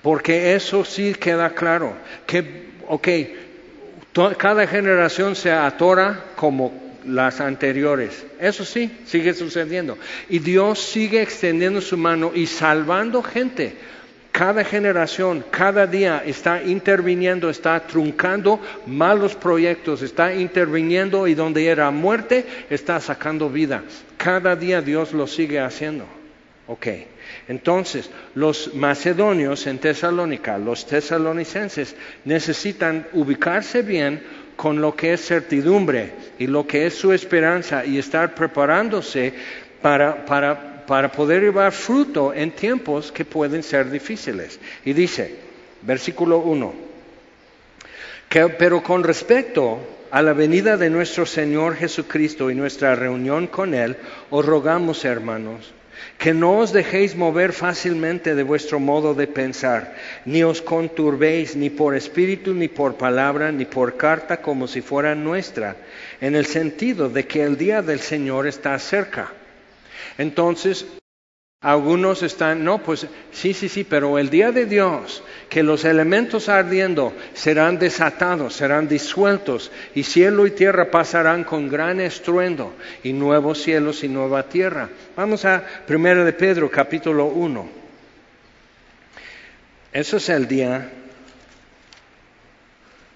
Porque 0.00 0.54
eso 0.54 0.86
sí 0.86 1.12
queda 1.12 1.50
claro. 1.50 1.98
Que, 2.26 2.70
ok, 2.88 3.08
cada 4.38 4.66
generación 4.66 5.36
se 5.36 5.52
atora 5.52 6.24
como 6.34 6.85
las 7.06 7.40
anteriores. 7.40 8.26
Eso 8.40 8.64
sí, 8.64 8.90
sigue 9.06 9.34
sucediendo. 9.34 9.98
Y 10.28 10.38
Dios 10.38 10.78
sigue 10.80 11.22
extendiendo 11.22 11.80
su 11.80 11.96
mano 11.96 12.32
y 12.34 12.46
salvando 12.46 13.22
gente. 13.22 13.74
Cada 14.32 14.64
generación, 14.64 15.42
cada 15.50 15.86
día 15.86 16.22
está 16.26 16.62
interviniendo, 16.62 17.48
está 17.48 17.80
truncando 17.86 18.60
malos 18.86 19.34
proyectos, 19.34 20.02
está 20.02 20.34
interviniendo 20.34 21.26
y 21.26 21.34
donde 21.34 21.66
era 21.66 21.90
muerte, 21.90 22.44
está 22.68 23.00
sacando 23.00 23.48
vida. 23.48 23.82
Cada 24.18 24.54
día 24.54 24.82
Dios 24.82 25.14
lo 25.14 25.26
sigue 25.26 25.58
haciendo. 25.58 26.04
Ok, 26.68 26.86
entonces 27.46 28.10
los 28.34 28.74
macedonios 28.74 29.68
en 29.68 29.78
Tesalónica, 29.78 30.58
los 30.58 30.84
tesalonicenses, 30.84 31.94
necesitan 32.24 33.06
ubicarse 33.12 33.82
bien 33.82 34.20
con 34.56 34.80
lo 34.80 34.96
que 34.96 35.12
es 35.12 35.24
certidumbre 35.24 36.12
y 36.38 36.46
lo 36.46 36.66
que 36.66 36.86
es 36.86 36.94
su 36.94 37.12
esperanza 37.12 37.84
y 37.84 37.98
estar 37.98 38.34
preparándose 38.34 39.32
para, 39.82 40.24
para, 40.24 40.84
para 40.86 41.12
poder 41.12 41.42
llevar 41.42 41.72
fruto 41.72 42.32
en 42.32 42.50
tiempos 42.50 43.12
que 43.12 43.24
pueden 43.24 43.62
ser 43.62 43.90
difíciles. 43.90 44.58
Y 44.84 44.92
dice, 44.92 45.36
versículo 45.82 46.38
1, 46.38 46.74
que, 48.28 48.48
pero 48.48 48.82
con 48.82 49.04
respecto 49.04 49.78
a 50.10 50.22
la 50.22 50.32
venida 50.32 50.76
de 50.76 50.90
nuestro 50.90 51.26
Señor 51.26 51.76
Jesucristo 51.76 52.50
y 52.50 52.54
nuestra 52.54 52.94
reunión 52.94 53.46
con 53.46 53.74
Él, 53.74 53.96
os 54.30 54.44
rogamos, 54.44 55.04
hermanos, 55.04 55.72
que 56.18 56.32
no 56.32 56.58
os 56.58 56.72
dejéis 56.72 57.14
mover 57.14 57.52
fácilmente 57.52 58.34
de 58.34 58.42
vuestro 58.42 58.80
modo 58.80 59.14
de 59.14 59.26
pensar, 59.26 59.94
ni 60.24 60.42
os 60.42 60.60
conturbéis 60.60 61.56
ni 61.56 61.70
por 61.70 61.94
espíritu, 61.94 62.54
ni 62.54 62.68
por 62.68 62.94
palabra, 62.94 63.52
ni 63.52 63.64
por 63.64 63.96
carta 63.96 64.38
como 64.38 64.66
si 64.66 64.80
fuera 64.80 65.14
nuestra, 65.14 65.76
en 66.20 66.34
el 66.34 66.46
sentido 66.46 67.08
de 67.08 67.26
que 67.26 67.42
el 67.42 67.56
día 67.56 67.82
del 67.82 68.00
Señor 68.00 68.46
está 68.46 68.78
cerca. 68.78 69.32
Entonces, 70.18 70.86
algunos 71.66 72.22
están, 72.22 72.62
no, 72.62 72.78
pues 72.78 73.08
sí, 73.32 73.52
sí, 73.52 73.68
sí, 73.68 73.82
pero 73.82 74.20
el 74.20 74.30
día 74.30 74.52
de 74.52 74.66
Dios, 74.66 75.24
que 75.48 75.64
los 75.64 75.84
elementos 75.84 76.48
ardiendo 76.48 77.12
serán 77.34 77.80
desatados, 77.80 78.54
serán 78.54 78.86
disueltos, 78.86 79.72
y 79.92 80.04
cielo 80.04 80.46
y 80.46 80.52
tierra 80.52 80.92
pasarán 80.92 81.42
con 81.42 81.68
gran 81.68 81.98
estruendo, 81.98 82.72
y 83.02 83.12
nuevos 83.12 83.60
cielos 83.60 84.04
y 84.04 84.08
nueva 84.08 84.44
tierra. 84.44 84.90
Vamos 85.16 85.44
a 85.44 85.64
1 85.88 86.24
de 86.24 86.32
Pedro, 86.34 86.70
capítulo 86.70 87.24
1. 87.24 87.68
¿Eso 89.92 90.18
es 90.18 90.28
el 90.28 90.46
día 90.46 90.88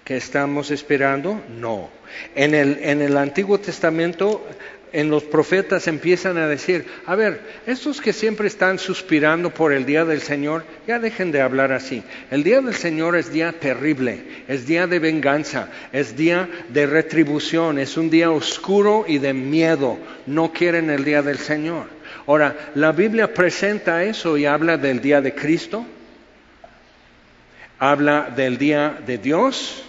que 0.03 0.17
estamos 0.17 0.71
esperando? 0.71 1.41
No. 1.57 1.89
En 2.35 2.53
el, 2.53 2.79
en 2.81 3.01
el 3.01 3.15
Antiguo 3.15 3.61
Testamento 3.61 4.45
en 4.93 5.09
los 5.09 5.23
profetas 5.23 5.87
empiezan 5.87 6.37
a 6.37 6.47
decir, 6.47 6.85
a 7.05 7.15
ver, 7.15 7.39
estos 7.65 8.01
que 8.01 8.11
siempre 8.11 8.47
están 8.47 8.77
suspirando 8.77 9.53
por 9.53 9.71
el 9.71 9.85
día 9.85 10.03
del 10.03 10.21
Señor, 10.21 10.65
ya 10.87 10.99
dejen 10.99 11.31
de 11.31 11.41
hablar 11.41 11.71
así. 11.71 12.03
El 12.29 12.43
día 12.43 12.61
del 12.61 12.73
Señor 12.73 13.15
es 13.15 13.31
día 13.31 13.53
terrible, 13.53 14.23
es 14.47 14.67
día 14.67 14.87
de 14.87 14.99
venganza, 14.99 15.69
es 15.93 16.17
día 16.17 16.49
de 16.69 16.85
retribución, 16.85 17.79
es 17.79 17.95
un 17.95 18.09
día 18.09 18.31
oscuro 18.31 19.05
y 19.07 19.19
de 19.19 19.33
miedo. 19.33 19.97
No 20.25 20.51
quieren 20.51 20.89
el 20.89 21.05
día 21.05 21.21
del 21.21 21.37
Señor. 21.37 21.85
Ahora, 22.27 22.71
la 22.75 22.91
Biblia 22.91 23.33
presenta 23.33 24.03
eso 24.03 24.37
y 24.37 24.45
habla 24.45 24.77
del 24.77 25.01
día 25.01 25.21
de 25.21 25.33
Cristo, 25.33 25.85
habla 27.79 28.29
del 28.35 28.57
día 28.57 28.97
de 29.05 29.17
Dios, 29.17 29.83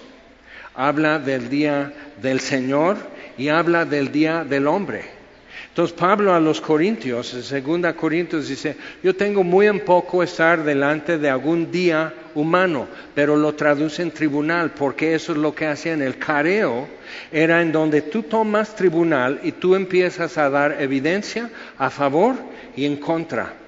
habla 0.74 1.18
del 1.18 1.50
día 1.50 1.92
del 2.22 2.40
Señor 2.40 3.11
y 3.38 3.48
habla 3.48 3.84
del 3.84 4.12
día 4.12 4.44
del 4.44 4.66
hombre. 4.66 5.22
Entonces 5.68 5.96
Pablo 5.96 6.34
a 6.34 6.40
los 6.40 6.60
Corintios, 6.60 7.32
en 7.32 7.42
segunda 7.42 7.94
Corintios 7.94 8.46
dice, 8.46 8.76
yo 9.02 9.16
tengo 9.16 9.42
muy 9.42 9.68
en 9.68 9.80
poco 9.80 10.22
estar 10.22 10.62
delante 10.62 11.16
de 11.16 11.30
algún 11.30 11.70
día 11.72 12.12
humano, 12.34 12.88
pero 13.14 13.36
lo 13.36 13.54
traduce 13.54 14.02
en 14.02 14.10
tribunal, 14.10 14.72
porque 14.72 15.14
eso 15.14 15.32
es 15.32 15.38
lo 15.38 15.54
que 15.54 15.66
hacían. 15.66 16.02
El 16.02 16.18
careo 16.18 16.86
era 17.30 17.62
en 17.62 17.72
donde 17.72 18.02
tú 18.02 18.22
tomas 18.22 18.74
tribunal 18.76 19.40
y 19.42 19.52
tú 19.52 19.74
empiezas 19.74 20.36
a 20.36 20.50
dar 20.50 20.76
evidencia 20.78 21.48
a 21.78 21.88
favor 21.88 22.36
y 22.76 22.84
en 22.84 22.96
contra. 22.96 23.61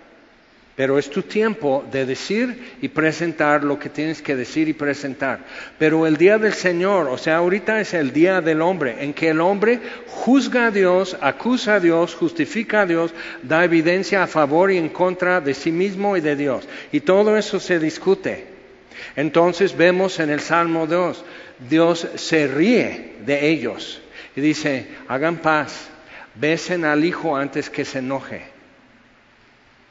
Pero 0.76 0.98
es 0.98 1.08
tu 1.08 1.22
tiempo 1.22 1.84
de 1.92 2.04
decir 2.04 2.76
y 2.82 2.88
presentar 2.88 3.62
lo 3.62 3.78
que 3.78 3.88
tienes 3.88 4.20
que 4.20 4.34
decir 4.34 4.68
y 4.68 4.72
presentar. 4.72 5.38
Pero 5.78 6.04
el 6.04 6.16
día 6.16 6.36
del 6.36 6.52
Señor, 6.52 7.06
o 7.08 7.16
sea, 7.16 7.36
ahorita 7.36 7.80
es 7.80 7.94
el 7.94 8.12
día 8.12 8.40
del 8.40 8.60
hombre, 8.60 8.96
en 8.98 9.14
que 9.14 9.28
el 9.28 9.40
hombre 9.40 9.78
juzga 10.08 10.66
a 10.66 10.70
Dios, 10.72 11.16
acusa 11.20 11.76
a 11.76 11.80
Dios, 11.80 12.16
justifica 12.16 12.80
a 12.80 12.86
Dios, 12.86 13.14
da 13.44 13.64
evidencia 13.64 14.24
a 14.24 14.26
favor 14.26 14.72
y 14.72 14.78
en 14.78 14.88
contra 14.88 15.40
de 15.40 15.54
sí 15.54 15.70
mismo 15.70 16.16
y 16.16 16.20
de 16.20 16.34
Dios. 16.34 16.68
Y 16.90 17.00
todo 17.00 17.36
eso 17.36 17.60
se 17.60 17.78
discute. 17.78 18.46
Entonces 19.14 19.76
vemos 19.76 20.18
en 20.18 20.30
el 20.30 20.40
Salmo 20.40 20.88
2, 20.88 21.24
Dios 21.68 22.08
se 22.16 22.48
ríe 22.48 23.14
de 23.24 23.48
ellos 23.48 24.00
y 24.34 24.40
dice, 24.40 24.88
hagan 25.06 25.36
paz, 25.36 25.88
besen 26.34 26.84
al 26.84 27.04
Hijo 27.04 27.36
antes 27.36 27.70
que 27.70 27.84
se 27.84 28.00
enoje. 28.00 28.53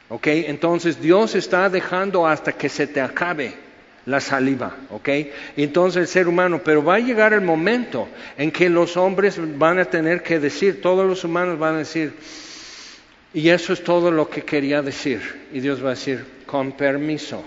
¿Ok? 0.09 0.27
Entonces 0.27 1.01
Dios 1.01 1.35
está 1.35 1.69
dejando 1.69 2.27
hasta 2.27 2.51
que 2.51 2.69
se 2.69 2.87
te 2.87 3.01
acabe 3.01 3.53
la 4.05 4.19
saliva, 4.19 4.75
¿ok? 4.89 5.09
Entonces 5.55 6.01
el 6.01 6.07
ser 6.07 6.27
humano, 6.27 6.61
pero 6.63 6.83
va 6.83 6.95
a 6.95 6.99
llegar 6.99 7.31
el 7.33 7.41
momento 7.41 8.07
en 8.37 8.51
que 8.51 8.69
los 8.69 8.97
hombres 8.97 9.39
van 9.57 9.79
a 9.79 9.85
tener 9.85 10.21
que 10.21 10.39
decir, 10.39 10.81
todos 10.81 11.07
los 11.07 11.23
humanos 11.23 11.57
van 11.57 11.75
a 11.75 11.79
decir, 11.79 12.13
y 13.33 13.49
eso 13.49 13.73
es 13.73 13.83
todo 13.83 14.11
lo 14.11 14.29
que 14.29 14.43
quería 14.43 14.81
decir. 14.81 15.47
Y 15.51 15.59
Dios 15.59 15.83
va 15.83 15.87
a 15.87 15.95
decir, 15.95 16.23
con 16.45 16.73
permiso. 16.73 17.43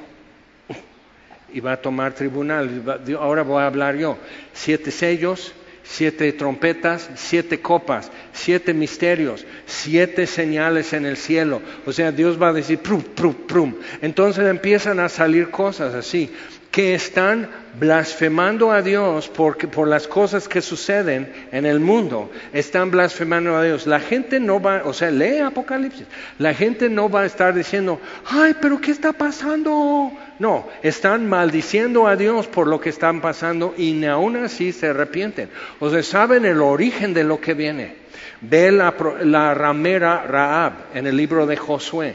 Y 1.52 1.60
va 1.60 1.72
a 1.72 1.76
tomar 1.76 2.12
tribunal. 2.12 2.82
Ahora 3.18 3.42
voy 3.42 3.62
a 3.62 3.66
hablar 3.66 3.96
yo. 3.96 4.18
Siete 4.52 4.90
sellos, 4.90 5.52
siete 5.88 6.32
trompetas, 6.32 7.08
siete 7.14 7.60
copas, 7.60 8.10
siete 8.32 8.74
misterios, 8.74 9.46
siete 9.66 10.26
señales 10.26 10.92
en 10.92 11.06
el 11.06 11.16
cielo. 11.16 11.62
O 11.86 11.92
sea, 11.92 12.12
Dios 12.12 12.40
va 12.40 12.48
a 12.48 12.52
decir, 12.52 12.78
prum, 12.78 13.02
prum, 13.02 13.34
prum. 13.34 13.74
Entonces 14.02 14.46
empiezan 14.46 15.00
a 15.00 15.08
salir 15.08 15.50
cosas 15.50 15.94
así, 15.94 16.30
que 16.70 16.94
están 16.94 17.48
blasfemando 17.78 18.70
a 18.70 18.82
Dios 18.82 19.28
porque, 19.28 19.68
por 19.68 19.88
las 19.88 20.06
cosas 20.06 20.48
que 20.48 20.60
suceden 20.60 21.32
en 21.52 21.64
el 21.64 21.80
mundo. 21.80 22.30
Están 22.52 22.90
blasfemando 22.90 23.56
a 23.56 23.62
Dios. 23.62 23.86
La 23.86 24.00
gente 24.00 24.40
no 24.40 24.60
va, 24.60 24.82
o 24.84 24.92
sea, 24.92 25.10
lee 25.10 25.38
Apocalipsis. 25.38 26.06
La 26.38 26.52
gente 26.52 26.90
no 26.90 27.08
va 27.08 27.22
a 27.22 27.26
estar 27.26 27.54
diciendo, 27.54 28.00
ay, 28.26 28.56
pero 28.60 28.80
¿qué 28.80 28.90
está 28.90 29.12
pasando? 29.12 30.12
No, 30.38 30.68
están 30.82 31.28
maldiciendo 31.28 32.06
a 32.06 32.16
Dios 32.16 32.46
por 32.46 32.66
lo 32.66 32.80
que 32.80 32.90
están 32.90 33.20
pasando 33.20 33.74
y 33.76 33.92
ni 33.92 34.06
aún 34.06 34.36
así 34.36 34.72
se 34.72 34.88
arrepienten. 34.88 35.48
O 35.80 35.88
sea, 35.88 36.02
saben 36.02 36.44
el 36.44 36.60
origen 36.60 37.14
de 37.14 37.24
lo 37.24 37.40
que 37.40 37.54
viene. 37.54 37.94
Ve 38.42 38.70
la, 38.70 38.94
la 39.22 39.54
ramera 39.54 40.24
Raab 40.26 40.72
en 40.94 41.06
el 41.06 41.16
libro 41.16 41.46
de 41.46 41.56
Josué. 41.56 42.14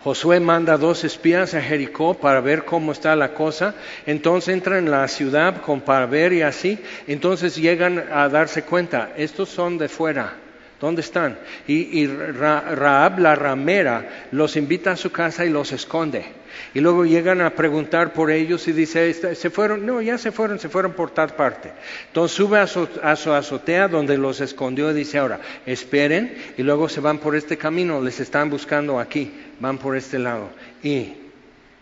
Josué 0.00 0.40
manda 0.40 0.78
dos 0.78 1.04
espías 1.04 1.52
a 1.54 1.60
Jericó 1.60 2.14
para 2.14 2.40
ver 2.40 2.64
cómo 2.64 2.92
está 2.92 3.14
la 3.16 3.34
cosa. 3.34 3.74
Entonces 4.06 4.54
entran 4.54 4.78
en 4.78 4.90
la 4.90 5.06
ciudad 5.08 5.60
con 5.60 5.82
para 5.82 6.06
ver 6.06 6.32
y 6.32 6.40
así. 6.40 6.78
Entonces 7.06 7.56
llegan 7.56 8.02
a 8.10 8.30
darse 8.30 8.62
cuenta, 8.62 9.10
estos 9.16 9.50
son 9.50 9.76
de 9.76 9.88
fuera 9.88 10.47
¿Dónde 10.80 11.00
están? 11.00 11.38
Y, 11.66 12.06
Raab, 12.06 13.18
la 13.18 13.34
ramera, 13.34 14.26
los 14.30 14.56
invita 14.56 14.92
a 14.92 14.96
su 14.96 15.10
casa 15.10 15.44
y 15.44 15.50
los 15.50 15.72
esconde. 15.72 16.24
Y 16.72 16.80
luego 16.80 17.04
llegan 17.04 17.40
a 17.40 17.50
preguntar 17.50 18.12
por 18.12 18.30
ellos 18.30 18.66
y 18.68 18.72
dice, 18.72 19.12
¿se 19.34 19.50
fueron? 19.50 19.84
No, 19.84 20.00
ya 20.00 20.18
se 20.18 20.30
fueron, 20.30 20.58
se 20.60 20.68
fueron 20.68 20.92
por 20.92 21.10
tal 21.10 21.30
parte. 21.34 21.72
Entonces 22.06 22.36
sube 22.36 22.58
a 22.60 22.66
su, 22.68 22.88
a 23.02 23.16
su 23.16 23.32
azotea 23.32 23.88
donde 23.88 24.16
los 24.16 24.40
escondió 24.40 24.90
y 24.92 24.94
dice, 24.94 25.18
ahora, 25.18 25.40
esperen 25.66 26.36
y 26.56 26.62
luego 26.62 26.88
se 26.88 27.00
van 27.00 27.18
por 27.18 27.34
este 27.34 27.56
camino, 27.56 28.00
les 28.00 28.20
están 28.20 28.48
buscando 28.48 29.00
aquí, 29.00 29.32
van 29.58 29.78
por 29.78 29.96
este 29.96 30.18
lado. 30.20 30.48
Y 30.82 31.14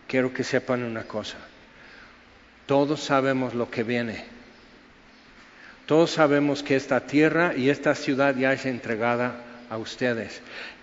quiero 0.06 0.32
que 0.32 0.42
sepan 0.42 0.82
una 0.82 1.04
cosa, 1.04 1.36
todos 2.64 3.00
sabemos 3.00 3.54
lo 3.54 3.70
que 3.70 3.82
viene 3.82 4.35
todos 5.86 6.10
sabemos 6.10 6.62
que 6.64 6.76
esta 6.76 7.00
tierra 7.00 7.54
y 7.56 7.70
esta 7.70 7.94
ciudad 7.94 8.34
ya 8.36 8.52
es 8.52 8.66
entregada 8.66 9.44
a 9.70 9.78
ustedes, 9.78 10.42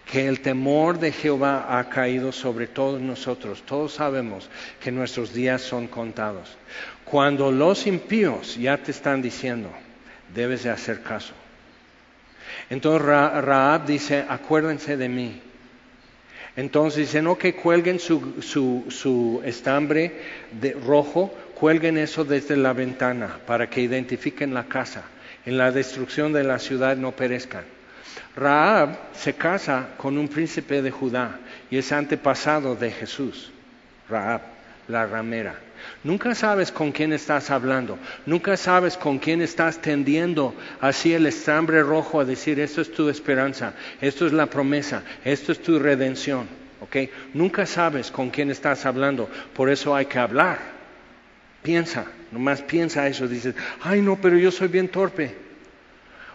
que 0.10 0.28
el 0.28 0.40
temor 0.40 0.98
de 0.98 1.12
Jehová 1.12 1.78
ha 1.78 1.90
caído 1.90 2.32
sobre 2.32 2.68
todos 2.68 3.02
nosotros. 3.02 3.64
Todos 3.64 3.94
sabemos 3.94 4.50
que 4.82 4.92
nuestros 4.92 5.34
días 5.34 5.62
son 5.62 5.88
contados. 5.88 6.58
Cuando 7.04 7.52
los 7.52 7.86
impíos 7.86 8.58
ya 8.58 8.78
te 8.78 8.92
están 8.92 9.22
diciendo, 9.22 9.70
debes 10.34 10.64
de 10.64 10.70
hacer 10.70 11.02
caso. 11.02 11.34
Entonces 12.70 13.06
Raab 13.06 13.86
dice, 13.86 14.26
acuérdense 14.28 14.96
de 14.96 15.10
mí. 15.10 15.42
Entonces 16.56 17.08
dice, 17.08 17.22
no 17.22 17.38
que 17.38 17.56
cuelguen 17.56 18.00
su, 18.00 18.42
su, 18.42 18.86
su 18.90 19.42
estambre 19.44 20.22
de 20.62 20.74
rojo 20.74 21.34
cuelguen 21.64 21.98
eso 21.98 22.26
desde 22.26 22.58
la 22.58 22.74
ventana 22.74 23.40
para 23.48 23.70
que 23.70 23.80
identifiquen 23.80 24.54
la 24.54 24.66
casa. 24.66 25.04
En 25.46 25.58
la 25.58 25.72
destrucción 25.72 26.34
de 26.34 26.44
la 26.44 26.60
ciudad 26.60 26.98
no 26.98 27.14
perezcan. 27.14 27.64
Raab 28.36 28.98
se 29.14 29.36
casa 29.36 29.92
con 29.96 30.18
un 30.18 30.28
príncipe 30.28 30.82
de 30.82 30.92
Judá 30.92 31.40
y 31.72 31.78
es 31.78 31.94
antepasado 31.94 32.76
de 32.76 32.92
Jesús. 32.92 33.50
Raab, 34.10 34.42
la 34.90 35.06
ramera. 35.06 35.56
Nunca 36.04 36.36
sabes 36.36 36.70
con 36.70 36.92
quién 36.92 37.14
estás 37.14 37.50
hablando, 37.50 37.98
nunca 38.26 38.58
sabes 38.58 38.98
con 38.98 39.18
quién 39.18 39.42
estás 39.42 39.82
tendiendo 39.82 40.54
así 40.82 41.14
el 41.14 41.28
estambre 41.28 41.82
rojo 41.82 42.20
a 42.20 42.26
decir, 42.26 42.60
esto 42.60 42.82
es 42.82 42.92
tu 42.92 43.08
esperanza, 43.08 43.72
esto 44.02 44.28
es 44.28 44.34
la 44.34 44.48
promesa, 44.48 45.02
esto 45.24 45.54
es 45.54 45.62
tu 45.62 45.80
redención. 45.80 46.46
¿ok? 46.82 47.10
Nunca 47.34 47.66
sabes 47.66 48.12
con 48.12 48.32
quién 48.32 48.52
estás 48.52 48.86
hablando, 48.86 49.30
por 49.56 49.70
eso 49.70 49.96
hay 49.96 50.08
que 50.08 50.20
hablar. 50.20 50.73
Piensa, 51.64 52.06
nomás 52.32 52.62
piensa 52.62 53.08
eso, 53.08 53.28
dices, 53.28 53.56
ay 53.82 54.02
no, 54.02 54.20
pero 54.22 54.38
yo 54.38 54.52
soy 54.52 54.68
bien 54.68 54.90
torpe. 54.90 55.34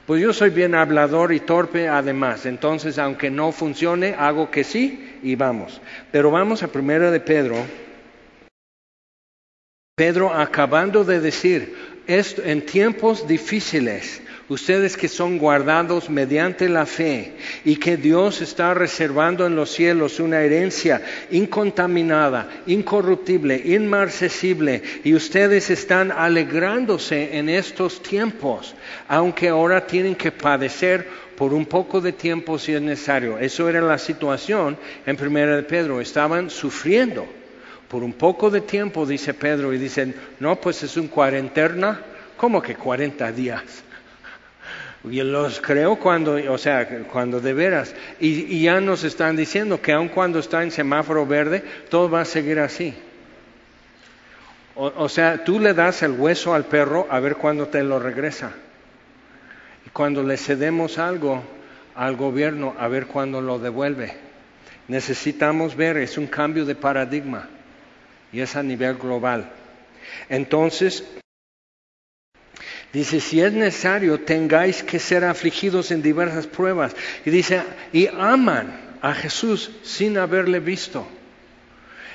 Pues 0.06 0.22
yo 0.22 0.32
soy 0.32 0.48
bien 0.48 0.74
hablador 0.74 1.34
y 1.34 1.40
torpe 1.40 1.86
además, 1.86 2.46
entonces 2.46 2.98
aunque 2.98 3.30
no 3.30 3.52
funcione, 3.52 4.14
hago 4.18 4.50
que 4.50 4.64
sí 4.64 5.18
y 5.22 5.36
vamos. 5.36 5.82
Pero 6.10 6.30
vamos 6.30 6.62
a 6.62 6.68
primero 6.68 7.10
de 7.10 7.20
Pedro. 7.20 7.56
Pedro 9.94 10.32
acabando 10.32 11.04
de 11.04 11.20
decir, 11.20 11.76
esto, 12.06 12.42
en 12.42 12.64
tiempos 12.64 13.28
difíciles 13.28 14.22
ustedes 14.48 14.96
que 14.96 15.08
son 15.08 15.38
guardados 15.38 16.08
mediante 16.08 16.68
la 16.68 16.86
fe 16.86 17.34
y 17.64 17.76
que 17.76 17.96
Dios 17.96 18.40
está 18.40 18.74
reservando 18.74 19.46
en 19.46 19.54
los 19.54 19.70
cielos 19.70 20.20
una 20.20 20.40
herencia 20.40 21.02
incontaminada, 21.30 22.48
incorruptible, 22.66 23.60
inmarcesible, 23.64 24.82
y 25.04 25.14
ustedes 25.14 25.70
están 25.70 26.12
alegrándose 26.12 27.36
en 27.36 27.48
estos 27.48 28.02
tiempos, 28.02 28.74
aunque 29.06 29.48
ahora 29.48 29.86
tienen 29.86 30.14
que 30.14 30.32
padecer 30.32 31.06
por 31.36 31.54
un 31.54 31.66
poco 31.66 32.00
de 32.00 32.12
tiempo 32.12 32.58
si 32.58 32.72
es 32.72 32.82
necesario. 32.82 33.38
Eso 33.38 33.68
era 33.68 33.80
la 33.80 33.98
situación 33.98 34.76
en 35.06 35.16
Primera 35.16 35.56
de 35.56 35.62
Pedro, 35.62 36.00
estaban 36.00 36.50
sufriendo. 36.50 37.26
Por 37.88 38.02
un 38.02 38.12
poco 38.12 38.50
de 38.50 38.60
tiempo, 38.60 39.06
dice 39.06 39.32
Pedro, 39.32 39.72
y 39.72 39.78
dicen, 39.78 40.14
no, 40.40 40.56
pues 40.60 40.82
es 40.82 40.96
un 40.98 41.08
cuarentena, 41.08 42.02
¿cómo 42.36 42.60
que 42.60 42.74
40 42.74 43.32
días? 43.32 43.62
Y 45.04 45.22
los 45.22 45.60
creo 45.60 45.96
cuando, 45.96 46.34
o 46.52 46.58
sea, 46.58 46.88
cuando 47.10 47.40
de 47.40 47.52
veras. 47.52 47.94
Y, 48.18 48.62
ya 48.62 48.80
nos 48.80 49.04
están 49.04 49.36
diciendo 49.36 49.80
que 49.80 49.92
aun 49.92 50.08
cuando 50.08 50.40
está 50.40 50.62
en 50.62 50.70
semáforo 50.70 51.24
verde, 51.26 51.62
todo 51.88 52.10
va 52.10 52.22
a 52.22 52.24
seguir 52.24 52.58
así. 52.58 52.94
O, 54.74 54.92
o 54.96 55.08
sea, 55.08 55.44
tú 55.44 55.60
le 55.60 55.74
das 55.74 56.02
el 56.02 56.12
hueso 56.12 56.54
al 56.54 56.64
perro 56.64 57.06
a 57.10 57.20
ver 57.20 57.36
cuándo 57.36 57.68
te 57.68 57.82
lo 57.82 57.98
regresa. 57.98 58.52
Y 59.86 59.90
cuando 59.90 60.22
le 60.22 60.36
cedemos 60.36 60.98
algo 60.98 61.42
al 61.94 62.16
gobierno, 62.16 62.74
a 62.78 62.88
ver 62.88 63.06
cuándo 63.06 63.40
lo 63.40 63.58
devuelve. 63.58 64.14
Necesitamos 64.88 65.76
ver, 65.76 65.96
es 65.96 66.18
un 66.18 66.26
cambio 66.26 66.64
de 66.64 66.74
paradigma. 66.74 67.48
Y 68.32 68.40
es 68.40 68.56
a 68.56 68.62
nivel 68.62 68.96
global. 68.96 69.50
Entonces, 70.28 71.04
Dice, 72.92 73.20
si 73.20 73.40
es 73.40 73.52
necesario, 73.52 74.20
tengáis 74.20 74.82
que 74.82 74.98
ser 74.98 75.24
afligidos 75.24 75.90
en 75.90 76.02
diversas 76.02 76.46
pruebas. 76.46 76.96
Y 77.24 77.30
dice, 77.30 77.62
y 77.92 78.06
aman 78.06 78.96
a 79.02 79.12
Jesús 79.14 79.70
sin 79.82 80.16
haberle 80.16 80.60
visto. 80.60 81.06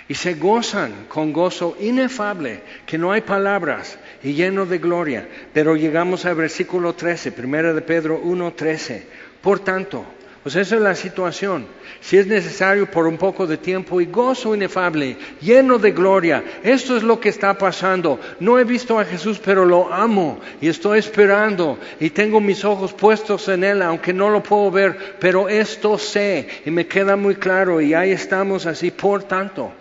Y 0.07 0.15
se 0.15 0.33
gozan 0.33 1.05
con 1.07 1.31
gozo 1.31 1.77
inefable, 1.79 2.61
que 2.85 2.97
no 2.97 3.11
hay 3.11 3.21
palabras, 3.21 3.97
y 4.23 4.33
lleno 4.33 4.65
de 4.65 4.79
gloria. 4.79 5.27
Pero 5.53 5.75
llegamos 5.75 6.25
al 6.25 6.35
versículo 6.35 6.93
13, 6.93 7.31
primera 7.31 7.73
de 7.73 7.81
Pedro 7.81 8.19
1, 8.19 8.53
13. 8.53 9.07
Por 9.41 9.59
tanto, 9.59 10.05
pues 10.43 10.57
esa 10.57 10.75
es 10.75 10.81
la 10.81 10.93
situación. 10.93 11.65
Si 12.01 12.17
es 12.17 12.27
necesario 12.27 12.91
por 12.91 13.07
un 13.07 13.17
poco 13.17 13.47
de 13.47 13.55
tiempo 13.55 14.01
y 14.01 14.07
gozo 14.07 14.53
inefable, 14.53 15.15
lleno 15.41 15.79
de 15.79 15.91
gloria. 15.91 16.43
Esto 16.61 16.97
es 16.97 17.03
lo 17.03 17.17
que 17.17 17.29
está 17.29 17.57
pasando. 17.57 18.19
No 18.41 18.59
he 18.59 18.65
visto 18.65 18.99
a 18.99 19.05
Jesús, 19.05 19.39
pero 19.43 19.63
lo 19.63 19.91
amo 19.91 20.39
y 20.59 20.67
estoy 20.67 20.99
esperando 20.99 21.79
y 21.97 22.09
tengo 22.09 22.41
mis 22.41 22.65
ojos 22.65 22.91
puestos 22.91 23.47
en 23.47 23.63
Él, 23.63 23.81
aunque 23.81 24.11
no 24.11 24.29
lo 24.29 24.43
puedo 24.43 24.69
ver, 24.69 25.15
pero 25.17 25.47
esto 25.47 25.97
sé 25.97 26.49
y 26.65 26.71
me 26.71 26.87
queda 26.87 27.15
muy 27.15 27.35
claro 27.35 27.79
y 27.79 27.93
ahí 27.93 28.11
estamos 28.11 28.65
así. 28.65 28.91
Por 28.91 29.23
tanto, 29.23 29.71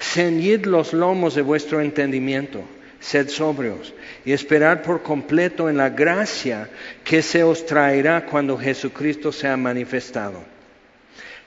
ceñid 0.00 0.64
los 0.64 0.94
lomos 0.94 1.34
de 1.34 1.42
vuestro 1.42 1.82
entendimiento, 1.82 2.62
sed 3.00 3.28
sobrios 3.28 3.94
y 4.24 4.32
esperar 4.32 4.82
por 4.82 5.02
completo 5.02 5.68
en 5.68 5.76
la 5.76 5.90
gracia 5.90 6.68
que 7.04 7.22
se 7.22 7.42
os 7.42 7.66
traerá 7.66 8.26
cuando 8.26 8.58
Jesucristo 8.58 9.32
sea 9.32 9.56
manifestado. 9.56 10.40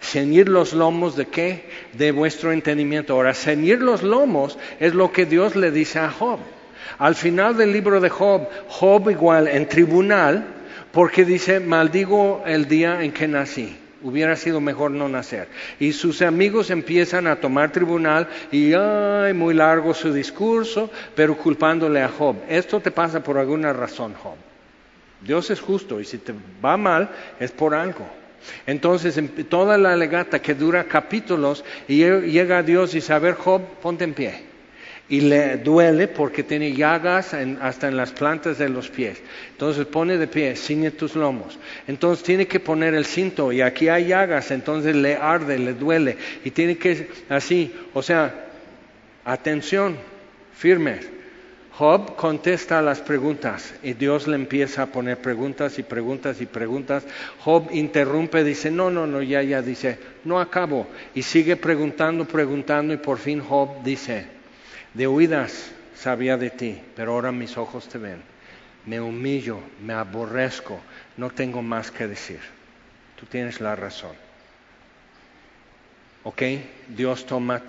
Ceñir 0.02 0.48
los 0.48 0.74
lomos 0.74 1.16
de 1.16 1.26
qué? 1.26 1.70
De 1.94 2.12
vuestro 2.12 2.52
entendimiento. 2.52 3.14
Ahora, 3.14 3.34
ceñir 3.34 3.82
los 3.82 4.02
lomos 4.02 4.58
es 4.80 4.94
lo 4.94 5.12
que 5.12 5.26
Dios 5.26 5.56
le 5.56 5.72
dice 5.72 6.00
a 6.00 6.10
Job. 6.10 6.40
Al 6.98 7.16
final 7.16 7.58
del 7.58 7.74
libro 7.74 8.00
de 8.00 8.10
Job, 8.10 8.48
Job 8.68 9.10
igual 9.10 9.48
en 9.48 9.68
tribunal, 9.68 10.48
porque 10.92 11.26
dice, 11.26 11.60
maldigo 11.60 12.44
el 12.46 12.68
día 12.68 13.04
en 13.04 13.12
que 13.12 13.28
nací. 13.28 13.78
Hubiera 14.02 14.36
sido 14.36 14.62
mejor 14.62 14.92
no 14.92 15.10
nacer. 15.10 15.48
Y 15.80 15.94
sus 15.94 16.22
amigos 16.22 16.70
empiezan 16.70 17.28
a 17.28 17.38
tomar 17.38 17.72
tribunal 17.72 18.28
y, 18.52 18.74
ay, 18.74 19.34
muy 19.34 19.54
largo 19.54 19.94
su 19.94 20.14
discurso, 20.14 20.90
pero 21.16 21.38
culpándole 21.38 22.02
a 22.02 22.10
Job. 22.10 22.38
Esto 22.48 22.80
te 22.80 22.92
pasa 22.92 23.22
por 23.22 23.38
alguna 23.38 23.74
razón, 23.74 24.14
Job. 24.14 24.36
Dios 25.22 25.50
es 25.50 25.60
justo 25.60 26.00
y 26.00 26.06
si 26.06 26.18
te 26.18 26.34
va 26.64 26.78
mal 26.78 27.10
es 27.40 27.52
por 27.52 27.76
algo. 27.76 28.08
Entonces, 28.66 29.22
toda 29.50 29.78
la 29.78 29.96
legata 29.96 30.42
que 30.42 30.56
dura 30.56 30.86
capítulos 30.86 31.66
y 31.88 31.98
llega 31.98 32.60
a 32.60 32.64
Dios 32.64 32.94
y 32.94 32.98
dice, 32.98 33.14
a 33.14 33.20
ver, 33.20 33.36
Job, 33.36 33.62
ponte 33.82 34.06
en 34.06 34.14
pie 34.14 34.49
y 35.10 35.22
le 35.22 35.58
duele 35.58 36.08
porque 36.08 36.44
tiene 36.44 36.74
llagas 36.74 37.34
hasta 37.34 37.88
en 37.88 37.98
las 37.98 38.12
plantas 38.12 38.60
de 38.60 38.70
los 38.70 38.90
pies. 38.90 39.20
Entonces 39.52 39.88
pone 39.88 40.18
de 40.18 40.28
pie, 40.28 40.56
ciñe 40.56 40.92
tus 40.92 41.16
lomos. 41.16 41.58
Entonces 41.88 42.24
tiene 42.24 42.48
que 42.48 42.60
poner 42.60 42.94
el 42.94 43.06
cinto 43.06 43.52
y 43.52 43.62
aquí 43.62 43.90
hay 43.90 44.08
llagas, 44.08 44.52
entonces 44.52 44.96
le 44.96 45.16
arde, 45.16 45.58
le 45.58 45.74
duele 45.74 46.18
y 46.46 46.52
tiene 46.52 46.78
que 46.78 47.10
así, 47.28 47.74
o 47.94 48.04
sea, 48.04 48.48
atención, 49.26 49.98
firme. 50.56 51.20
Job 51.72 52.18
contesta 52.18 52.82
las 52.82 53.00
preguntas 53.00 53.74
y 53.82 53.94
Dios 53.94 54.28
le 54.28 54.36
empieza 54.36 54.84
a 54.84 54.86
poner 54.88 55.18
preguntas 55.18 55.80
y 55.80 55.84
preguntas 55.84 56.42
y 56.42 56.46
preguntas. 56.46 57.06
Job 57.40 57.70
interrumpe, 57.72 58.44
dice, 58.44 58.70
no, 58.70 58.92
no, 58.92 59.08
no, 59.08 59.22
ya, 59.22 59.42
ya, 59.42 59.62
dice, 59.62 59.98
no 60.26 60.42
acabo. 60.42 60.88
Y 61.16 61.22
sigue 61.22 61.56
preguntando, 61.56 62.26
preguntando 62.26 62.94
y 62.94 62.98
por 62.98 63.18
fin 63.18 63.40
Job 63.40 63.82
dice, 63.82 64.39
de 64.94 65.08
oídas 65.08 65.72
sabía 65.96 66.38
de 66.38 66.50
ti, 66.50 66.82
pero 66.96 67.14
ahora 67.14 67.32
mis 67.32 67.58
ojos 67.58 67.88
te 67.88 67.98
ven. 67.98 68.22
Me 68.86 69.00
humillo, 69.00 69.60
me 69.84 69.94
aborrezco, 69.94 70.80
no 71.18 71.30
tengo 71.30 71.62
más 71.62 71.92
que 71.92 72.08
decir. 72.08 72.40
Tú 73.20 73.26
tienes 73.26 73.60
la 73.60 73.76
razón. 73.76 74.16
¿Ok? 76.24 76.42
Dios 76.88 77.26
toma 77.26 77.62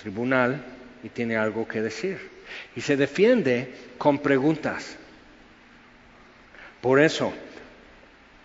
tribunal 0.00 0.62
y 1.02 1.08
tiene 1.08 1.36
algo 1.36 1.66
que 1.66 1.80
decir. 1.80 2.18
Y 2.76 2.82
se 2.82 2.96
defiende 2.96 3.74
con 3.98 4.18
preguntas. 4.18 4.96
Por 6.80 7.00
eso, 7.00 7.32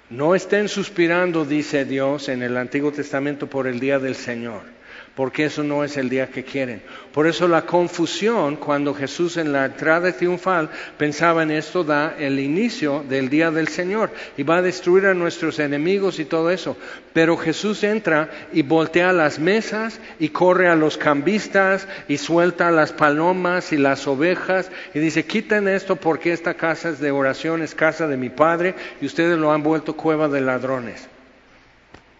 no 0.09 0.33
estén 0.33 0.69
suspirando, 0.69 1.45
dice 1.45 1.85
Dios 1.85 2.29
en 2.29 2.41
el 2.41 2.57
Antiguo 2.57 2.91
Testamento, 2.91 3.47
por 3.47 3.67
el 3.67 3.79
día 3.79 3.99
del 3.99 4.15
Señor 4.15 4.80
porque 5.21 5.45
eso 5.45 5.61
no 5.63 5.83
es 5.83 5.97
el 5.97 6.09
día 6.09 6.31
que 6.31 6.43
quieren. 6.43 6.81
Por 7.13 7.27
eso 7.27 7.47
la 7.47 7.67
confusión 7.67 8.55
cuando 8.55 8.95
Jesús 8.95 9.37
en 9.37 9.53
la 9.53 9.65
entrada 9.65 10.11
triunfal 10.11 10.71
pensaba 10.97 11.43
en 11.43 11.51
esto 11.51 11.83
da 11.83 12.15
el 12.17 12.39
inicio 12.39 13.05
del 13.07 13.29
día 13.29 13.51
del 13.51 13.67
Señor 13.67 14.09
y 14.35 14.41
va 14.41 14.55
a 14.57 14.61
destruir 14.63 15.05
a 15.05 15.13
nuestros 15.13 15.59
enemigos 15.59 16.17
y 16.17 16.25
todo 16.25 16.49
eso. 16.49 16.75
Pero 17.13 17.37
Jesús 17.37 17.83
entra 17.83 18.31
y 18.51 18.63
voltea 18.63 19.13
las 19.13 19.37
mesas 19.37 19.99
y 20.17 20.29
corre 20.29 20.67
a 20.67 20.75
los 20.75 20.97
cambistas 20.97 21.87
y 22.07 22.17
suelta 22.17 22.71
las 22.71 22.91
palomas 22.91 23.73
y 23.73 23.77
las 23.77 24.07
ovejas 24.07 24.71
y 24.95 24.97
dice, 24.97 25.27
quiten 25.27 25.67
esto 25.67 25.97
porque 25.97 26.33
esta 26.33 26.55
casa 26.55 26.89
es 26.89 26.99
de 26.99 27.11
oración, 27.11 27.61
es 27.61 27.75
casa 27.75 28.07
de 28.07 28.17
mi 28.17 28.31
Padre 28.31 28.73
y 28.99 29.05
ustedes 29.05 29.37
lo 29.37 29.51
han 29.51 29.61
vuelto 29.61 29.95
cueva 29.95 30.27
de 30.29 30.41
ladrones. 30.41 31.07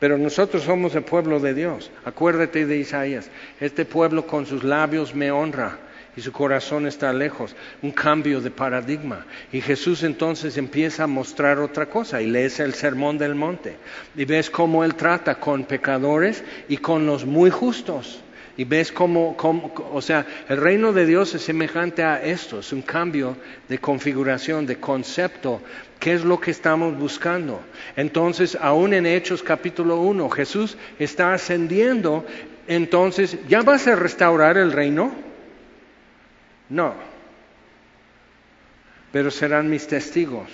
Pero 0.02 0.18
nosotros 0.18 0.64
somos 0.64 0.96
el 0.96 1.04
pueblo 1.04 1.40
de 1.40 1.54
Dios. 1.54 1.92
Acuérdate 2.06 2.66
de 2.66 2.76
Isaías. 2.76 3.30
Este 3.60 3.86
pueblo 3.86 4.26
con 4.26 4.48
sus 4.48 4.64
labios 4.64 5.14
me 5.14 5.30
honra 5.30 5.78
y 6.18 6.22
su 6.22 6.32
corazón 6.32 6.88
está 6.88 7.14
lejos. 7.14 7.56
Un 7.84 7.92
cambio 7.92 8.42
de 8.42 8.50
paradigma. 8.50 9.28
Y 9.52 9.62
Jesús 9.62 10.02
entonces 10.02 10.58
empieza 10.58 11.04
a 11.04 11.08
mostrar 11.08 11.60
otra 11.60 11.86
cosa 11.86 12.20
y 12.20 12.26
lees 12.26 12.60
el 12.60 12.74
sermón 12.74 13.20
del 13.20 13.36
monte. 13.36 13.76
Y 14.16 14.26
ves 14.26 14.50
cómo 14.50 14.84
Él 14.84 14.96
trata 14.96 15.36
con 15.36 15.66
pecadores 15.66 16.44
y 16.68 16.78
con 16.78 17.06
los 17.06 17.24
muy 17.24 17.52
justos. 17.52 18.24
Y 18.62 18.63
ves 18.63 18.91
cómo, 18.91 19.36
o 19.91 20.02
sea, 20.04 20.24
el 20.47 20.58
reino 20.58 20.93
de 20.93 21.08
Dios 21.08 21.34
es 21.34 21.41
semejante 21.41 22.04
a 22.04 22.21
esto, 22.21 22.60
es 22.60 22.71
un 22.71 22.84
cambio 22.84 23.36
de 23.67 23.80
configuración, 23.80 24.67
de 24.67 24.80
concepto. 24.80 25.63
¿Qué 25.97 26.13
es 26.13 26.24
lo 26.24 26.39
que 26.39 26.52
estamos 26.52 26.95
buscando? 26.95 27.60
Entonces, 27.95 28.56
aún 28.62 28.93
en 28.93 29.08
Hechos 29.08 29.41
capítulo 29.41 29.95
1, 30.02 30.30
Jesús 30.30 30.78
está 31.00 31.34
ascendiendo, 31.34 32.24
entonces, 32.67 33.36
¿ya 33.50 33.63
vas 33.63 33.88
a 33.88 33.95
restaurar 33.95 34.60
el 34.60 34.71
reino? 34.71 35.12
No, 36.69 36.93
pero 39.12 39.32
serán 39.32 39.71
mis 39.71 39.88
testigos 39.88 40.52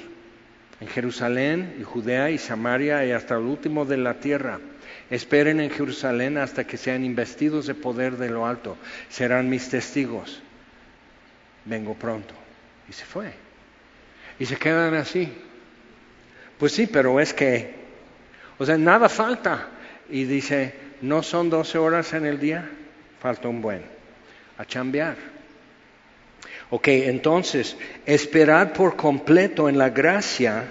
en 0.80 0.88
Jerusalén 0.88 1.76
y 1.78 1.84
Judea 1.84 2.30
y 2.30 2.38
Samaria 2.38 3.06
y 3.06 3.12
hasta 3.12 3.36
el 3.36 3.44
último 3.44 3.84
de 3.84 3.98
la 3.98 4.14
tierra. 4.14 4.62
Esperen 5.10 5.60
en 5.62 5.70
Jerusalén 5.70 6.38
hasta 6.38 6.66
que 6.66 6.78
sean 6.78 7.06
investidos 7.06 7.66
de 7.66 7.76
poder 7.76 8.18
de 8.18 8.30
lo 8.30 8.46
alto. 8.46 8.78
Serán 9.10 9.50
mis 9.50 9.70
testigos. 9.70 10.42
Vengo 11.66 11.94
pronto. 11.94 12.34
Y 12.90 12.94
se 12.94 13.06
fue. 13.06 13.32
Y 14.40 14.46
se 14.46 14.58
quedan 14.58 14.96
así. 14.96 15.32
Pues 16.58 16.74
sí, 16.74 16.88
pero 16.88 17.20
es 17.20 17.34
que, 17.34 17.76
o 18.58 18.66
sea, 18.66 18.78
nada 18.78 19.08
falta. 19.08 19.68
Y 20.10 20.26
dice, 20.26 20.74
¿no 21.02 21.24
son 21.24 21.50
doce 21.50 21.78
horas 21.78 22.14
en 22.14 22.26
el 22.26 22.40
día? 22.40 22.70
Falta 23.20 23.48
un 23.48 23.62
buen. 23.62 23.82
A 24.58 24.66
chambear. 24.66 25.16
Ok, 26.70 26.88
entonces, 26.90 27.78
esperad 28.06 28.74
por 28.74 28.98
completo 28.98 29.70
en 29.70 29.78
la 29.78 29.90
gracia 29.90 30.66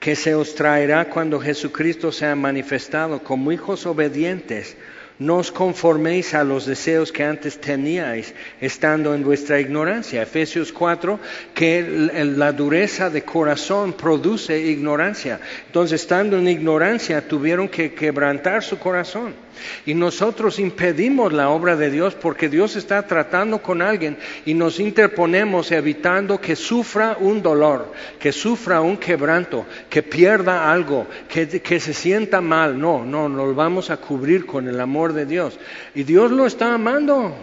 que 0.00 0.14
se 0.14 0.34
os 0.34 0.54
traerá 0.54 1.06
cuando 1.06 1.40
Jesucristo 1.40 2.12
sea 2.12 2.36
manifestado 2.36 3.22
como 3.22 3.52
hijos 3.52 3.86
obedientes. 3.86 4.76
No 5.18 5.36
os 5.36 5.50
conforméis 5.50 6.34
a 6.34 6.44
los 6.44 6.66
deseos 6.66 7.10
que 7.10 7.24
antes 7.24 7.58
teníais 7.58 8.34
estando 8.60 9.14
en 9.14 9.24
vuestra 9.24 9.58
ignorancia. 9.58 10.20
Efesios 10.20 10.72
4, 10.72 11.18
que 11.54 11.82
la 12.36 12.52
dureza 12.52 13.08
de 13.08 13.22
corazón 13.22 13.94
produce 13.94 14.60
ignorancia. 14.60 15.40
Entonces, 15.66 16.02
estando 16.02 16.36
en 16.36 16.48
ignorancia, 16.48 17.26
tuvieron 17.26 17.68
que 17.68 17.94
quebrantar 17.94 18.62
su 18.62 18.78
corazón. 18.78 19.46
Y 19.84 19.94
nosotros 19.94 20.58
impedimos 20.58 21.32
la 21.32 21.48
obra 21.48 21.76
de 21.76 21.90
Dios 21.90 22.14
porque 22.14 22.48
Dios 22.48 22.76
está 22.76 23.06
tratando 23.06 23.62
con 23.62 23.82
alguien 23.82 24.18
y 24.44 24.54
nos 24.54 24.80
interponemos 24.80 25.72
evitando 25.72 26.40
que 26.40 26.56
sufra 26.56 27.16
un 27.18 27.42
dolor, 27.42 27.92
que 28.18 28.32
sufra 28.32 28.80
un 28.80 28.96
quebranto, 28.96 29.66
que 29.88 30.02
pierda 30.02 30.70
algo, 30.70 31.06
que, 31.28 31.48
que 31.48 31.80
se 31.80 31.94
sienta 31.94 32.40
mal. 32.40 32.78
No, 32.78 33.04
no, 33.04 33.28
nos 33.28 33.54
vamos 33.54 33.90
a 33.90 33.96
cubrir 33.96 34.46
con 34.46 34.68
el 34.68 34.80
amor 34.80 35.05
de 35.12 35.26
Dios. 35.26 35.58
Y 35.94 36.02
Dios 36.04 36.30
lo 36.30 36.46
está 36.46 36.74
amando. 36.74 37.34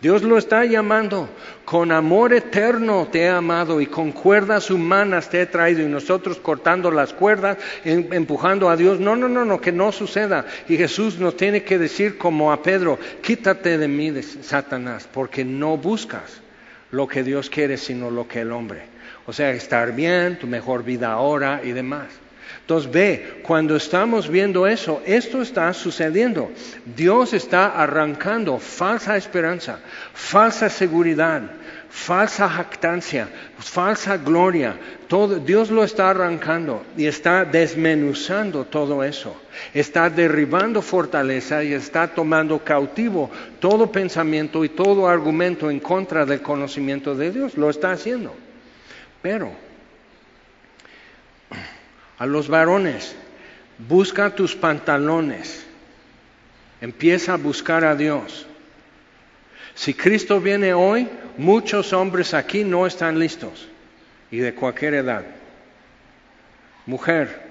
Dios 0.00 0.22
lo 0.22 0.38
está 0.38 0.64
llamando, 0.64 1.28
con 1.66 1.92
amor 1.92 2.32
eterno 2.32 3.08
te 3.12 3.20
he 3.20 3.28
amado 3.28 3.82
y 3.82 3.86
con 3.86 4.12
cuerdas 4.12 4.70
humanas 4.70 5.28
te 5.28 5.42
he 5.42 5.46
traído 5.46 5.82
y 5.82 5.86
nosotros 5.86 6.38
cortando 6.38 6.90
las 6.90 7.12
cuerdas, 7.12 7.58
em, 7.84 8.10
empujando 8.12 8.70
a 8.70 8.76
Dios. 8.76 8.98
No, 8.98 9.14
no, 9.14 9.28
no, 9.28 9.44
no, 9.44 9.60
que 9.60 9.72
no 9.72 9.92
suceda. 9.92 10.46
Y 10.68 10.78
Jesús 10.78 11.18
nos 11.18 11.36
tiene 11.36 11.64
que 11.64 11.78
decir 11.78 12.16
como 12.16 12.50
a 12.50 12.62
Pedro, 12.62 12.98
quítate 13.20 13.76
de 13.76 13.88
mí, 13.88 14.10
Satanás, 14.22 15.06
porque 15.12 15.44
no 15.44 15.76
buscas 15.76 16.40
lo 16.92 17.06
que 17.06 17.22
Dios 17.22 17.50
quiere, 17.50 17.76
sino 17.76 18.10
lo 18.10 18.26
que 18.26 18.40
el 18.40 18.52
hombre. 18.52 18.84
O 19.26 19.34
sea, 19.34 19.50
estar 19.50 19.94
bien, 19.94 20.38
tu 20.38 20.46
mejor 20.46 20.82
vida 20.82 21.12
ahora 21.12 21.60
y 21.62 21.72
demás. 21.72 22.08
Entonces 22.60 22.90
ve, 22.90 23.40
cuando 23.42 23.76
estamos 23.76 24.28
viendo 24.28 24.66
eso, 24.66 25.02
esto 25.04 25.42
está 25.42 25.72
sucediendo. 25.72 26.50
Dios 26.84 27.32
está 27.32 27.66
arrancando 27.66 28.58
falsa 28.58 29.16
esperanza, 29.16 29.80
falsa 30.14 30.68
seguridad, 30.68 31.42
falsa 31.88 32.48
jactancia, 32.48 33.28
falsa 33.58 34.16
gloria. 34.18 34.78
Todo, 35.08 35.40
Dios 35.40 35.70
lo 35.70 35.82
está 35.82 36.10
arrancando 36.10 36.84
y 36.96 37.06
está 37.06 37.44
desmenuzando 37.44 38.64
todo 38.64 39.02
eso. 39.02 39.36
Está 39.74 40.08
derribando 40.08 40.80
fortaleza 40.80 41.64
y 41.64 41.72
está 41.72 42.06
tomando 42.06 42.60
cautivo 42.60 43.30
todo 43.58 43.90
pensamiento 43.90 44.64
y 44.64 44.68
todo 44.68 45.08
argumento 45.08 45.70
en 45.70 45.80
contra 45.80 46.24
del 46.24 46.40
conocimiento 46.40 47.16
de 47.16 47.32
Dios. 47.32 47.56
Lo 47.56 47.68
está 47.68 47.90
haciendo. 47.90 48.32
Pero 49.22 49.69
a 52.20 52.26
los 52.26 52.46
varones, 52.46 53.16
busca 53.88 54.36
tus 54.36 54.54
pantalones, 54.54 55.66
empieza 56.80 57.32
a 57.32 57.36
buscar 57.36 57.84
a 57.84 57.96
Dios. 57.96 58.46
Si 59.74 59.94
Cristo 59.94 60.40
viene 60.40 60.72
hoy, 60.72 61.08
muchos 61.36 61.92
hombres 61.92 62.34
aquí 62.34 62.62
no 62.62 62.86
están 62.86 63.18
listos 63.18 63.66
y 64.30 64.38
de 64.38 64.54
cualquier 64.54 64.94
edad. 64.94 65.24
Mujer, 66.86 67.50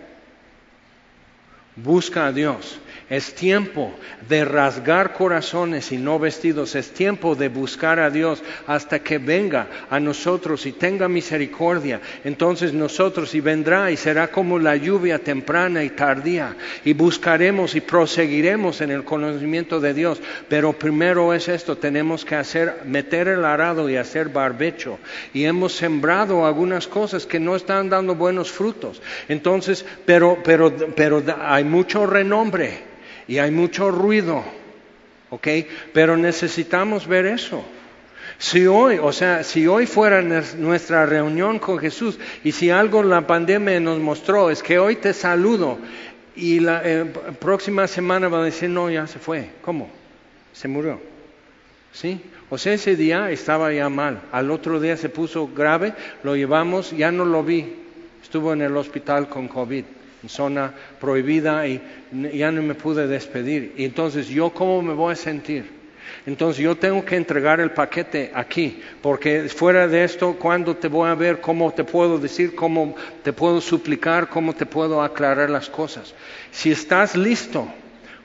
Busca 1.84 2.28
a 2.28 2.32
Dios. 2.32 2.80
Es 3.10 3.34
tiempo 3.34 3.92
de 4.28 4.46
rasgar 4.46 5.14
corazones 5.14 5.92
y 5.92 5.98
no 5.98 6.20
vestidos. 6.20 6.76
Es 6.76 6.92
tiempo 6.92 7.34
de 7.34 7.50
buscar 7.50 8.00
a 8.00 8.12
Dios 8.12 8.44
hasta 8.68 9.00
que 9.00 9.18
venga 9.18 9.68
a 9.90 10.00
nosotros 10.00 10.68
y 10.68 10.74
tenga 10.74 11.08
misericordia. 11.08 12.02
Entonces 12.24 12.72
nosotros 12.72 13.34
y 13.34 13.42
vendrá 13.42 13.90
y 13.90 13.98
será 13.98 14.28
como 14.28 14.60
la 14.60 14.76
lluvia 14.76 15.18
temprana 15.18 15.84
y 15.84 15.90
tardía. 15.90 16.56
Y 16.86 16.94
buscaremos 16.94 17.74
y 17.74 17.82
proseguiremos 17.82 18.80
en 18.82 18.92
el 18.92 19.04
conocimiento 19.04 19.80
de 19.80 19.96
Dios. 19.96 20.22
Pero 20.48 20.74
primero 20.74 21.34
es 21.34 21.48
esto, 21.48 21.80
tenemos 21.80 22.24
que 22.24 22.36
hacer, 22.36 22.82
meter 22.86 23.28
el 23.28 23.44
arado 23.44 23.90
y 23.90 23.96
hacer 23.96 24.30
barbecho. 24.30 25.00
Y 25.34 25.46
hemos 25.46 25.74
sembrado 25.74 26.46
algunas 26.46 26.86
cosas 26.88 27.26
que 27.26 27.40
no 27.40 27.56
están 27.56 27.90
dando 27.90 28.14
buenos 28.14 28.52
frutos. 28.52 29.02
Entonces, 29.28 29.84
pero, 30.06 30.38
pero, 30.44 30.72
pero 30.96 31.24
hay 31.42 31.64
mucho 31.64 32.06
renombre 32.06 32.90
y 33.30 33.38
hay 33.38 33.52
mucho 33.52 33.92
ruido, 33.92 34.44
¿ok? 35.30 35.48
Pero 35.94 36.18
necesitamos 36.18 37.08
ver 37.08 37.28
eso. 37.28 37.64
Si 38.40 38.66
hoy, 38.66 38.98
o 39.00 39.12
sea, 39.12 39.44
si 39.44 39.68
hoy 39.68 39.86
fuera 39.86 40.24
nuestra 40.58 41.06
reunión 41.06 41.60
con 41.60 41.78
Jesús 41.78 42.18
y 42.44 42.54
si 42.54 42.72
algo 42.72 43.04
la 43.04 43.28
pandemia 43.28 43.80
nos 43.80 44.00
mostró 44.00 44.50
es 44.50 44.64
que 44.64 44.80
hoy 44.80 44.96
te 44.96 45.14
saludo 45.14 45.78
y 46.36 46.60
la 46.60 46.82
eh, 46.84 47.06
próxima 47.40 47.86
semana 47.86 48.30
va 48.30 48.42
a 48.42 48.46
decir, 48.46 48.70
no, 48.70 48.90
ya 48.90 49.06
se 49.06 49.20
fue. 49.20 49.52
¿Cómo? 49.62 49.92
Se 50.52 50.68
murió. 50.68 51.00
¿Sí? 51.92 52.22
O 52.50 52.58
sea, 52.58 52.74
ese 52.74 52.96
día 52.96 53.30
estaba 53.30 53.72
ya 53.72 53.90
mal. 53.90 54.22
Al 54.32 54.50
otro 54.50 54.80
día 54.80 54.98
se 54.98 55.10
puso 55.10 55.50
grave, 55.56 55.94
lo 56.24 56.36
llevamos, 56.36 56.98
ya 56.98 57.12
no 57.12 57.26
lo 57.26 57.44
vi. 57.44 57.76
Estuvo 58.24 58.54
en 58.54 58.64
el 58.64 58.76
hospital 58.76 59.30
con 59.30 59.48
COVID 59.48 59.86
zona 60.28 60.74
prohibida 61.00 61.66
y 61.68 61.82
ya 62.34 62.52
no 62.52 62.62
me 62.62 62.76
pude 62.76 63.08
despedir. 63.08 63.74
Y 63.78 63.86
entonces, 63.86 64.28
¿yo 64.28 64.50
cómo 64.50 64.82
me 64.82 64.94
voy 64.94 65.14
a 65.14 65.16
sentir? 65.16 65.80
Entonces 66.26 66.62
yo 66.64 66.76
tengo 66.76 67.06
que 67.06 67.16
entregar 67.16 67.60
el 67.60 67.72
paquete 67.72 68.32
aquí, 68.34 68.82
porque 69.02 69.48
fuera 69.50 69.88
de 69.88 70.04
esto, 70.04 70.34
¿cuándo 70.34 70.76
te 70.76 70.88
voy 70.88 71.10
a 71.10 71.16
ver? 71.16 71.40
¿Cómo 71.40 71.72
te 71.72 71.84
puedo 71.84 72.18
decir? 72.18 72.56
¿Cómo 72.56 72.96
te 73.24 73.32
puedo 73.32 73.62
suplicar? 73.62 74.28
¿Cómo 74.28 74.54
te 74.54 74.66
puedo 74.66 75.02
aclarar 75.02 75.50
las 75.50 75.70
cosas? 75.70 76.14
Si 76.52 76.72
estás 76.72 77.16
listo, 77.16 77.68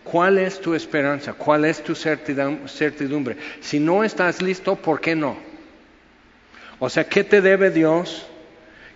¿cuál 0.03 0.39
es 0.39 0.61
tu 0.61 0.75
esperanza? 0.75 1.35
¿Cuál 1.35 1.67
es 1.67 1.83
tu 1.83 1.95
certidumbre? 1.95 3.37
Si 3.61 3.79
no 3.79 4.03
estás 4.03 4.43
listo, 4.43 4.77
¿por 4.77 5.01
qué 5.01 5.15
no? 5.15 5.37
O 6.79 6.89
sea, 6.89 7.05
¿qué 7.05 7.23
te 7.23 7.41
debe 7.41 7.71
Dios? 7.71 8.27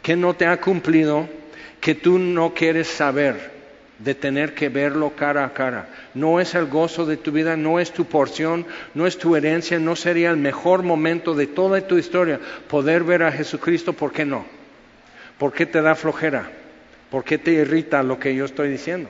¿Qué 0.03 0.17
no 0.17 0.35
te 0.35 0.47
ha 0.47 0.61
cumplido? 0.61 1.29
Que 1.81 1.95
tú 1.95 2.19
no 2.19 2.55
quieres 2.55 2.89
saber, 2.89 3.59
de 3.99 4.15
tener 4.15 4.55
que 4.55 4.69
verlo 4.69 5.15
cara 5.17 5.45
a 5.45 5.53
cara. 5.53 5.89
No 6.15 6.41
es 6.41 6.55
el 6.55 6.67
gozo 6.67 7.05
de 7.07 7.17
tu 7.17 7.33
vida, 7.33 7.57
no 7.57 7.81
es 7.81 7.93
tu 7.93 8.05
porción, 8.05 8.67
no 8.95 9.07
es 9.07 9.19
tu 9.19 9.35
herencia, 9.35 9.79
no 9.79 9.97
sería 9.97 10.31
el 10.31 10.37
mejor 10.37 10.83
momento 10.83 11.35
de 11.35 11.47
toda 11.47 11.81
tu 11.87 11.99
historia 11.99 12.41
poder 12.69 13.05
ver 13.05 13.23
a 13.23 13.33
Jesucristo, 13.33 13.93
¿por 13.93 14.13
qué 14.13 14.25
no? 14.25 14.45
¿Por 15.39 15.53
qué 15.53 15.67
te 15.67 15.83
da 15.83 15.95
flojera? 15.95 16.51
¿Por 17.11 17.25
qué 17.25 17.39
te 17.39 17.53
irrita 17.53 18.03
lo 18.03 18.19
que 18.19 18.35
yo 18.35 18.45
estoy 18.45 18.69
diciendo? 18.69 19.09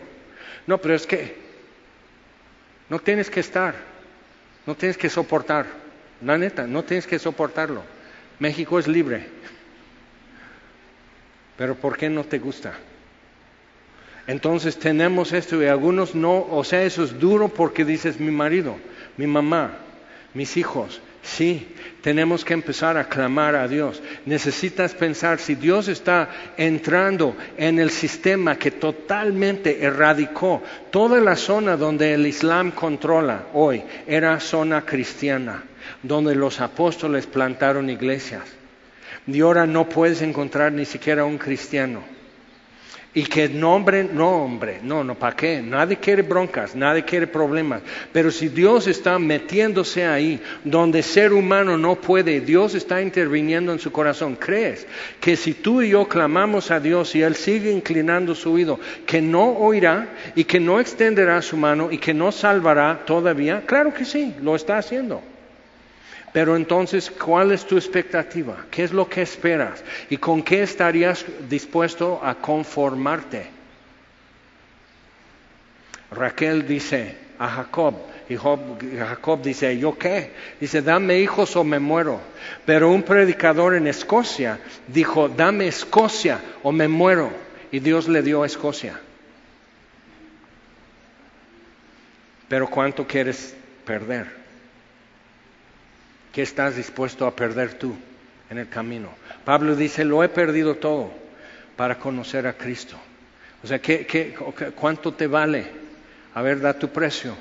No, 0.67 0.79
pero 0.79 0.95
es 0.95 1.07
que 1.07 1.37
no 2.89 2.99
tienes 2.99 3.31
que 3.31 3.41
estar, 3.41 3.75
no 4.67 4.75
tienes 4.75 4.97
que 4.97 5.11
soportar, 5.11 5.67
la 6.23 6.39
neta, 6.39 6.67
no 6.67 6.85
tienes 6.85 7.07
que 7.07 7.19
soportarlo. 7.19 7.83
México 8.39 8.79
es 8.79 8.87
libre, 8.87 9.27
pero 11.59 11.75
¿por 11.75 11.97
qué 11.97 12.09
no 12.09 12.25
te 12.25 12.39
gusta? 12.39 12.73
Entonces 14.29 14.79
tenemos 14.79 15.33
esto 15.33 15.61
y 15.61 15.67
algunos 15.67 16.15
no, 16.15 16.47
o 16.51 16.63
sea, 16.63 16.85
eso 16.85 17.03
es 17.03 17.19
duro 17.19 17.49
porque 17.49 17.85
dices 17.85 18.21
mi 18.21 18.31
marido, 18.31 18.77
mi 19.17 19.27
mamá, 19.27 19.73
mis 20.35 20.57
hijos. 20.57 21.03
Sí, 21.21 21.75
tenemos 22.01 22.45
que 22.45 22.55
empezar 22.55 22.97
a 22.97 23.09
clamar 23.09 23.57
a 23.57 23.67
Dios. 23.67 24.01
Necesitas 24.25 24.95
pensar 24.95 25.41
si 25.41 25.57
Dios 25.57 25.89
está 25.89 26.31
entrando 26.57 27.37
en 27.57 27.81
el 27.81 27.91
sistema 27.91 28.57
que 28.57 28.71
totalmente 28.71 29.83
erradicó 29.83 30.63
toda 30.91 31.21
la 31.21 31.35
zona 31.35 31.77
donde 31.77 32.15
el 32.15 32.27
Islam 32.27 32.71
controla 32.71 33.47
hoy, 33.53 33.83
era 34.07 34.39
zona 34.39 34.87
cristiana, 34.87 35.65
donde 36.03 36.37
los 36.37 36.61
apóstoles 36.61 37.27
plantaron 37.27 37.91
iglesias 37.91 38.58
y 39.29 39.41
ahora 39.41 39.67
no 39.67 39.89
puedes 39.89 40.23
encontrar 40.23 40.73
ni 40.73 40.87
siquiera 40.87 41.25
un 41.25 41.37
cristiano. 41.37 42.03
Y 43.15 43.25
que 43.25 43.49
nombre, 43.49 44.05
no 44.05 44.45
hombre, 44.45 44.81
no, 44.83 45.03
no, 45.03 45.15
¿para 45.15 45.35
qué? 45.35 45.61
Nadie 45.63 45.97
quiere 45.97 46.23
broncas, 46.23 46.77
nadie 46.77 47.05
quiere 47.05 47.27
problemas. 47.27 47.83
Pero 48.13 48.31
si 48.31 48.49
Dios 48.49 48.87
está 48.87 49.19
metiéndose 49.19 50.07
ahí, 50.07 50.41
donde 50.63 51.03
ser 51.03 51.33
humano 51.33 51.77
no 51.77 51.97
puede, 51.97 52.41
Dios 52.41 52.75
está 52.75 53.03
interviniendo 53.03 53.73
en 53.73 53.79
su 53.79 53.91
corazón, 53.91 54.37
¿crees 54.37 54.87
que 55.21 55.37
si 55.37 55.55
tú 55.55 55.83
y 55.83 55.91
yo 55.91 56.07
clamamos 56.07 56.71
a 56.71 56.81
Dios 56.81 57.15
y 57.15 57.23
Él 57.23 57.35
sigue 57.35 57.73
inclinando 57.73 58.35
su 58.35 58.53
oído, 58.53 58.79
que 59.05 59.21
no 59.21 59.53
oirá 59.53 60.09
y 60.35 60.45
que 60.45 60.61
no 60.61 60.79
extenderá 60.79 61.41
su 61.43 61.57
mano 61.57 61.91
y 61.91 61.99
que 61.99 62.15
no 62.15 62.31
salvará 62.31 63.05
todavía? 63.05 63.63
Claro 63.67 63.93
que 63.93 64.05
sí, 64.05 64.35
lo 64.43 64.55
está 64.55 64.79
haciendo. 64.79 65.23
Pero 66.33 66.57
entonces, 66.57 67.11
¿cuál 67.11 67.53
es 67.53 67.65
tu 67.67 67.77
expectativa? 67.77 68.67
¿Qué 68.71 68.85
es 68.85 68.93
lo 68.93 69.09
que 69.09 69.23
esperas? 69.23 69.83
¿Y 70.11 70.19
con 70.19 70.43
qué 70.43 70.63
estarías 70.63 71.25
dispuesto 71.49 72.21
a 72.23 72.35
conformarte? 72.35 73.47
Raquel 76.11 76.67
dice 76.67 77.17
a 77.39 77.49
Jacob, 77.49 77.95
y 78.29 78.37
Jacob 78.37 79.41
dice, 79.43 79.79
¿yo 79.79 79.97
qué? 79.97 80.33
Dice, 80.61 80.83
dame 80.83 81.19
hijos 81.19 81.57
o 81.57 81.65
me 81.65 81.79
muero. 81.79 82.21
Pero 82.67 82.91
un 82.91 83.03
predicador 83.03 83.75
en 83.75 83.87
Escocia 83.87 84.61
dijo, 84.87 85.31
dame 85.31 85.67
Escocia 85.67 86.41
o 86.63 86.71
me 86.71 86.89
muero. 86.89 87.31
Y 87.71 87.81
Dios 87.81 88.07
le 88.07 88.23
dio 88.23 88.45
Escocia. 88.45 89.01
Pero 92.49 92.69
¿cuánto 92.69 93.07
quieres 93.07 93.55
perder? 93.87 94.27
¿Qué 96.33 96.43
estás 96.43 96.77
dispuesto 96.77 97.27
a 97.27 97.35
perder 97.35 97.75
tú 97.75 97.95
en 98.51 98.59
el 98.59 98.69
camino? 98.69 99.09
Pablo 99.45 99.75
dice, 99.75 100.05
lo 100.05 100.23
he 100.23 100.29
perdido 100.29 100.77
todo 100.77 101.11
para 101.77 101.99
conocer 101.99 102.47
a 102.47 102.53
Cristo. 102.53 102.97
O 103.63 103.67
sea, 103.67 103.81
¿qué, 103.81 104.35
cuánto 104.75 105.13
te 105.13 105.27
vale? 105.27 105.67
A 106.35 106.43
ver, 106.43 106.61
da 106.61 106.79
tu 106.79 106.89
precio. 106.89 107.35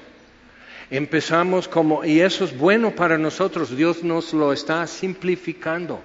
Empezamos 0.89 1.67
como, 1.67 2.05
y 2.05 2.21
eso 2.21 2.45
es 2.45 2.57
bueno 2.57 2.91
para 2.91 3.17
nosotros, 3.17 3.75
Dios 3.75 4.03
nos 4.03 4.33
lo 4.33 4.53
está 4.53 4.87
simplificando, 4.87 6.01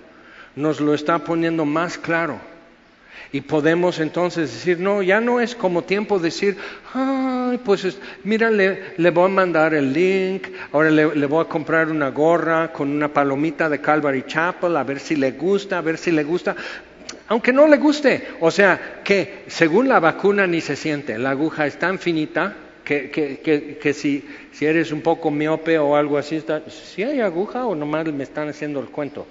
nos 0.56 0.80
lo 0.80 0.92
está 0.92 1.20
poniendo 1.20 1.64
más 1.64 1.96
claro. 1.96 2.40
Y 3.32 3.40
podemos 3.40 3.98
entonces 3.98 4.52
decir, 4.52 4.78
no, 4.78 5.02
ya 5.02 5.20
no 5.20 5.40
es 5.40 5.54
como 5.54 5.82
tiempo 5.82 6.18
decir, 6.18 6.56
ay, 6.92 7.58
pues 7.64 7.98
mira, 8.24 8.50
le, 8.50 9.10
voy 9.10 9.24
a 9.24 9.28
mandar 9.28 9.74
el 9.74 9.92
link, 9.92 10.48
ahora 10.72 10.90
le, 10.90 11.14
le, 11.14 11.26
voy 11.26 11.42
a 11.42 11.48
comprar 11.48 11.90
una 11.90 12.10
gorra 12.10 12.72
con 12.72 12.90
una 12.90 13.08
palomita 13.08 13.68
de 13.68 13.80
Calvary 13.80 14.24
Chapel, 14.26 14.76
a 14.76 14.84
ver 14.84 15.00
si 15.00 15.16
le 15.16 15.32
gusta, 15.32 15.78
a 15.78 15.80
ver 15.80 15.96
si 15.96 16.10
le 16.10 16.24
gusta. 16.24 16.54
Aunque 17.28 17.52
no 17.52 17.66
le 17.66 17.78
guste, 17.78 18.28
o 18.40 18.50
sea, 18.50 19.00
que 19.02 19.44
según 19.46 19.88
la 19.88 20.00
vacuna 20.00 20.46
ni 20.46 20.60
se 20.60 20.76
siente, 20.76 21.18
la 21.18 21.30
aguja 21.30 21.66
es 21.66 21.78
tan 21.78 21.98
finita 21.98 22.54
que, 22.84 23.10
que, 23.10 23.38
que, 23.40 23.78
que 23.78 23.94
si, 23.94 24.26
si, 24.52 24.66
eres 24.66 24.92
un 24.92 25.00
poco 25.00 25.30
miope 25.30 25.78
o 25.78 25.96
algo 25.96 26.18
así, 26.18 26.42
si 26.68 27.02
hay 27.02 27.20
aguja 27.20 27.64
o 27.64 27.74
nomás 27.74 28.12
me 28.12 28.24
están 28.24 28.48
haciendo 28.48 28.80
el 28.80 28.86
cuento. 28.86 29.26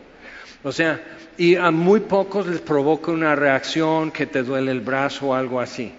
O 0.63 0.71
sea, 0.71 1.01
y 1.37 1.55
a 1.55 1.71
muy 1.71 2.01
pocos 2.01 2.45
les 2.45 2.61
provoca 2.61 3.11
una 3.11 3.35
reacción 3.35 4.11
que 4.11 4.27
te 4.27 4.43
duele 4.43 4.71
el 4.71 4.81
brazo 4.81 5.29
o 5.29 5.33
algo 5.33 5.59
así. 5.59 5.93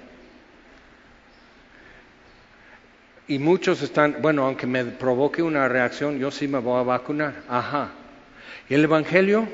Y 3.26 3.38
muchos 3.38 3.82
están, 3.82 4.16
bueno, 4.20 4.44
aunque 4.44 4.66
me 4.66 4.84
provoque 4.84 5.42
una 5.42 5.66
reacción, 5.68 6.18
yo 6.18 6.30
sí 6.30 6.46
me 6.46 6.58
voy 6.58 6.80
a 6.80 6.84
vacunar. 6.84 7.42
Ajá. 7.48 7.90
¿Y 8.68 8.74
el 8.74 8.84
Evangelio? 8.84 9.48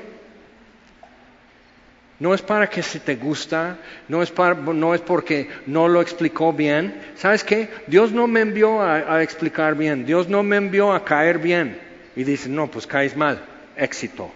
No 2.19 2.33
es 2.33 2.41
para 2.41 2.69
que 2.69 2.83
si 2.83 2.99
te 2.99 3.15
gusta, 3.15 3.77
no 4.09 4.21
es, 4.21 4.29
para, 4.29 4.53
no 4.53 4.93
es 4.93 5.01
porque 5.01 5.49
no 5.65 5.87
lo 5.87 6.01
explicó 6.01 6.51
bien. 6.51 7.01
¿Sabes 7.15 7.43
qué? 7.43 7.69
Dios 7.87 8.11
no 8.11 8.27
me 8.27 8.41
envió 8.41 8.81
a, 8.81 9.15
a 9.15 9.23
explicar 9.23 9.75
bien, 9.75 10.05
Dios 10.05 10.27
no 10.27 10.43
me 10.43 10.57
envió 10.57 10.91
a 10.91 11.05
caer 11.05 11.39
bien. 11.39 11.79
Y 12.15 12.25
dice, 12.25 12.49
no, 12.49 12.67
pues 12.67 12.85
caes 12.85 13.15
mal, 13.15 13.41
éxito 13.77 14.33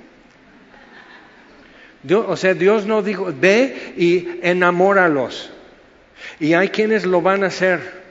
o 2.11 2.35
sea, 2.35 2.53
Dios 2.53 2.85
no 2.85 3.01
dijo, 3.01 3.33
ve 3.39 3.93
y 3.97 4.39
enamóralos. 4.41 5.51
Y 6.39 6.53
hay 6.53 6.69
quienes 6.69 7.05
lo 7.05 7.21
van 7.21 7.43
a 7.43 7.47
hacer. 7.47 8.03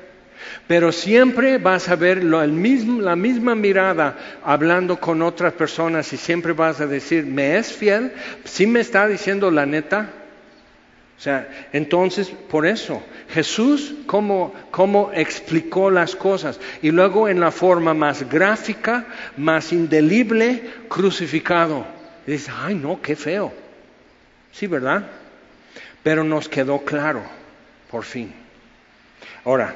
Pero 0.67 0.93
siempre 0.93 1.59
vas 1.59 1.89
a 1.89 1.97
ver 1.97 2.23
lo, 2.23 2.43
el 2.43 2.53
mismo, 2.53 3.01
la 3.01 3.17
misma 3.17 3.55
mirada 3.55 4.17
hablando 4.45 4.99
con 4.99 5.21
otras 5.23 5.53
personas 5.53 6.13
y 6.13 6.17
siempre 6.17 6.53
vas 6.53 6.81
a 6.81 6.87
decir, 6.87 7.27
¿me 7.27 7.59
es 7.59 7.73
fiel? 7.73 8.13
¿Sí 8.45 8.67
me 8.67 8.81
está 8.81 9.07
diciendo 9.09 9.51
la 9.51 9.67
neta? 9.67 10.11
sea, 11.23 11.69
entonces, 11.73 12.29
por 12.51 12.67
eso, 12.67 13.01
Jesús 13.29 13.95
cómo, 14.07 14.53
cómo 14.73 15.13
explicó 15.15 15.89
las 15.89 16.17
cosas 16.17 16.59
y 16.83 16.91
luego 16.91 17.29
en 17.29 17.39
la 17.39 17.53
forma 17.53 17.95
más 17.95 18.29
gráfica, 18.29 19.07
más 19.37 19.73
indelible, 19.73 20.69
crucificado. 20.89 21.87
Y 22.27 22.33
dice, 22.33 22.51
ay 22.53 22.75
no, 22.75 23.01
qué 23.01 23.15
feo. 23.15 23.53
Sí, 24.53 24.67
¿verdad? 24.67 25.09
Pero 26.03 26.25
nos 26.25 26.49
quedó 26.49 26.81
claro, 26.85 27.23
por 27.91 28.05
fin. 28.05 28.33
Ahora, 29.45 29.75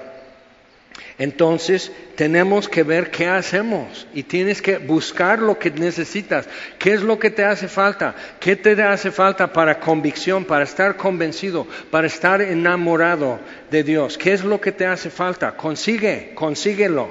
entonces 1.18 1.90
tenemos 2.14 2.68
que 2.68 2.82
ver 2.82 3.10
qué 3.10 3.26
hacemos 3.26 4.06
y 4.12 4.22
tienes 4.22 4.60
que 4.60 4.76
buscar 4.78 5.38
lo 5.38 5.58
que 5.58 5.70
necesitas. 5.70 6.46
¿Qué 6.78 6.92
es 6.92 7.02
lo 7.02 7.18
que 7.18 7.30
te 7.30 7.44
hace 7.44 7.68
falta? 7.68 8.14
¿Qué 8.38 8.54
te 8.54 8.80
hace 8.82 9.10
falta 9.10 9.50
para 9.50 9.80
convicción, 9.80 10.44
para 10.44 10.64
estar 10.64 10.96
convencido, 10.96 11.66
para 11.90 12.06
estar 12.06 12.42
enamorado 12.42 13.40
de 13.70 13.82
Dios? 13.82 14.18
¿Qué 14.18 14.34
es 14.34 14.44
lo 14.44 14.60
que 14.60 14.72
te 14.72 14.86
hace 14.86 15.08
falta? 15.08 15.56
Consigue, 15.56 16.32
consíguelo. 16.34 17.08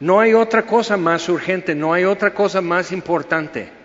No 0.00 0.20
hay 0.20 0.32
otra 0.32 0.62
cosa 0.62 0.96
más 0.96 1.28
urgente, 1.28 1.74
no 1.74 1.92
hay 1.92 2.04
otra 2.04 2.32
cosa 2.32 2.62
más 2.62 2.92
importante. 2.92 3.77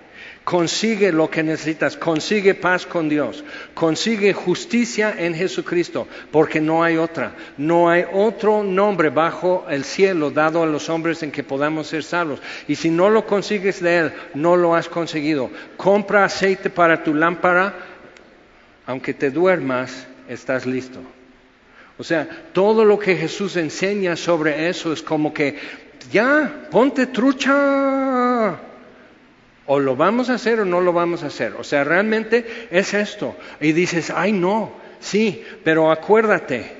Consigue 0.43 1.13
lo 1.13 1.29
que 1.29 1.41
necesitas, 1.41 1.95
consigue 1.95 2.53
paz 2.53 2.85
con 2.85 3.07
Dios, 3.07 3.45
consigue 3.73 4.33
justicia 4.33 5.15
en 5.17 5.33
Jesucristo, 5.33 6.05
porque 6.31 6.59
no 6.59 6.83
hay 6.83 6.97
otra, 6.97 7.33
no 7.57 7.89
hay 7.89 8.03
otro 8.11 8.61
nombre 8.61 9.09
bajo 9.09 9.65
el 9.69 9.85
cielo 9.85 10.31
dado 10.31 10.61
a 10.61 10.65
los 10.65 10.89
hombres 10.89 11.23
en 11.23 11.31
que 11.31 11.43
podamos 11.43 11.87
ser 11.87 12.03
salvos. 12.03 12.41
Y 12.67 12.75
si 12.75 12.89
no 12.89 13.09
lo 13.09 13.25
consigues 13.25 13.81
de 13.81 13.97
Él, 13.97 14.13
no 14.33 14.57
lo 14.57 14.75
has 14.75 14.89
conseguido. 14.89 15.49
Compra 15.77 16.25
aceite 16.25 16.69
para 16.69 17.01
tu 17.03 17.13
lámpara, 17.13 17.73
aunque 18.85 19.13
te 19.13 19.31
duermas, 19.31 20.07
estás 20.27 20.65
listo. 20.65 20.99
O 21.97 22.03
sea, 22.03 22.27
todo 22.51 22.83
lo 22.83 22.99
que 22.99 23.15
Jesús 23.15 23.55
enseña 23.55 24.17
sobre 24.17 24.67
eso 24.67 24.91
es 24.91 25.01
como 25.01 25.33
que, 25.33 25.57
ya, 26.11 26.67
ponte 26.69 27.07
trucha 27.07 28.59
o 29.65 29.79
lo 29.79 29.95
vamos 29.95 30.29
a 30.29 30.35
hacer 30.35 30.59
o 30.59 30.65
no 30.65 30.81
lo 30.81 30.93
vamos 30.93 31.23
a 31.23 31.27
hacer. 31.27 31.53
O 31.57 31.63
sea, 31.63 31.83
realmente 31.83 32.67
es 32.71 32.93
esto. 32.93 33.35
Y 33.59 33.71
dices, 33.71 34.11
ay 34.11 34.31
no, 34.31 34.73
sí, 34.99 35.43
pero 35.63 35.91
acuérdate, 35.91 36.71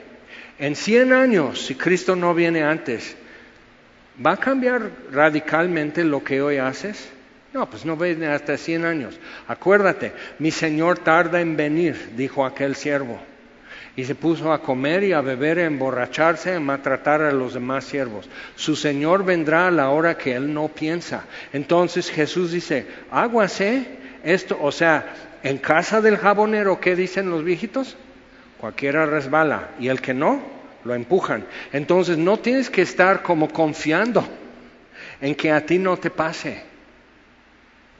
en 0.60 0.76
100 0.76 1.14
años, 1.14 1.66
si 1.66 1.76
Cristo 1.76 2.16
no 2.16 2.34
viene 2.34 2.64
antes, 2.64 3.16
¿va 4.24 4.34
a 4.34 4.38
cambiar 4.38 4.90
radicalmente 5.12 6.04
lo 6.04 6.24
que 6.24 6.42
hoy 6.42 6.58
haces? 6.58 7.10
No, 7.54 7.70
pues 7.70 7.86
no 7.86 7.96
viene 7.96 8.28
hasta 8.28 8.58
100 8.58 8.86
años. 8.86 9.20
Acuérdate, 9.48 10.12
mi 10.40 10.52
Señor 10.52 11.00
tarda 11.00 11.40
en 11.40 11.56
venir, 11.56 12.12
dijo 12.16 12.46
aquel 12.46 12.76
siervo 12.76 13.20
y 13.96 14.06
se 14.06 14.16
puso 14.16 14.52
a 14.52 14.62
comer 14.62 15.04
y 15.04 15.14
a 15.14 15.22
beber, 15.22 15.60
a 15.60 15.66
emborracharse, 15.66 16.56
a 16.56 16.60
maltratar 16.60 17.22
a 17.22 17.32
los 17.32 17.54
demás 17.54 17.86
siervos. 17.86 18.28
Su 18.56 18.76
Señor 18.76 19.24
vendrá 19.24 19.68
a 19.68 19.72
la 19.72 19.89
hora 19.89 20.18
que 20.18 20.36
él 20.36 20.54
no 20.54 20.68
piensa. 20.68 21.26
Entonces 21.52 22.10
Jesús 22.10 22.52
dice, 22.52 22.88
aguase 23.12 23.86
esto, 24.24 24.58
o 24.60 24.72
sea, 24.72 25.39
en 25.44 25.60
casa 25.60 26.02
del 26.02 26.18
jabonero, 26.18 26.80
¿qué 26.80 26.96
dicen 26.96 27.30
los 27.30 27.44
viejitos? 27.44 27.96
Cualquiera 28.60 29.06
resbala 29.06 29.72
y 29.80 29.89
el 29.89 30.02
que 30.02 30.14
no, 30.14 30.41
lo 30.84 30.96
empujan. 30.96 31.46
Entonces 31.72 32.18
no 32.18 32.38
tienes 32.38 32.70
que 32.70 32.82
estar 32.82 33.22
como 33.22 33.50
confiando 33.50 34.28
en 35.22 35.36
que 35.36 35.52
a 35.52 35.66
ti 35.66 35.78
no 35.78 35.98
te 35.98 36.10
pase. 36.10 36.64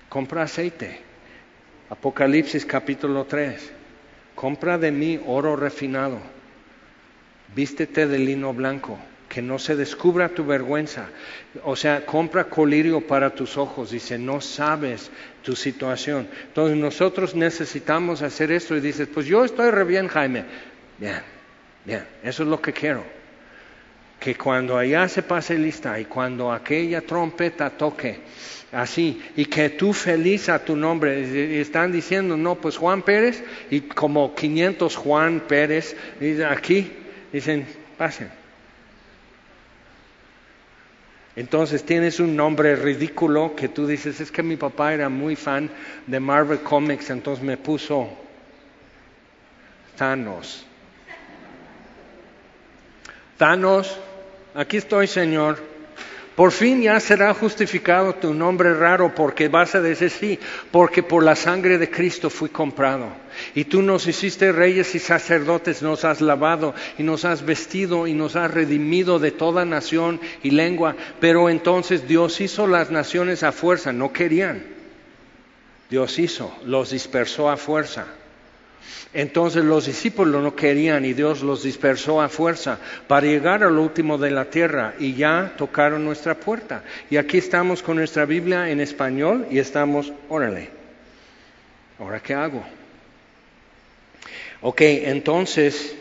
Compra 0.10 0.44
aceite. 0.44 1.02
Apocalipsis 1.89 2.66
capítulo 2.66 3.26
3 3.26 3.83
compra 4.36 4.78
de 4.78 4.92
mí 4.92 5.20
oro 5.26 5.56
refinado, 5.56 6.20
vístete 7.56 8.08
de 8.08 8.20
lino 8.20 8.54
blanco, 8.54 8.98
que 9.30 9.42
no 9.42 9.58
se 9.58 9.76
descubra 9.76 10.30
tu 10.30 10.46
vergüenza. 10.46 11.08
O 11.64 11.76
sea, 11.76 12.06
compra 12.06 12.46
colirio 12.46 13.02
para 13.08 13.32
tus 13.32 13.58
ojos, 13.58 13.92
dice, 13.92 14.20
no 14.20 14.42
sabes 14.42 15.10
tu 15.42 15.56
situación. 15.56 16.28
Entonces 16.48 16.78
nosotros 16.78 17.34
necesitamos 17.34 18.22
hacer 18.22 18.52
esto 18.52 18.76
y 18.76 18.80
dices, 18.80 19.08
pues 19.12 19.26
yo 19.26 19.44
estoy 19.44 19.72
re 19.72 19.84
bien, 19.86 20.08
Jaime. 20.08 20.46
Bien, 21.00 21.22
bien, 21.84 22.06
eso 22.24 22.44
es 22.44 22.50
lo 22.50 22.62
que 22.62 22.74
quiero. 22.74 23.23
Que 24.24 24.36
cuando 24.36 24.78
allá 24.78 25.10
se 25.10 25.22
pase 25.22 25.58
lista 25.58 26.00
y 26.00 26.06
cuando 26.06 26.52
aquella 26.52 27.02
trompeta 27.02 27.70
toque, 27.72 28.22
así, 28.72 29.22
y 29.36 29.46
que 29.46 29.72
tú 29.72 29.92
feliz 29.92 30.48
a 30.48 30.64
tu 30.64 30.78
nombre. 30.78 31.60
Están 31.60 31.92
diciendo, 31.92 32.38
no, 32.38 32.56
pues 32.56 32.78
Juan 32.78 33.02
Pérez, 33.02 33.44
y 33.70 33.82
como 33.82 34.34
500 34.34 34.96
Juan 34.96 35.42
Pérez, 35.42 35.98
aquí 36.50 36.90
dicen, 37.34 37.68
pasen. 37.98 38.30
Entonces 41.36 41.84
tienes 41.84 42.20
un 42.20 42.36
nombre 42.36 42.76
ridículo 42.76 43.56
que 43.56 43.68
tú 43.68 43.88
dices, 43.88 44.22
es 44.22 44.32
que 44.32 44.44
mi 44.44 44.56
papá 44.56 44.94
era 44.94 45.10
muy 45.10 45.36
fan 45.36 45.70
de 46.08 46.20
Marvel 46.20 46.60
Comics, 46.60 47.10
entonces 47.10 47.44
me 47.44 47.58
puso 47.58 48.08
Thanos. 49.98 50.66
Thanos, 53.38 54.00
aquí 54.56 54.78
estoy, 54.78 55.08
Señor. 55.08 55.74
Por 56.36 56.51
fin 56.51 56.82
ya 56.82 56.99
será 56.99 57.32
justificado 57.36 58.16
tu 58.16 58.34
nombre 58.34 58.74
raro 58.74 59.14
porque 59.14 59.49
vas 59.49 59.76
a 59.76 59.82
decir 59.82 60.10
sí, 60.10 60.39
porque 60.72 61.04
por 61.04 61.24
la 61.24 61.36
sangre 61.36 61.78
de 61.78 61.91
Cristo 61.91 62.32
fui 62.32 62.49
comprado. 62.49 63.08
Y 63.54 63.66
tú 63.66 63.84
nos 63.84 64.08
hiciste 64.08 64.51
reyes 64.51 64.95
y 64.95 64.99
sacerdotes, 64.99 65.84
nos 65.84 66.06
has 66.06 66.22
lavado 66.22 66.74
y 66.97 67.04
nos 67.04 67.24
has 67.24 67.45
vestido 67.45 68.08
y 68.08 68.14
nos 68.14 68.36
has 68.36 68.49
redimido 68.49 69.20
de 69.20 69.30
toda 69.30 69.64
nación 69.64 70.20
y 70.41 70.49
lengua. 70.49 70.95
Pero 71.20 71.51
entonces 71.51 72.08
Dios 72.08 72.41
hizo 72.41 72.66
las 72.66 72.89
naciones 72.89 73.43
a 73.43 73.51
fuerza, 73.51 73.93
no 73.93 74.12
querían. 74.12 74.66
Dios 75.91 76.18
hizo, 76.18 76.51
los 76.66 76.89
dispersó 76.89 77.51
a 77.51 77.58
fuerza. 77.58 78.08
Entonces 79.14 79.64
los 79.64 79.86
discípulos 79.86 80.42
no 80.42 80.56
querían 80.56 81.06
y 81.06 81.14
Dios 81.14 81.44
los 81.44 81.64
dispersó 81.64 82.22
a 82.22 82.30
fuerza 82.30 82.80
para 83.08 83.28
llegar 83.28 83.64
al 83.64 83.78
último 83.78 84.18
de 84.18 84.32
la 84.32 84.46
tierra 84.46 84.96
y 84.98 85.14
ya 85.14 85.54
tocaron 85.56 86.04
nuestra 86.04 86.36
puerta. 86.36 86.84
Y 87.10 87.18
aquí 87.18 87.38
estamos 87.38 87.84
con 87.84 87.98
nuestra 87.98 88.26
Biblia 88.26 88.70
en 88.70 88.80
español 88.82 89.48
y 89.52 89.60
estamos, 89.60 90.12
órale, 90.30 90.70
¿ahora 92.00 92.20
qué 92.22 92.34
hago? 92.34 92.64
Ok, 94.62 94.82
entonces 94.82 95.96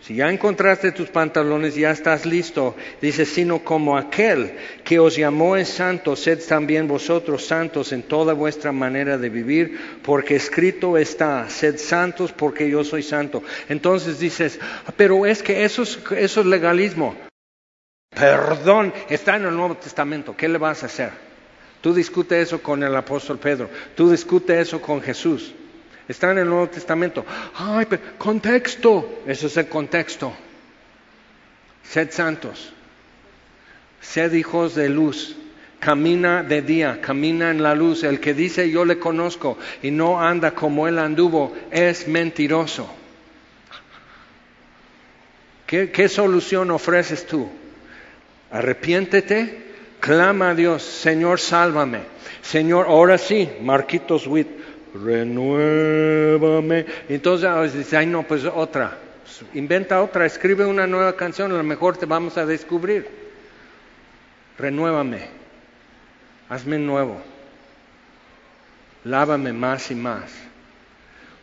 si 0.00 0.14
ya 0.14 0.30
encontraste 0.30 0.92
tus 0.92 1.08
pantalones, 1.08 1.74
ya 1.74 1.90
estás 1.90 2.24
listo. 2.24 2.76
Dice, 3.00 3.26
sino 3.26 3.64
como 3.64 3.96
aquel 3.96 4.52
que 4.84 4.98
os 4.98 5.16
llamó 5.16 5.56
es 5.56 5.68
santo, 5.68 6.14
sed 6.14 6.40
también 6.48 6.86
vosotros 6.86 7.44
santos 7.44 7.92
en 7.92 8.04
toda 8.04 8.32
vuestra 8.32 8.72
manera 8.72 9.18
de 9.18 9.28
vivir, 9.28 9.78
porque 10.02 10.36
escrito 10.36 10.96
está, 10.96 11.48
sed 11.50 11.78
santos 11.78 12.32
porque 12.32 12.70
yo 12.70 12.84
soy 12.84 13.02
santo. 13.02 13.42
Entonces 13.68 14.20
dices, 14.20 14.60
pero 14.96 15.26
es 15.26 15.42
que 15.42 15.64
eso 15.64 15.82
es, 15.82 15.98
eso 16.16 16.40
es 16.40 16.46
legalismo. 16.46 17.16
Perdón, 18.10 18.94
está 19.10 19.36
en 19.36 19.46
el 19.46 19.56
Nuevo 19.56 19.76
Testamento, 19.76 20.34
¿qué 20.36 20.48
le 20.48 20.58
vas 20.58 20.82
a 20.82 20.86
hacer? 20.86 21.10
Tú 21.80 21.92
discute 21.92 22.40
eso 22.40 22.62
con 22.62 22.82
el 22.82 22.94
apóstol 22.96 23.38
Pedro, 23.38 23.68
tú 23.94 24.10
discute 24.10 24.60
eso 24.60 24.80
con 24.80 25.00
Jesús. 25.00 25.54
Está 26.08 26.32
en 26.32 26.38
el 26.38 26.48
Nuevo 26.48 26.68
Testamento. 26.68 27.24
Ay, 27.54 27.86
pero 27.88 28.02
contexto. 28.16 29.20
Eso 29.26 29.46
es 29.46 29.56
el 29.58 29.68
contexto. 29.68 30.32
Sed 31.84 32.10
santos. 32.10 32.72
Sed 34.00 34.32
hijos 34.32 34.74
de 34.74 34.88
luz. 34.88 35.36
Camina 35.78 36.42
de 36.42 36.62
día, 36.62 37.00
camina 37.00 37.50
en 37.50 37.62
la 37.62 37.74
luz. 37.74 38.02
El 38.02 38.18
que 38.18 38.34
dice 38.34 38.70
yo 38.70 38.84
le 38.84 38.98
conozco 38.98 39.58
y 39.82 39.90
no 39.90 40.20
anda 40.20 40.52
como 40.52 40.88
él 40.88 40.98
anduvo 40.98 41.54
es 41.70 42.08
mentiroso. 42.08 42.88
¿Qué, 45.66 45.90
qué 45.90 46.08
solución 46.08 46.70
ofreces 46.70 47.26
tú? 47.26 47.48
Arrepiéntete, 48.50 49.66
clama 50.00 50.50
a 50.50 50.54
Dios, 50.54 50.82
Señor, 50.82 51.38
sálvame. 51.38 52.00
Señor, 52.42 52.86
ahora 52.88 53.18
sí, 53.18 53.48
Marquitos 53.60 54.26
Witt, 54.26 54.48
renuévame. 55.02 56.86
Entonces 57.08 57.74
dice, 57.74 57.96
ay 57.96 58.06
no, 58.06 58.22
pues 58.22 58.44
otra. 58.44 58.98
Inventa 59.54 60.02
otra, 60.02 60.26
escribe 60.26 60.64
una 60.64 60.86
nueva 60.86 61.14
canción, 61.14 61.52
a 61.52 61.56
lo 61.56 61.62
mejor 61.62 61.96
te 61.96 62.06
vamos 62.06 62.36
a 62.38 62.46
descubrir. 62.46 63.06
Renuévame, 64.58 65.28
hazme 66.48 66.78
nuevo, 66.78 67.20
lávame 69.04 69.52
más 69.52 69.90
y 69.90 69.94
más. 69.94 70.24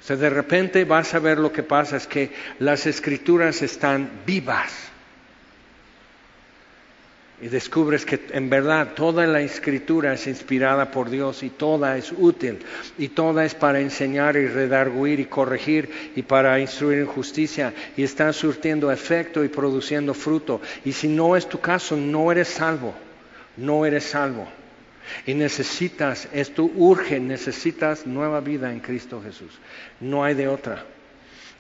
O 0.02 0.04
sea, 0.08 0.18
de 0.18 0.30
repente 0.30 0.84
vas 0.86 1.14
a 1.14 1.20
ver 1.20 1.40
lo 1.40 1.52
que 1.52 1.64
pasa, 1.64 1.98
es 1.98 2.06
que 2.06 2.32
las 2.60 2.86
escrituras 2.86 3.62
están 3.62 4.10
vivas. 4.26 4.92
Y 7.46 7.48
descubres 7.48 8.08
que 8.08 8.20
en 8.32 8.50
verdad 8.50 8.96
toda 8.96 9.28
la 9.28 9.40
escritura 9.40 10.14
es 10.14 10.26
inspirada 10.26 10.90
por 10.90 11.12
Dios 11.12 11.44
y 11.44 11.52
toda 11.52 11.96
es 11.96 12.12
útil 12.12 12.58
y 12.98 13.10
toda 13.10 13.46
es 13.46 13.54
para 13.54 13.80
enseñar 13.80 14.36
y 14.36 14.48
redarguir 14.48 15.20
y 15.20 15.26
corregir 15.26 16.12
y 16.16 16.24
para 16.24 16.60
instruir 16.60 16.98
en 16.98 17.06
justicia 17.06 17.72
y 17.96 18.02
está 18.02 18.34
surtiendo 18.34 18.92
efecto 18.92 19.44
y 19.44 19.50
produciendo 19.50 20.16
fruto. 20.16 20.60
Y 20.84 20.92
si 20.92 21.08
no 21.08 21.36
es 21.36 21.48
tu 21.48 21.60
caso, 21.60 21.96
no 21.96 22.32
eres 22.32 22.48
salvo, 22.48 22.96
no 23.58 23.86
eres 23.86 24.06
salvo. 24.06 24.48
Y 25.28 25.36
necesitas, 25.36 26.28
esto 26.34 26.64
urge, 26.64 27.20
necesitas 27.20 28.08
nueva 28.08 28.40
vida 28.40 28.72
en 28.72 28.80
Cristo 28.80 29.22
Jesús. 29.24 29.52
No 30.00 30.24
hay 30.24 30.34
de 30.34 30.48
otra. 30.48 30.84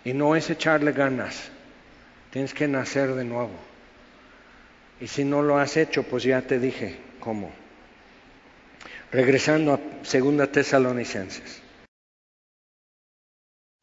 Y 0.03 0.13
no 0.13 0.36
es 0.36 0.49
echarle 0.49 0.93
ganas, 0.93 1.51
tienes 2.31 2.55
que 2.55 2.67
nacer 2.67 3.13
de 3.13 3.23
nuevo. 3.23 3.74
Y 4.99 5.07
si 5.07 5.25
no 5.25 5.41
lo 5.41 5.57
has 5.57 5.77
hecho, 5.77 6.03
pues 6.03 6.23
ya 6.23 6.41
te 6.41 6.59
dije 6.59 6.97
cómo. 7.19 7.51
Regresando 9.11 9.73
a 9.73 9.79
Segunda 10.03 10.47
Tesalonicenses. 10.47 11.61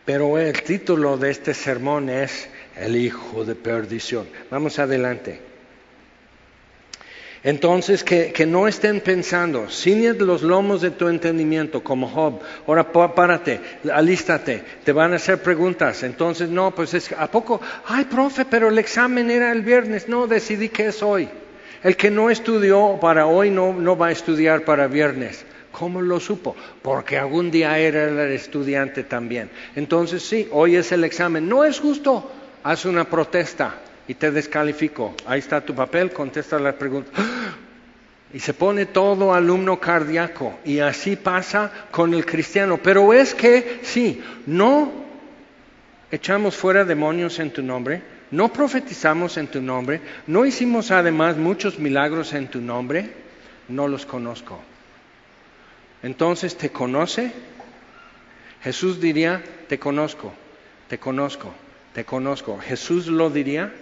Pero 0.05 0.39
el 0.39 0.63
título 0.63 1.17
de 1.17 1.31
este 1.31 1.55
sermón 1.55 2.09
es 2.09 2.49
El 2.77 2.97
Hijo 2.97 3.45
de 3.45 3.55
Perdición. 3.55 4.27
Vamos 4.51 4.79
adelante. 4.79 5.52
Entonces, 7.45 8.05
que, 8.05 8.47
no 8.47 8.69
estén 8.69 9.01
pensando, 9.01 9.69
ciñe 9.69 10.13
los 10.15 10.43
lomos 10.43 10.81
de 10.81 10.93
tu 10.93 11.09
entendimiento 11.09 11.83
como 11.83 12.09
Job. 12.09 12.41
Ahora 12.69 12.93
párate, 12.93 13.61
alístate, 13.93 14.63
te 14.85 14.93
van 14.93 15.13
a 15.13 15.17
hacer 15.17 15.43
preguntas. 15.43 16.05
Entonces, 16.05 16.49
no, 16.49 16.73
pues 16.73 16.95
es, 16.95 17.11
¿a 17.11 17.29
poco? 17.29 17.61
Ay, 17.87 18.05
profe, 18.05 18.45
pero 18.45 18.69
el 18.69 18.79
examen 18.79 19.29
era 19.29 19.51
el 19.51 19.63
viernes. 19.63 20.09
No, 20.09 20.29
decidí 20.29 20.69
que 20.69 20.87
es 20.87 21.03
hoy. 21.03 21.29
El 21.83 21.97
que 21.97 22.13
no 22.13 22.31
estudió 22.31 22.99
para 23.01 23.27
hoy 23.27 23.51
no, 23.51 23.73
no 23.73 23.97
va 23.97 24.09
a 24.09 24.13
estudiar 24.13 24.65
para 24.65 24.87
viernes. 24.87 25.45
¿Cómo 25.73 26.01
lo 26.01 26.21
supo? 26.21 26.55
Porque 26.81 27.19
algún 27.19 27.51
día 27.51 27.77
era 27.77 28.05
el 28.05 28.19
estudiante 28.33 29.03
también. 29.03 29.51
Entonces, 29.75 30.23
sí, 30.23 30.49
hoy 30.53 30.77
es 30.77 30.93
el 30.93 31.03
examen. 31.03 31.49
No 31.49 31.65
es 31.65 31.81
justo. 31.81 32.31
Haz 32.63 32.85
una 32.85 33.03
protesta 33.03 33.75
y 34.13 34.15
te 34.15 34.31
descalifico. 34.31 35.15
Ahí 35.25 35.39
está 35.39 35.63
tu 35.63 35.75
papel, 35.75 36.13
contesta 36.13 36.59
la 36.59 36.77
pregunta. 36.77 37.11
Y 38.35 38.41
se 38.41 38.53
pone 38.53 38.85
todo 38.85 39.33
alumno 39.33 39.81
cardíaco. 39.81 40.59
Y 40.67 40.81
así 40.81 41.17
pasa 41.17 41.73
con 41.91 42.13
el 42.13 42.27
cristiano. 42.27 42.79
Pero 42.83 43.15
es 43.15 43.35
que, 43.35 43.81
sí, 43.83 44.23
no 44.45 44.93
echamos 46.11 46.57
fuera 46.57 46.85
demonios 46.85 47.39
en 47.39 47.53
tu 47.53 47.63
nombre, 47.63 48.03
no 48.31 48.53
profetizamos 48.53 49.39
en 49.39 49.47
tu 49.47 49.63
nombre, 49.63 50.03
no 50.27 50.45
hicimos 50.45 50.91
además 50.91 51.39
muchos 51.39 51.79
milagros 51.79 52.35
en 52.35 52.49
tu 52.49 52.61
nombre, 52.61 53.11
no 53.69 53.89
los 53.89 54.05
conozco. 54.05 54.61
Entonces, 56.03 56.59
¿te 56.59 56.69
conoce? 56.69 57.33
Jesús 58.63 59.01
diría, 59.01 59.43
te 59.69 59.79
conozco, 59.79 60.35
te 60.89 60.99
conozco, 60.99 61.55
te 61.95 62.05
conozco. 62.05 62.59
Jesús 62.59 63.07
lo 63.07 63.31
diría. 63.31 63.73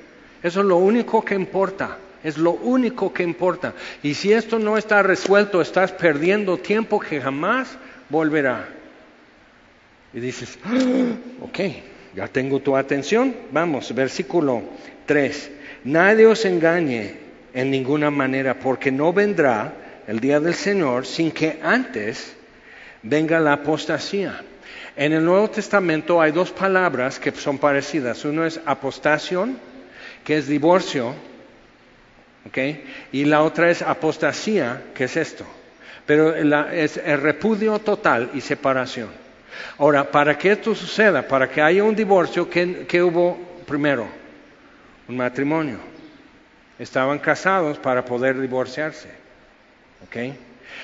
Eso 0.43 0.61
es 0.61 0.66
lo 0.66 0.76
único 0.76 1.24
que 1.24 1.34
importa. 1.34 1.99
Es 2.22 2.36
lo 2.36 2.53
único 2.53 3.12
que 3.12 3.22
importa. 3.22 3.74
Y 4.03 4.14
si 4.14 4.32
esto 4.32 4.59
no 4.59 4.76
está 4.76 5.03
resuelto, 5.03 5.61
estás 5.61 5.93
perdiendo 5.93 6.59
tiempo 6.59 7.01
que 7.01 7.20
jamás 7.20 7.78
volverá. 8.11 8.68
Y 10.12 10.20
dices, 10.20 10.59
ah, 10.64 11.14
ok, 11.43 11.59
ya 12.14 12.28
tengo 12.28 12.61
tu 12.61 12.76
atención. 12.76 13.34
Vamos, 13.53 13.95
versículo 13.95 14.62
3. 15.07 15.51
Nadie 15.84 16.26
os 16.26 16.45
engañe 16.45 17.14
en 17.55 17.70
ninguna 17.70 18.11
manera, 18.11 18.59
porque 18.59 18.93
no 18.93 19.12
vendrá 19.12 19.72
el 20.07 20.20
día 20.20 20.41
del 20.41 20.55
Señor 20.55 21.07
sin 21.07 21.30
que 21.30 21.59
antes 21.62 22.36
venga 23.03 23.41
la 23.41 23.55
apostasía. 23.55 24.43
En 24.95 25.12
el 25.12 25.24
Nuevo 25.24 25.49
Testamento 25.49 26.20
hay 26.20 26.32
dos 26.32 26.51
palabras 26.51 27.18
que 27.18 27.30
son 27.30 27.57
parecidas. 27.57 28.24
Uno 28.26 28.45
es 28.45 28.61
apostación 28.66 29.69
que 30.30 30.36
es 30.36 30.46
divorcio, 30.46 31.12
y 33.10 33.24
la 33.24 33.42
otra 33.42 33.68
es 33.68 33.82
apostasía, 33.82 34.80
que 34.94 35.02
es 35.02 35.16
esto. 35.16 35.44
Pero 36.06 36.36
es 36.70 36.98
el 36.98 37.20
repudio 37.20 37.80
total 37.80 38.30
y 38.32 38.40
separación. 38.40 39.08
Ahora, 39.76 40.08
para 40.08 40.38
que 40.38 40.52
esto 40.52 40.72
suceda, 40.72 41.26
para 41.26 41.50
que 41.50 41.60
haya 41.60 41.82
un 41.82 41.96
divorcio, 41.96 42.48
¿qué, 42.48 43.02
hubo 43.02 43.40
primero? 43.66 44.06
Un 45.08 45.16
matrimonio. 45.16 45.78
Estaban 46.78 47.18
casados 47.18 47.80
para 47.80 48.04
poder 48.04 48.40
divorciarse. 48.40 49.08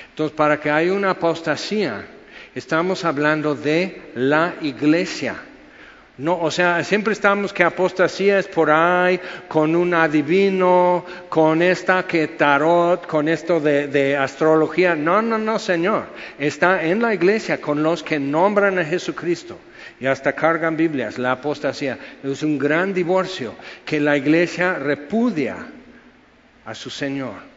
Entonces, 0.09 0.35
para 0.35 0.59
que 0.59 0.69
haya 0.69 0.91
una 0.91 1.11
apostasía, 1.11 2.05
estamos 2.53 3.05
hablando 3.05 3.55
de 3.55 4.11
la 4.13 4.55
iglesia. 4.59 5.37
No, 6.17 6.39
o 6.39 6.49
sea, 6.49 6.83
siempre 6.83 7.13
estamos 7.13 7.53
que 7.53 7.63
apostasía 7.63 8.39
es 8.39 8.47
por 8.47 8.71
ahí, 8.71 9.19
con 9.47 9.75
un 9.75 9.93
adivino, 9.93 11.05
con 11.29 11.61
esta 11.61 12.07
que 12.07 12.29
tarot, 12.29 13.05
con 13.05 13.27
esto 13.27 13.59
de, 13.59 13.87
de, 13.87 14.17
astrología. 14.17 14.95
No, 14.95 15.21
no, 15.21 15.37
no, 15.37 15.59
Señor. 15.59 16.05
Está 16.39 16.83
en 16.83 17.03
la 17.03 17.13
iglesia 17.13 17.61
con 17.61 17.83
los 17.83 18.01
que 18.01 18.19
nombran 18.19 18.79
a 18.79 18.85
Jesucristo 18.85 19.59
y 19.99 20.07
hasta 20.07 20.33
cargan 20.33 20.75
Biblias. 20.75 21.19
La 21.19 21.33
apostasía 21.33 21.99
es 22.23 22.41
un 22.41 22.57
gran 22.57 22.95
divorcio 22.95 23.53
que 23.85 23.99
la 23.99 24.17
iglesia 24.17 24.73
repudia 24.73 25.67
a 26.65 26.73
su 26.73 26.89
Señor. 26.89 27.56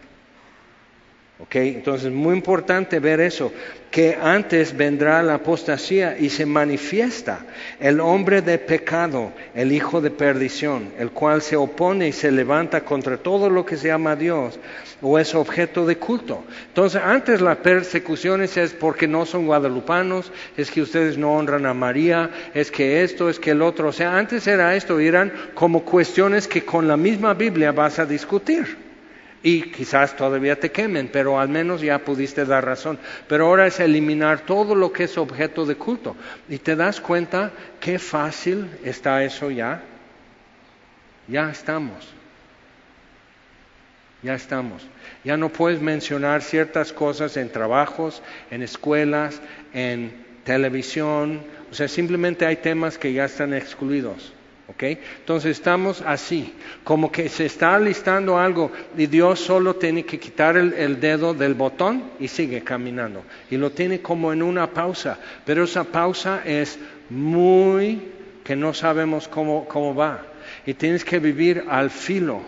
Okay, 1.43 1.69
entonces, 1.71 2.13
muy 2.13 2.35
importante 2.35 3.01
ver 3.01 3.19
eso, 3.19 3.51
que 3.91 4.17
antes 4.21 4.77
vendrá 4.77 5.23
la 5.23 5.35
apostasía 5.35 6.19
y 6.19 6.29
se 6.29 6.45
manifiesta 6.45 7.47
el 7.81 7.99
hombre 7.99 8.43
de 8.43 8.59
pecado, 8.59 9.33
el 9.55 9.73
hijo 9.73 10.03
de 10.03 10.11
perdición, 10.11 10.93
el 10.99 11.11
cual 11.11 11.41
se 11.41 11.57
opone 11.57 12.09
y 12.09 12.13
se 12.13 12.31
levanta 12.31 12.83
contra 12.83 13.17
todo 13.17 13.49
lo 13.49 13.65
que 13.65 13.79
se 13.79 13.89
llama 13.89 14.17
Dios 14.17 14.61
o 15.01 15.19
es 15.19 15.35
objeto 15.35 15.87
de 15.87 15.97
culto. 15.97 16.45
Entonces, 16.69 17.01
antes 17.03 17.41
las 17.41 17.57
persecuciones 17.57 18.59
es 18.59 18.75
porque 18.75 19.09
no 19.09 19.25
son 19.25 19.47
guadalupanos, 19.47 20.31
es 20.59 20.71
que 20.71 20.83
ustedes 20.83 21.17
no 21.17 21.35
honran 21.35 21.65
a 21.65 21.73
María, 21.73 22.31
es 22.53 22.71
que 22.71 23.03
esto, 23.03 23.31
es 23.31 23.39
que 23.39 23.53
el 23.53 23.63
otro. 23.63 23.89
O 23.89 23.93
sea, 23.93 24.17
antes 24.19 24.47
era 24.47 24.77
esto, 24.77 25.01
eran 25.01 25.33
como 25.55 25.85
cuestiones 25.85 26.47
que 26.47 26.67
con 26.67 26.87
la 26.87 26.99
misma 26.99 27.33
Biblia 27.33 27.73
vas 27.73 27.99
a 27.99 28.05
discutir. 28.05 28.90
Y 29.43 29.71
quizás 29.71 30.17
todavía 30.17 30.61
te 30.61 30.71
quemen, 30.71 31.09
pero 31.09 31.41
al 31.41 31.49
menos 31.49 31.81
ya 31.81 31.99
pudiste 32.01 32.45
dar 32.45 32.65
razón. 32.65 32.99
Pero 33.27 33.47
ahora 33.47 33.67
es 33.67 33.81
eliminar 33.81 34.41
todo 34.41 34.75
lo 34.75 34.93
que 34.93 35.05
es 35.05 35.17
objeto 35.17 35.65
de 35.65 35.77
culto. 35.77 36.15
Y 36.49 36.59
te 36.59 36.77
das 36.77 37.01
cuenta 37.01 37.51
qué 37.81 37.99
fácil 37.99 38.69
está 38.85 39.25
eso 39.25 39.51
ya. 39.51 39.83
Ya 41.27 41.51
estamos. 41.51 42.07
Ya 44.23 44.35
estamos. 44.35 44.87
Ya 45.25 45.39
no 45.39 45.49
puedes 45.49 45.81
mencionar 45.81 46.43
ciertas 46.43 46.93
cosas 46.93 47.39
en 47.39 47.51
trabajos, 47.51 48.23
en 48.51 48.63
escuelas, 48.63 49.41
en 49.73 50.13
televisión. 50.45 51.41
O 51.71 51.75
sea, 51.75 51.89
simplemente 51.89 52.45
hay 52.45 52.57
temas 52.57 52.99
que 52.99 53.15
ya 53.15 53.25
están 53.25 53.55
excluidos. 53.55 54.35
Entonces 54.79 55.59
estamos 55.59 56.03
así, 56.07 56.55
como 56.85 57.11
que 57.11 57.29
se 57.29 57.47
está 57.47 57.79
listando 57.79 58.39
algo 58.39 58.71
y 58.97 59.07
Dios 59.07 59.41
solo 59.41 59.77
tiene 59.77 60.05
que 60.05 60.19
quitar 60.19 60.57
el, 60.57 61.01
dedo 61.01 61.35
del 61.35 61.55
botón 61.55 62.05
y 62.19 62.29
sigue 62.29 62.63
caminando. 62.63 63.23
Y 63.51 63.57
lo 63.57 63.71
tiene 63.71 64.01
como 64.01 64.33
en 64.33 64.43
una 64.43 64.69
pausa, 64.69 65.19
pero 65.45 65.65
esa 65.65 65.85
pausa 65.85 66.43
es 66.45 66.79
muy 67.09 68.01
que 68.45 68.57
no 68.57 68.73
sabemos 68.75 69.29
cómo, 69.29 69.67
cómo 69.67 69.95
va. 69.95 70.23
Y 70.67 70.75
tienes 70.75 71.05
que 71.05 71.19
vivir 71.19 71.65
al 71.69 71.91
filo, 71.91 72.41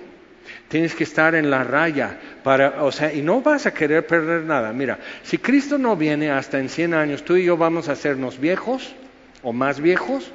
tienes 0.68 0.95
que 0.95 1.05
estar 1.05 1.35
en 1.35 1.51
la 1.51 1.64
raya 1.64 2.18
para, 2.43 2.83
o 2.83 2.93
sea, 2.93 3.12
y 3.12 3.23
no 3.23 3.41
vas 3.41 3.66
a 3.66 3.75
querer 3.75 4.07
perder 4.07 4.43
nada. 4.43 4.73
Mira, 4.73 4.99
si 5.23 5.39
Cristo 5.39 5.79
no 5.79 5.97
viene 5.97 6.31
hasta 6.31 6.59
en 6.59 6.68
100 6.68 6.95
años, 6.95 7.25
tú 7.25 7.37
y 7.37 7.45
yo 7.45 7.57
vamos 7.57 7.89
a 7.89 7.93
hacernos 7.93 8.39
viejos 8.39 8.95
o 9.43 9.53
más 9.53 9.81
viejos 9.81 10.33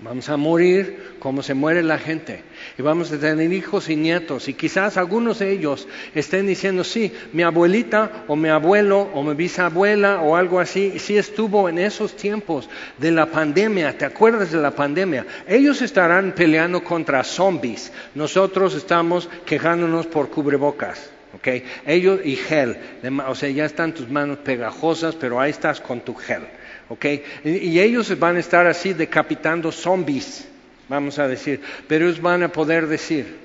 Vamos 0.00 0.28
a 0.28 0.36
morir 0.36 1.16
como 1.18 1.42
se 1.42 1.54
muere 1.54 1.82
la 1.82 1.98
gente. 1.98 2.44
Y 2.78 2.82
vamos 2.82 3.10
a 3.10 3.18
tener 3.18 3.52
hijos 3.52 3.88
y 3.88 3.96
nietos. 3.96 4.46
Y 4.48 4.54
quizás 4.54 4.96
algunos 4.96 5.40
de 5.40 5.50
ellos 5.50 5.88
estén 6.14 6.46
diciendo, 6.46 6.84
sí, 6.84 7.12
mi 7.32 7.42
abuelita 7.42 8.24
o 8.28 8.36
mi 8.36 8.48
abuelo 8.48 9.10
o 9.12 9.24
mi 9.24 9.34
bisabuela 9.34 10.20
o 10.22 10.36
algo 10.36 10.60
así, 10.60 11.00
sí 11.00 11.18
estuvo 11.18 11.68
en 11.68 11.80
esos 11.80 12.14
tiempos 12.14 12.68
de 12.98 13.10
la 13.10 13.26
pandemia. 13.26 13.98
¿Te 13.98 14.04
acuerdas 14.04 14.52
de 14.52 14.58
la 14.58 14.70
pandemia? 14.70 15.26
Ellos 15.48 15.82
estarán 15.82 16.32
peleando 16.32 16.84
contra 16.84 17.24
zombies. 17.24 17.92
Nosotros 18.14 18.76
estamos 18.76 19.28
quejándonos 19.44 20.06
por 20.06 20.30
cubrebocas. 20.30 21.10
¿ok? 21.34 21.48
Ellos 21.86 22.20
y 22.24 22.36
gel. 22.36 22.76
O 23.26 23.34
sea, 23.34 23.50
ya 23.50 23.64
están 23.64 23.92
tus 23.94 24.08
manos 24.08 24.38
pegajosas, 24.38 25.16
pero 25.16 25.40
ahí 25.40 25.50
estás 25.50 25.80
con 25.80 26.00
tu 26.02 26.14
gel. 26.14 26.42
Y, 27.44 27.78
ellos 27.78 28.18
van 28.18 28.36
a 28.36 28.40
estar 28.40 28.66
así 28.66 28.94
decapitando 28.94 29.70
zombies, 29.70 30.48
vamos 30.88 31.18
a 31.18 31.28
decir, 31.28 31.60
pero 31.86 32.06
ellos 32.06 32.20
van 32.20 32.42
a 32.42 32.48
poder 32.48 32.86
decir, 32.86 33.36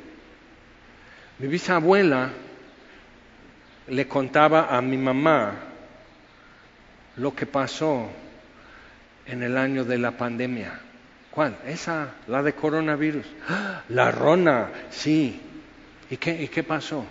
Mi 1.39 1.47
bisabuela 1.47 2.29
le 3.87 4.07
contaba 4.07 4.75
a 4.75 4.81
mi 4.81 4.97
mamá 4.97 5.55
lo 7.17 7.35
que 7.35 7.45
pasó 7.45 8.09
en 9.25 9.43
el 9.43 9.57
año 9.57 9.83
de 9.83 9.97
la 9.97 10.11
pandemia. 10.11 10.79
¿Cuál? 11.31 11.57
Esa, 11.65 12.11
la 12.27 12.43
de 12.43 12.53
coronavirus. 12.53 13.25
La 13.89 14.11
rona, 14.11 14.69
sí. 14.89 15.41
¿Y 16.09 16.17
qué, 16.17 16.43
¿Y 16.43 16.47
qué 16.47 16.63
pasó? 16.63 17.05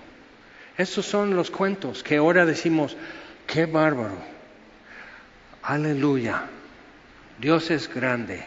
Estos 0.78 1.04
son 1.04 1.34
los 1.34 1.50
cuentos 1.50 2.02
que 2.02 2.16
ahora 2.16 2.46
decimos, 2.46 2.96
qué 3.46 3.66
bárbaro. 3.66 4.31
Aleluya. 5.62 6.42
Dios 7.38 7.70
es 7.70 7.92
grande. 7.92 8.42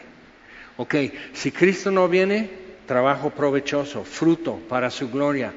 Ok, 0.77 0.95
si 1.33 1.51
Cristo 1.51 1.91
no 1.91 2.09
viene, 2.09 2.49
trabajo 2.85 3.29
provechoso, 3.29 4.03
fruto 4.03 4.59
para 4.67 4.89
su 4.89 5.09
gloria, 5.09 5.53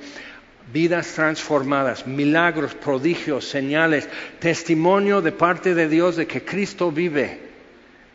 vidas 0.72 1.12
transformadas, 1.14 2.06
milagros, 2.06 2.74
prodigios, 2.74 3.48
señales, 3.48 4.08
testimonio 4.38 5.20
de 5.20 5.32
parte 5.32 5.74
de 5.74 5.88
Dios 5.88 6.16
de 6.16 6.26
que 6.26 6.44
Cristo 6.44 6.92
vive. 6.92 7.40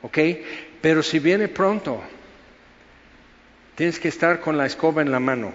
¿Ok? 0.02 0.18
Pero 0.82 1.04
si 1.04 1.20
viene 1.20 1.48
pronto, 1.48 2.02
tienes 3.76 4.00
que 4.00 4.10
estar 4.10 4.39
con 4.39 4.58
la 4.58 4.66
escoba 4.66 5.02
en 5.02 5.12
la 5.12 5.20
mano. 5.20 5.54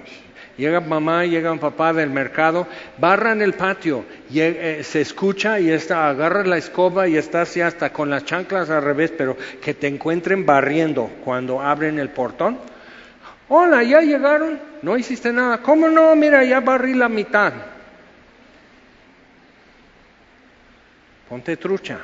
Llega 0.57 0.80
mamá, 0.80 1.24
llega 1.24 1.55
papá 1.57 1.93
del 1.93 2.11
mercado, 2.11 2.66
barran 2.99 3.43
el 3.43 3.55
patio, 3.55 4.05
y, 4.30 4.40
eh, 4.40 4.82
se 4.84 5.00
escucha 5.00 5.58
y 5.58 5.70
está, 5.70 6.08
agarra 6.08 6.44
la 6.44 6.58
escoba 6.58 7.08
y 7.08 7.16
está 7.16 7.42
así 7.42 7.60
hasta 7.60 7.92
con 7.92 8.10
las 8.10 8.24
chanclas 8.24 8.68
al 8.70 8.82
revés, 8.82 9.12
pero 9.16 9.36
que 9.62 9.74
te 9.74 9.86
encuentren 9.86 10.44
barriendo 10.44 11.10
cuando 11.24 11.60
abren 11.60 11.98
el 11.98 12.10
portón. 12.10 12.58
Hola, 13.48 13.82
ya 13.82 14.02
llegaron, 14.02 14.60
no 14.82 14.98
hiciste 14.98 15.32
nada. 15.32 15.62
¿Cómo 15.62 15.88
no? 15.88 16.14
Mira, 16.14 16.44
ya 16.44 16.60
barrí 16.60 16.94
la 16.94 17.08
mitad. 17.08 17.52
Ponte 21.28 21.56
trucha. 21.56 21.98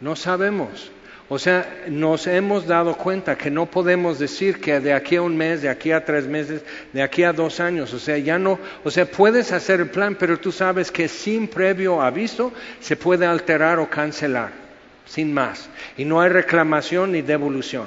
No 0.00 0.16
sabemos. 0.16 0.90
O 1.32 1.38
sea, 1.38 1.84
nos 1.86 2.26
hemos 2.26 2.66
dado 2.66 2.96
cuenta 2.96 3.38
que 3.38 3.52
no 3.52 3.66
podemos 3.66 4.18
decir 4.18 4.60
que 4.60 4.80
de 4.80 4.92
aquí 4.92 5.14
a 5.14 5.22
un 5.22 5.36
mes, 5.36 5.62
de 5.62 5.68
aquí 5.68 5.92
a 5.92 6.04
tres 6.04 6.26
meses, 6.26 6.64
de 6.92 7.02
aquí 7.02 7.22
a 7.22 7.32
dos 7.32 7.60
años, 7.60 7.94
o 7.94 8.00
sea, 8.00 8.18
ya 8.18 8.36
no, 8.36 8.58
o 8.82 8.90
sea, 8.90 9.08
puedes 9.08 9.52
hacer 9.52 9.78
el 9.78 9.90
plan, 9.90 10.16
pero 10.18 10.40
tú 10.40 10.50
sabes 10.50 10.90
que 10.90 11.06
sin 11.06 11.46
previo 11.46 12.02
aviso 12.02 12.52
se 12.80 12.96
puede 12.96 13.26
alterar 13.26 13.78
o 13.78 13.88
cancelar, 13.88 14.50
sin 15.06 15.32
más. 15.32 15.70
Y 15.96 16.04
no 16.04 16.20
hay 16.20 16.30
reclamación 16.30 17.12
ni 17.12 17.22
devolución. 17.22 17.86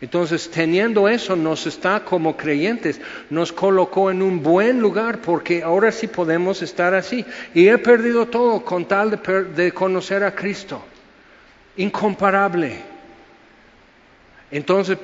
Entonces, 0.00 0.48
teniendo 0.52 1.08
eso, 1.08 1.34
nos 1.34 1.66
está 1.66 2.04
como 2.04 2.36
creyentes, 2.36 3.00
nos 3.28 3.52
colocó 3.52 4.08
en 4.08 4.22
un 4.22 4.40
buen 4.40 4.78
lugar 4.78 5.18
porque 5.20 5.64
ahora 5.64 5.90
sí 5.90 6.06
podemos 6.06 6.62
estar 6.62 6.94
así. 6.94 7.26
Y 7.54 7.66
he 7.66 7.76
perdido 7.78 8.26
todo 8.26 8.64
con 8.64 8.84
tal 8.84 9.10
de, 9.10 9.44
de 9.46 9.72
conocer 9.72 10.22
a 10.22 10.32
Cristo 10.32 10.84
incomparable. 11.76 12.90
Entonces 14.50 14.98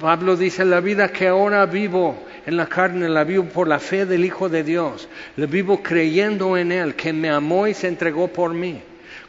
Pablo 0.00 0.36
dice, 0.36 0.64
la 0.64 0.80
vida 0.80 1.08
que 1.08 1.26
ahora 1.26 1.66
vivo 1.66 2.16
en 2.46 2.56
la 2.56 2.66
carne, 2.66 3.08
la 3.08 3.24
vivo 3.24 3.44
por 3.44 3.66
la 3.66 3.80
fe 3.80 4.06
del 4.06 4.24
Hijo 4.24 4.48
de 4.48 4.62
Dios, 4.62 5.08
la 5.36 5.46
vivo 5.46 5.82
creyendo 5.82 6.56
en 6.56 6.70
Él, 6.70 6.94
que 6.94 7.12
me 7.12 7.28
amó 7.28 7.66
y 7.66 7.74
se 7.74 7.88
entregó 7.88 8.28
por 8.28 8.54
mí. 8.54 8.80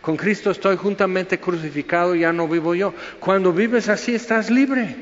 Con 0.01 0.17
Cristo 0.17 0.51
estoy 0.51 0.77
juntamente 0.77 1.39
crucificado, 1.39 2.13
ya 2.13 2.31
no 2.31 2.47
vivo 2.47 2.75
yo. 2.75 2.93
Cuando 3.19 3.51
vives 3.51 3.89
así 3.89 4.13
estás 4.13 4.51
libre. 4.51 4.95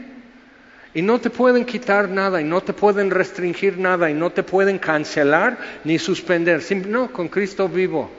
Y 0.93 1.01
no 1.01 1.19
te 1.19 1.29
pueden 1.29 1.65
quitar 1.65 2.07
nada, 2.07 2.39
y 2.39 2.45
no 2.45 2.61
te 2.61 2.71
pueden 2.71 3.09
restringir 3.11 3.77
nada, 3.77 4.09
y 4.09 4.13
no 4.13 4.29
te 4.29 4.43
pueden 4.43 4.77
cancelar 4.77 5.57
ni 5.83 5.99
suspender. 5.99 6.61
No, 6.87 7.11
con 7.11 7.27
Cristo 7.27 7.67
vivo, 7.67 8.09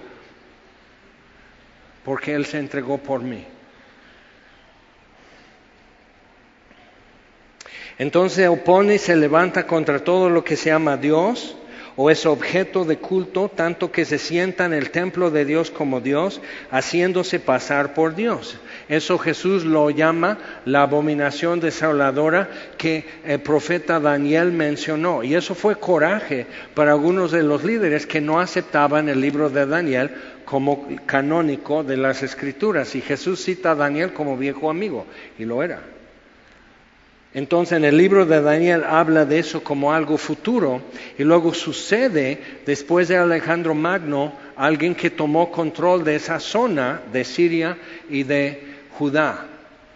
porque 2.04 2.34
Él 2.34 2.44
se 2.44 2.58
entregó 2.58 2.98
por 2.98 3.22
mí. 3.22 3.46
Entonces 7.98 8.48
opone 8.48 8.96
y 8.96 8.98
se 8.98 9.16
levanta 9.16 9.66
contra 9.66 10.00
todo 10.00 10.28
lo 10.28 10.44
que 10.44 10.56
se 10.56 10.70
llama 10.70 10.96
Dios 10.96 11.56
o 11.96 12.10
es 12.10 12.26
objeto 12.26 12.84
de 12.84 12.98
culto, 12.98 13.48
tanto 13.48 13.92
que 13.92 14.04
se 14.04 14.18
sienta 14.18 14.64
en 14.64 14.72
el 14.72 14.90
templo 14.90 15.30
de 15.30 15.44
Dios 15.44 15.70
como 15.70 16.00
Dios, 16.00 16.40
haciéndose 16.70 17.38
pasar 17.38 17.94
por 17.94 18.16
Dios. 18.16 18.58
Eso 18.88 19.16
Jesús 19.18 19.64
lo 19.64 19.90
llama 19.90 20.38
la 20.64 20.82
abominación 20.82 21.60
desoladora 21.60 22.50
que 22.76 23.04
el 23.24 23.40
profeta 23.40 24.00
Daniel 24.00 24.50
mencionó. 24.50 25.22
Y 25.22 25.34
eso 25.34 25.54
fue 25.54 25.76
coraje 25.76 26.46
para 26.74 26.92
algunos 26.92 27.30
de 27.30 27.44
los 27.44 27.62
líderes 27.62 28.06
que 28.06 28.20
no 28.20 28.40
aceptaban 28.40 29.08
el 29.08 29.20
libro 29.20 29.48
de 29.48 29.66
Daniel 29.66 30.10
como 30.44 30.88
canónico 31.06 31.84
de 31.84 31.96
las 31.96 32.22
escrituras. 32.24 32.94
Y 32.96 33.00
Jesús 33.00 33.40
cita 33.40 33.70
a 33.70 33.76
Daniel 33.76 34.12
como 34.12 34.36
viejo 34.36 34.68
amigo, 34.68 35.06
y 35.38 35.44
lo 35.44 35.62
era. 35.62 35.80
Entonces 37.34 37.76
en 37.76 37.84
el 37.84 37.96
libro 37.96 38.24
de 38.24 38.40
Daniel 38.40 38.84
habla 38.84 39.24
de 39.24 39.40
eso 39.40 39.62
como 39.62 39.92
algo 39.92 40.16
futuro 40.16 40.80
y 41.18 41.24
luego 41.24 41.52
sucede 41.52 42.38
después 42.64 43.08
de 43.08 43.16
Alejandro 43.16 43.74
Magno 43.74 44.32
alguien 44.54 44.94
que 44.94 45.10
tomó 45.10 45.50
control 45.50 46.04
de 46.04 46.14
esa 46.14 46.38
zona 46.38 47.02
de 47.12 47.24
Siria 47.24 47.76
y 48.08 48.22
de 48.22 48.62
Judá. 48.96 49.46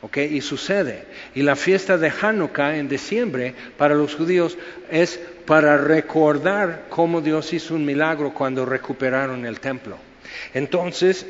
¿okay? 0.03 0.36
Y 0.36 0.41
sucede. 0.41 1.05
Y 1.34 1.43
la 1.43 1.55
fiesta 1.55 1.97
de 1.97 2.11
Hanukkah 2.20 2.76
en 2.76 2.89
diciembre 2.89 3.55
para 3.76 3.95
los 3.95 4.16
judíos 4.16 4.59
es 4.91 5.20
para 5.47 5.78
recordar 5.78 6.86
cómo 6.89 7.20
Dios 7.20 7.53
hizo 7.53 7.74
un 7.74 7.84
milagro 7.84 8.34
cuando 8.34 8.66
recuperaron 8.66 9.47
el 9.47 9.61
templo. 9.61 9.97
Entonces, 10.55 11.24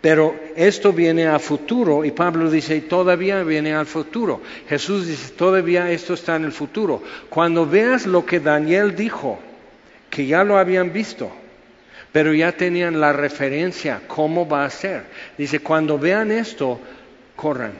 pero 0.00 0.34
esto 0.56 0.92
viene 0.92 1.26
a 1.26 1.38
futuro 1.38 2.04
y 2.04 2.10
Pablo 2.10 2.50
dice, 2.50 2.80
todavía 2.80 3.42
viene 3.42 3.74
al 3.74 3.86
futuro. 3.86 4.40
Jesús 4.68 5.06
dice, 5.06 5.32
todavía 5.34 5.90
esto 5.90 6.14
está 6.14 6.36
en 6.36 6.44
el 6.44 6.52
futuro. 6.52 7.02
Cuando 7.28 7.66
veas 7.66 8.06
lo 8.06 8.24
que 8.24 8.40
Daniel 8.40 8.96
dijo, 8.96 9.38
que 10.08 10.26
ya 10.26 10.42
lo 10.42 10.56
habían 10.56 10.92
visto, 10.92 11.30
pero 12.12 12.32
ya 12.32 12.52
tenían 12.52 12.98
la 12.98 13.12
referencia, 13.12 14.00
cómo 14.06 14.48
va 14.48 14.64
a 14.64 14.70
ser. 14.70 15.04
Dice, 15.36 15.60
cuando 15.60 15.98
vean 15.98 16.32
esto, 16.32 16.80
corran. 17.36 17.72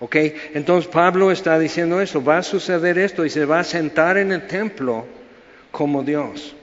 ¿Ok? 0.00 0.16
Entonces 0.54 0.88
Pablo 0.90 1.32
está 1.32 1.58
diciendo 1.58 2.00
eso, 2.00 2.22
va 2.22 2.38
a 2.38 2.42
suceder 2.42 2.98
esto 2.98 3.24
y 3.24 3.30
se 3.30 3.46
va 3.46 3.60
a 3.60 3.64
sentar 3.64 4.18
en 4.18 4.32
el 4.32 4.46
templo 4.46 5.06
como 5.72 6.02
Dios. 6.02 6.54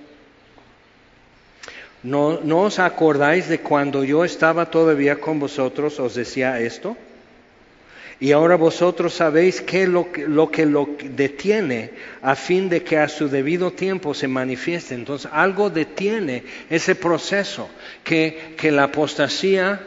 ¿No, 2.05 2.61
os 2.61 2.77
acordáis 2.77 3.49
de 3.49 3.61
cuando 3.61 4.03
yo 4.03 4.23
estaba 4.23 4.69
todavía 4.69 5.19
con 5.19 5.39
vosotros, 5.39 5.99
os 5.99 6.13
decía 6.13 6.59
esto? 6.59 6.95
Y 8.19 8.31
ahora 8.31 8.57
vosotros 8.57 9.15
sabéis 9.15 9.59
qué 9.59 9.87
lo, 9.87 10.07
lo 10.27 10.51
que 10.51 10.67
lo 10.67 10.87
detiene 11.03 11.89
a 12.21 12.35
fin 12.35 12.69
de 12.69 12.83
que 12.83 12.99
a 12.99 13.09
su 13.09 13.27
debido 13.27 13.71
tiempo 13.71 14.13
se 14.13 14.27
manifieste. 14.27 14.93
Entonces 14.93 15.31
algo 15.33 15.71
detiene 15.71 16.43
ese 16.69 16.93
proceso, 16.93 17.69
que, 18.03 18.53
que 18.55 18.71
la 18.71 18.83
apostasía, 18.83 19.81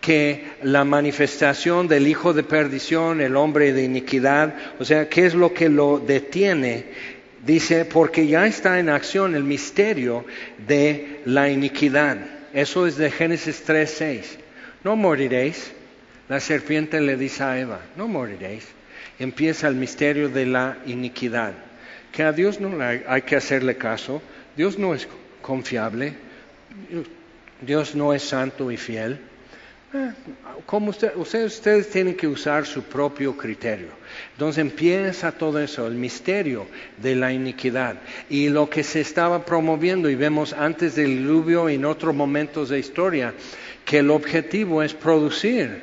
que 0.00 0.44
la 0.62 0.84
manifestación 0.84 1.88
del 1.88 2.06
hijo 2.06 2.32
de 2.32 2.44
perdición, 2.44 3.20
el 3.20 3.34
hombre 3.34 3.72
de 3.72 3.82
iniquidad, 3.82 4.54
o 4.78 4.84
sea, 4.84 5.08
¿qué 5.08 5.26
es 5.26 5.34
lo 5.34 5.52
que 5.52 5.68
lo 5.68 5.98
detiene? 5.98 7.15
Dice, 7.46 7.84
porque 7.84 8.26
ya 8.26 8.44
está 8.46 8.80
en 8.80 8.88
acción 8.88 9.36
el 9.36 9.44
misterio 9.44 10.24
de 10.66 11.20
la 11.26 11.48
iniquidad. 11.48 12.18
Eso 12.52 12.88
es 12.88 12.96
de 12.96 13.10
Génesis 13.10 13.62
3:6. 13.64 14.38
No 14.82 14.96
moriréis. 14.96 15.72
La 16.28 16.40
serpiente 16.40 17.00
le 17.00 17.16
dice 17.16 17.44
a 17.44 17.60
Eva, 17.60 17.80
no 17.96 18.08
moriréis. 18.08 18.66
Empieza 19.20 19.68
el 19.68 19.76
misterio 19.76 20.28
de 20.28 20.44
la 20.44 20.78
iniquidad. 20.86 21.52
Que 22.10 22.24
a 22.24 22.32
Dios 22.32 22.60
no 22.60 22.82
hay 22.82 23.22
que 23.22 23.36
hacerle 23.36 23.76
caso. 23.76 24.20
Dios 24.56 24.76
no 24.76 24.92
es 24.92 25.06
confiable. 25.40 26.14
Dios 27.60 27.94
no 27.94 28.12
es 28.12 28.22
santo 28.22 28.72
y 28.72 28.76
fiel. 28.76 29.20
Como 30.66 30.90
ustedes 30.90 31.90
tienen 31.90 32.16
que 32.16 32.26
usar 32.26 32.66
su 32.66 32.82
propio 32.82 33.36
criterio. 33.36 33.88
Entonces 34.32 34.60
empieza 34.60 35.32
todo 35.32 35.60
eso, 35.60 35.86
el 35.86 35.94
misterio 35.94 36.66
de 36.96 37.14
la 37.14 37.32
iniquidad 37.32 37.96
y 38.28 38.48
lo 38.48 38.68
que 38.68 38.82
se 38.82 39.00
estaba 39.00 39.44
promoviendo 39.44 40.10
y 40.10 40.16
vemos 40.16 40.52
antes 40.52 40.96
del 40.96 41.18
diluvio 41.18 41.68
y 41.70 41.74
en 41.74 41.84
otros 41.84 42.14
momentos 42.14 42.68
de 42.68 42.80
historia, 42.80 43.32
que 43.84 43.98
el 43.98 44.10
objetivo 44.10 44.82
es 44.82 44.92
producir 44.92 45.82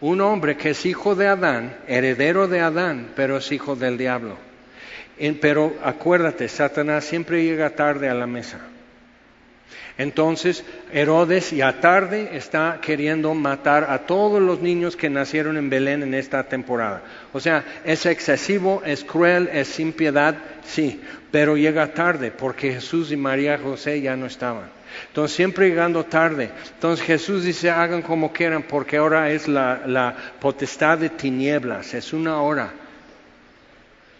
un 0.00 0.20
hombre 0.20 0.56
que 0.56 0.70
es 0.70 0.86
hijo 0.86 1.14
de 1.14 1.26
Adán, 1.26 1.76
heredero 1.88 2.46
de 2.48 2.60
Adán, 2.60 3.08
pero 3.16 3.38
es 3.38 3.50
hijo 3.50 3.74
del 3.74 3.96
diablo. 3.96 4.36
pero 5.40 5.74
acuérdate, 5.82 6.48
Satanás 6.48 7.04
siempre 7.04 7.42
llega 7.44 7.70
tarde 7.70 8.08
a 8.08 8.14
la 8.14 8.26
mesa. 8.26 8.60
Entonces 9.98 10.64
Herodes 10.92 11.50
ya 11.50 11.80
tarde 11.80 12.36
está 12.36 12.78
queriendo 12.80 13.34
matar 13.34 13.88
a 13.90 14.06
todos 14.06 14.40
los 14.40 14.60
niños 14.60 14.94
que 14.94 15.10
nacieron 15.10 15.56
en 15.56 15.68
Belén 15.68 16.04
en 16.04 16.14
esta 16.14 16.44
temporada. 16.44 17.02
O 17.32 17.40
sea, 17.40 17.64
es 17.84 18.06
excesivo, 18.06 18.80
es 18.86 19.02
cruel, 19.02 19.50
es 19.52 19.66
sin 19.66 19.92
piedad, 19.92 20.36
sí, 20.64 21.00
pero 21.32 21.56
llega 21.56 21.92
tarde 21.94 22.30
porque 22.30 22.74
Jesús 22.74 23.10
y 23.10 23.16
María 23.16 23.58
José 23.58 24.00
ya 24.00 24.16
no 24.16 24.26
estaban. 24.26 24.70
Entonces 25.08 25.36
siempre 25.36 25.68
llegando 25.68 26.04
tarde. 26.04 26.50
Entonces 26.74 27.04
Jesús 27.04 27.42
dice, 27.42 27.68
hagan 27.68 28.02
como 28.02 28.32
quieran 28.32 28.62
porque 28.62 28.98
ahora 28.98 29.32
es 29.32 29.48
la, 29.48 29.82
la 29.84 30.14
potestad 30.38 30.98
de 30.98 31.10
tinieblas, 31.10 31.92
es 31.94 32.12
una 32.12 32.40
hora 32.40 32.72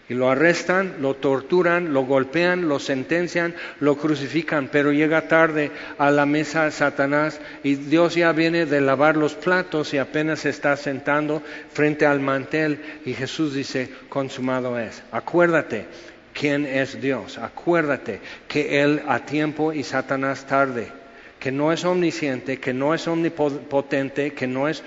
y 0.09 0.15
lo 0.15 0.29
arrestan, 0.29 0.95
lo 1.01 1.13
torturan, 1.13 1.93
lo 1.93 2.01
golpean, 2.01 2.67
lo 2.67 2.79
sentencian, 2.79 3.53
lo 3.79 3.95
crucifican, 3.95 4.67
pero 4.71 4.91
llega 4.91 5.27
tarde 5.27 5.71
a 5.99 6.09
la 6.09 6.25
mesa 6.25 6.65
de 6.65 6.71
Satanás 6.71 7.39
y 7.63 7.75
Dios 7.75 8.15
ya 8.15 8.31
viene 8.31 8.65
de 8.65 8.81
lavar 8.81 9.15
los 9.15 9.35
platos 9.35 9.93
y 9.93 9.99
apenas 9.99 10.45
está 10.45 10.75
sentando 10.77 11.43
frente 11.71 12.07
al 12.07 12.19
mantel. 12.19 12.81
Y 13.05 13.13
Jesús 13.13 13.53
dice, 13.53 13.91
consumado 14.09 14.79
es. 14.79 15.03
Acuérdate 15.11 15.85
quién 16.33 16.65
es 16.65 16.99
Dios, 16.99 17.37
acuérdate 17.37 18.19
que 18.47 18.81
Él 18.81 19.03
a 19.07 19.19
tiempo 19.19 19.73
y 19.73 19.83
Satanás 19.83 20.47
tarde. 20.47 20.91
Que 21.39 21.53
no 21.53 21.71
es 21.71 21.85
omnisciente, 21.85 22.59
que 22.59 22.73
no 22.73 22.93
es 22.93 23.07
omnipotente, 23.07 24.33
que 24.33 24.45
no 24.45 24.67
es 24.67 24.83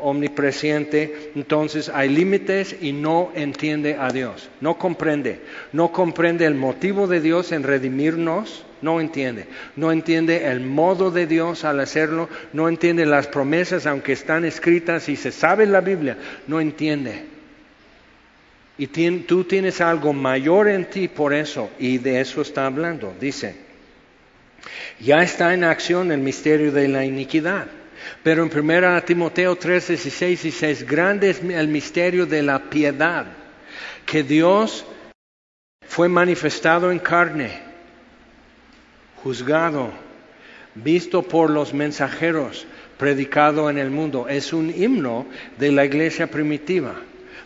omnipresente, 0.00 1.32
entonces 1.34 1.88
hay 1.88 2.08
límites 2.08 2.76
y 2.80 2.92
no 2.92 3.32
entiende 3.34 3.96
a 3.98 4.10
Dios, 4.10 4.48
no 4.60 4.78
comprende, 4.78 5.40
no 5.72 5.92
comprende 5.92 6.44
el 6.44 6.54
motivo 6.54 7.06
de 7.06 7.20
Dios 7.20 7.52
en 7.52 7.62
redimirnos, 7.62 8.64
no 8.82 9.00
entiende, 9.00 9.46
no 9.76 9.92
entiende 9.92 10.46
el 10.46 10.60
modo 10.60 11.10
de 11.10 11.26
Dios 11.26 11.64
al 11.64 11.80
hacerlo, 11.80 12.28
no 12.52 12.68
entiende 12.68 13.06
las 13.06 13.26
promesas 13.26 13.86
aunque 13.86 14.12
están 14.12 14.44
escritas 14.44 15.08
y 15.08 15.16
se 15.16 15.32
sabe 15.32 15.66
la 15.66 15.80
Biblia, 15.80 16.16
no 16.46 16.60
entiende. 16.60 17.24
Y 18.78 18.86
tú 18.86 19.42
tienes 19.44 19.80
algo 19.80 20.12
mayor 20.12 20.68
en 20.68 20.88
ti 20.88 21.08
por 21.08 21.34
eso, 21.34 21.68
y 21.80 21.98
de 21.98 22.20
eso 22.20 22.40
está 22.42 22.66
hablando, 22.66 23.12
dice, 23.20 23.56
ya 25.00 25.16
está 25.22 25.52
en 25.52 25.64
acción 25.64 26.12
el 26.12 26.20
misterio 26.20 26.70
de 26.70 26.86
la 26.86 27.04
iniquidad. 27.04 27.66
Pero 28.22 28.42
en 28.42 28.50
1 28.56 29.02
Timoteo 29.02 29.56
3, 29.56 29.88
16 29.88 30.42
dice, 30.42 30.74
grande 30.84 31.30
es 31.30 31.40
el 31.42 31.68
misterio 31.68 32.26
de 32.26 32.42
la 32.42 32.58
piedad, 32.70 33.26
que 34.04 34.22
Dios 34.22 34.84
fue 35.86 36.08
manifestado 36.08 36.90
en 36.90 36.98
carne, 36.98 37.60
juzgado, 39.22 39.90
visto 40.74 41.22
por 41.22 41.50
los 41.50 41.74
mensajeros, 41.74 42.66
predicado 42.98 43.70
en 43.70 43.78
el 43.78 43.90
mundo. 43.90 44.28
Es 44.28 44.52
un 44.52 44.70
himno 44.70 45.26
de 45.58 45.72
la 45.72 45.84
iglesia 45.84 46.26
primitiva. 46.28 46.94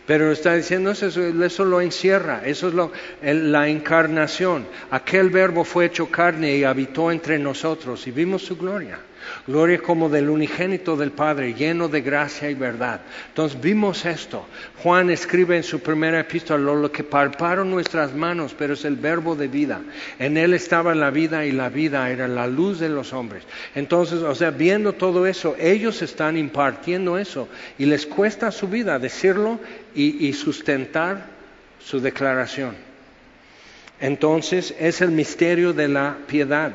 Pero 0.05 0.33
está 0.33 0.55
diciendo 0.55 0.91
eso, 0.91 1.07
eso 1.07 1.65
lo 1.65 1.79
encierra, 1.79 2.41
eso 2.45 2.67
es 2.67 2.73
lo, 2.73 2.91
la 3.21 3.69
encarnación. 3.69 4.65
Aquel 4.91 5.29
verbo 5.29 5.63
fue 5.63 5.85
hecho 5.85 6.11
carne 6.11 6.57
y 6.57 6.65
habitó 6.65 7.09
entre 7.09 7.39
nosotros 7.39 8.05
y 8.07 8.11
vimos 8.11 8.41
su 8.43 8.57
gloria. 8.57 8.99
Gloria 9.47 9.79
como 9.79 10.09
del 10.09 10.29
unigénito 10.29 10.95
del 10.95 11.11
Padre, 11.11 11.53
lleno 11.53 11.87
de 11.87 12.01
gracia 12.01 12.49
y 12.49 12.53
verdad. 12.53 13.01
Entonces 13.29 13.59
vimos 13.59 14.05
esto. 14.05 14.45
Juan 14.81 15.09
escribe 15.09 15.57
en 15.57 15.63
su 15.63 15.79
primera 15.79 16.19
epístola 16.19 16.73
lo 16.73 16.91
que 16.91 17.03
palparon 17.03 17.69
nuestras 17.69 18.13
manos, 18.13 18.55
pero 18.57 18.73
es 18.73 18.85
el 18.85 18.95
verbo 18.95 19.35
de 19.35 19.47
vida. 19.47 19.81
En 20.19 20.37
él 20.37 20.53
estaba 20.53 20.95
la 20.95 21.09
vida 21.09 21.45
y 21.45 21.51
la 21.51 21.69
vida 21.69 22.09
era 22.09 22.27
la 22.27 22.47
luz 22.47 22.79
de 22.79 22.89
los 22.89 23.13
hombres. 23.13 23.43
Entonces, 23.75 24.19
o 24.19 24.35
sea, 24.35 24.51
viendo 24.51 24.93
todo 24.93 25.27
eso, 25.27 25.55
ellos 25.59 26.01
están 26.01 26.37
impartiendo 26.37 27.17
eso 27.17 27.47
y 27.77 27.85
les 27.85 28.05
cuesta 28.05 28.51
su 28.51 28.67
vida 28.67 28.99
decirlo 28.99 29.59
y, 29.95 30.27
y 30.27 30.33
sustentar 30.33 31.25
su 31.79 31.99
declaración. 31.99 32.75
Entonces 33.99 34.75
es 34.79 35.01
el 35.01 35.11
misterio 35.11 35.73
de 35.73 35.87
la 35.87 36.17
piedad. 36.27 36.71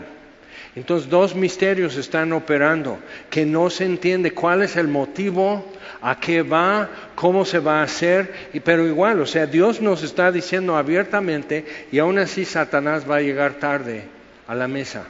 Entonces 0.78 1.10
dos 1.10 1.34
misterios 1.34 1.96
están 1.96 2.32
operando, 2.32 3.00
que 3.30 3.44
no 3.44 3.68
se 3.68 3.84
entiende 3.84 4.30
cuál 4.30 4.62
es 4.62 4.76
el 4.76 4.86
motivo, 4.86 5.64
a 6.00 6.20
qué 6.20 6.42
va, 6.42 6.88
cómo 7.16 7.44
se 7.44 7.58
va 7.58 7.80
a 7.80 7.82
hacer, 7.82 8.32
pero 8.62 8.86
igual, 8.86 9.20
o 9.20 9.26
sea, 9.26 9.46
Dios 9.46 9.80
nos 9.80 10.04
está 10.04 10.30
diciendo 10.30 10.76
abiertamente 10.76 11.64
y 11.90 11.98
aún 11.98 12.20
así 12.20 12.44
Satanás 12.44 13.10
va 13.10 13.16
a 13.16 13.20
llegar 13.20 13.54
tarde 13.54 14.04
a 14.46 14.54
la 14.54 14.68
mesa. 14.68 15.04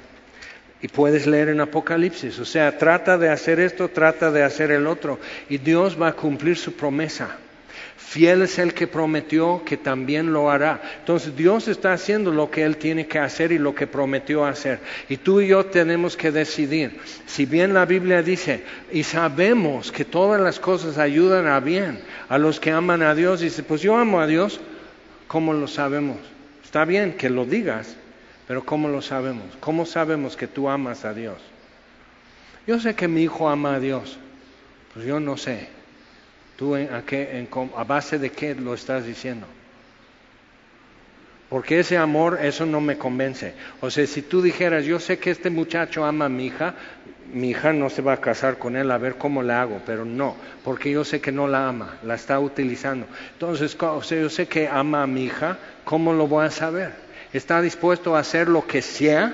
Y 0.80 0.88
puedes 0.88 1.26
leer 1.26 1.50
en 1.50 1.60
Apocalipsis, 1.60 2.38
o 2.38 2.46
sea, 2.46 2.78
trata 2.78 3.18
de 3.18 3.28
hacer 3.28 3.60
esto, 3.60 3.88
trata 3.88 4.30
de 4.30 4.44
hacer 4.44 4.70
el 4.70 4.86
otro, 4.86 5.18
y 5.50 5.58
Dios 5.58 6.00
va 6.00 6.08
a 6.08 6.12
cumplir 6.14 6.56
su 6.56 6.72
promesa. 6.72 7.36
Fiel 7.98 8.42
es 8.42 8.60
el 8.60 8.74
que 8.74 8.86
prometió 8.86 9.62
que 9.66 9.76
también 9.76 10.32
lo 10.32 10.50
hará. 10.50 10.80
Entonces 11.00 11.36
Dios 11.36 11.66
está 11.66 11.92
haciendo 11.92 12.30
lo 12.30 12.48
que 12.48 12.62
Él 12.62 12.76
tiene 12.76 13.08
que 13.08 13.18
hacer 13.18 13.50
y 13.50 13.58
lo 13.58 13.74
que 13.74 13.88
prometió 13.88 14.46
hacer. 14.46 14.78
Y 15.08 15.16
tú 15.16 15.40
y 15.40 15.48
yo 15.48 15.66
tenemos 15.66 16.16
que 16.16 16.30
decidir. 16.30 17.00
Si 17.26 17.44
bien 17.44 17.74
la 17.74 17.84
Biblia 17.84 18.22
dice, 18.22 18.62
y 18.92 19.02
sabemos 19.02 19.90
que 19.90 20.04
todas 20.04 20.40
las 20.40 20.60
cosas 20.60 20.96
ayudan 20.96 21.48
a 21.48 21.58
bien 21.58 22.00
a 22.28 22.38
los 22.38 22.60
que 22.60 22.70
aman 22.70 23.02
a 23.02 23.16
Dios, 23.16 23.40
dice, 23.40 23.64
pues 23.64 23.82
yo 23.82 23.96
amo 23.96 24.20
a 24.20 24.28
Dios, 24.28 24.60
¿cómo 25.26 25.52
lo 25.52 25.66
sabemos? 25.66 26.18
Está 26.64 26.84
bien 26.84 27.14
que 27.14 27.28
lo 27.28 27.44
digas, 27.44 27.96
pero 28.46 28.64
¿cómo 28.64 28.88
lo 28.88 29.02
sabemos? 29.02 29.44
¿Cómo 29.58 29.84
sabemos 29.84 30.36
que 30.36 30.46
tú 30.46 30.68
amas 30.68 31.04
a 31.04 31.12
Dios? 31.12 31.38
Yo 32.64 32.78
sé 32.78 32.94
que 32.94 33.08
mi 33.08 33.24
hijo 33.24 33.48
ama 33.48 33.74
a 33.74 33.80
Dios, 33.80 34.18
pues 34.94 35.04
yo 35.04 35.18
no 35.18 35.36
sé. 35.36 35.77
¿Tú 36.58 36.74
a, 36.74 37.02
qué, 37.06 37.46
a 37.76 37.84
base 37.84 38.18
de 38.18 38.30
qué 38.30 38.52
lo 38.56 38.74
estás 38.74 39.06
diciendo? 39.06 39.46
Porque 41.48 41.78
ese 41.78 41.96
amor, 41.96 42.40
eso 42.42 42.66
no 42.66 42.80
me 42.80 42.98
convence. 42.98 43.54
O 43.80 43.92
sea, 43.92 44.04
si 44.08 44.22
tú 44.22 44.42
dijeras, 44.42 44.84
yo 44.84 44.98
sé 44.98 45.20
que 45.20 45.30
este 45.30 45.50
muchacho 45.50 46.04
ama 46.04 46.24
a 46.24 46.28
mi 46.28 46.46
hija, 46.46 46.74
mi 47.32 47.50
hija 47.50 47.72
no 47.72 47.88
se 47.88 48.02
va 48.02 48.14
a 48.14 48.20
casar 48.20 48.58
con 48.58 48.74
él 48.74 48.90
a 48.90 48.98
ver 48.98 49.14
cómo 49.14 49.40
le 49.44 49.52
hago, 49.52 49.80
pero 49.86 50.04
no, 50.04 50.34
porque 50.64 50.90
yo 50.90 51.04
sé 51.04 51.20
que 51.20 51.30
no 51.30 51.46
la 51.46 51.68
ama, 51.68 51.96
la 52.02 52.16
está 52.16 52.40
utilizando. 52.40 53.06
Entonces, 53.34 53.76
o 53.80 54.02
sea, 54.02 54.20
yo 54.20 54.28
sé 54.28 54.48
que 54.48 54.66
ama 54.66 55.04
a 55.04 55.06
mi 55.06 55.26
hija, 55.26 55.58
¿cómo 55.84 56.12
lo 56.12 56.26
voy 56.26 56.44
a 56.44 56.50
saber? 56.50 56.90
¿Está 57.32 57.62
dispuesto 57.62 58.16
a 58.16 58.18
hacer 58.18 58.48
lo 58.48 58.66
que 58.66 58.82
sea 58.82 59.32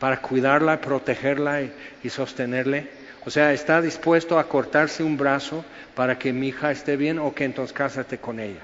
para 0.00 0.20
cuidarla, 0.20 0.80
protegerla 0.80 1.62
y, 1.62 1.72
y 2.02 2.10
sostenerle? 2.10 2.99
O 3.24 3.30
sea, 3.30 3.52
¿está 3.52 3.82
dispuesto 3.82 4.38
a 4.38 4.48
cortarse 4.48 5.02
un 5.02 5.16
brazo 5.16 5.64
para 5.94 6.18
que 6.18 6.32
mi 6.32 6.48
hija 6.48 6.70
esté 6.70 6.96
bien 6.96 7.18
o 7.18 7.34
que 7.34 7.44
entonces 7.44 7.72
cásate 7.74 8.18
con 8.18 8.40
ella? 8.40 8.60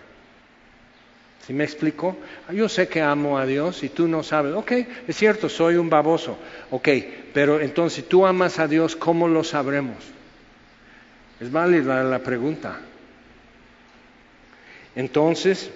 ¿Sí 1.46 1.52
me 1.52 1.62
explico? 1.62 2.16
Yo 2.52 2.68
sé 2.68 2.88
que 2.88 3.00
amo 3.00 3.38
a 3.38 3.46
Dios 3.46 3.84
y 3.84 3.88
tú 3.88 4.08
no 4.08 4.22
sabes. 4.24 4.54
Ok, 4.54 4.72
es 5.06 5.16
cierto, 5.16 5.48
soy 5.48 5.76
un 5.76 5.88
baboso. 5.88 6.36
Ok, 6.70 6.88
pero 7.32 7.60
entonces 7.60 8.08
tú 8.08 8.26
amas 8.26 8.58
a 8.58 8.66
Dios, 8.66 8.96
¿cómo 8.96 9.28
lo 9.28 9.44
sabremos? 9.44 9.96
Es 11.38 11.52
válida 11.52 12.02
la 12.02 12.18
pregunta. 12.18 12.80
Entonces, 14.96 15.70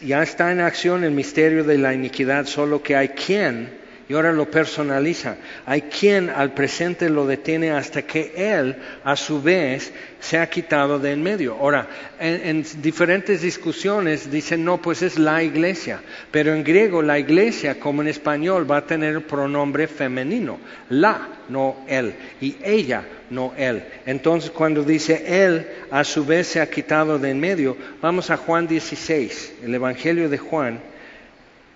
ya 0.00 0.22
está 0.22 0.52
en 0.52 0.60
acción 0.60 1.04
el 1.04 1.10
misterio 1.10 1.64
de 1.64 1.78
la 1.78 1.92
iniquidad, 1.94 2.46
solo 2.46 2.82
que 2.82 2.96
hay 2.96 3.08
quien 3.10 3.85
y 4.08 4.14
ahora 4.14 4.32
lo 4.32 4.48
personaliza. 4.48 5.36
Hay 5.64 5.82
quien 5.82 6.30
al 6.30 6.54
presente 6.54 7.10
lo 7.10 7.26
detiene 7.26 7.72
hasta 7.72 8.02
que 8.02 8.32
él, 8.36 8.76
a 9.02 9.16
su 9.16 9.42
vez, 9.42 9.92
se 10.20 10.38
ha 10.38 10.48
quitado 10.48 11.00
de 11.00 11.10
en 11.12 11.22
medio. 11.24 11.54
Ahora, 11.54 11.88
en, 12.20 12.64
diferentes 12.80 13.42
discusiones 13.42 14.30
dicen, 14.30 14.64
no, 14.64 14.80
pues 14.80 15.02
es 15.02 15.18
la 15.18 15.42
iglesia. 15.42 16.00
Pero 16.30 16.54
en 16.54 16.62
griego, 16.62 17.02
la 17.02 17.18
iglesia, 17.18 17.80
como 17.80 18.00
en 18.00 18.08
español, 18.08 18.70
va 18.70 18.78
a 18.78 18.86
tener 18.86 19.26
pronombre 19.26 19.88
femenino. 19.88 20.60
La, 20.88 21.28
no 21.48 21.78
él. 21.88 22.14
Y 22.40 22.56
ella, 22.62 23.02
no 23.30 23.54
él. 23.56 23.82
Entonces, 24.06 24.52
cuando 24.52 24.84
dice 24.84 25.44
él, 25.44 25.66
a 25.90 26.04
su 26.04 26.24
vez 26.24 26.46
se 26.46 26.60
ha 26.60 26.70
quitado 26.70 27.18
de 27.18 27.30
en 27.30 27.40
medio, 27.40 27.76
vamos 28.00 28.30
a 28.30 28.36
Juan 28.36 28.68
16, 28.68 29.54
el 29.64 29.74
Evangelio 29.74 30.28
de 30.28 30.38
Juan, 30.38 30.78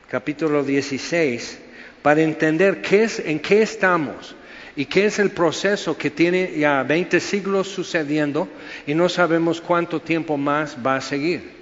capítulo 0.08 0.62
16 0.62 1.69
para 2.02 2.22
entender 2.22 2.80
qué 2.80 3.04
es, 3.04 3.18
en 3.18 3.38
qué 3.40 3.62
estamos 3.62 4.34
y 4.76 4.86
qué 4.86 5.06
es 5.06 5.18
el 5.18 5.30
proceso 5.30 5.96
que 5.96 6.10
tiene 6.10 6.54
ya 6.56 6.82
20 6.82 7.20
siglos 7.20 7.68
sucediendo 7.68 8.48
y 8.86 8.94
no 8.94 9.08
sabemos 9.08 9.60
cuánto 9.60 10.00
tiempo 10.00 10.36
más 10.36 10.76
va 10.84 10.96
a 10.96 11.00
seguir. 11.00 11.58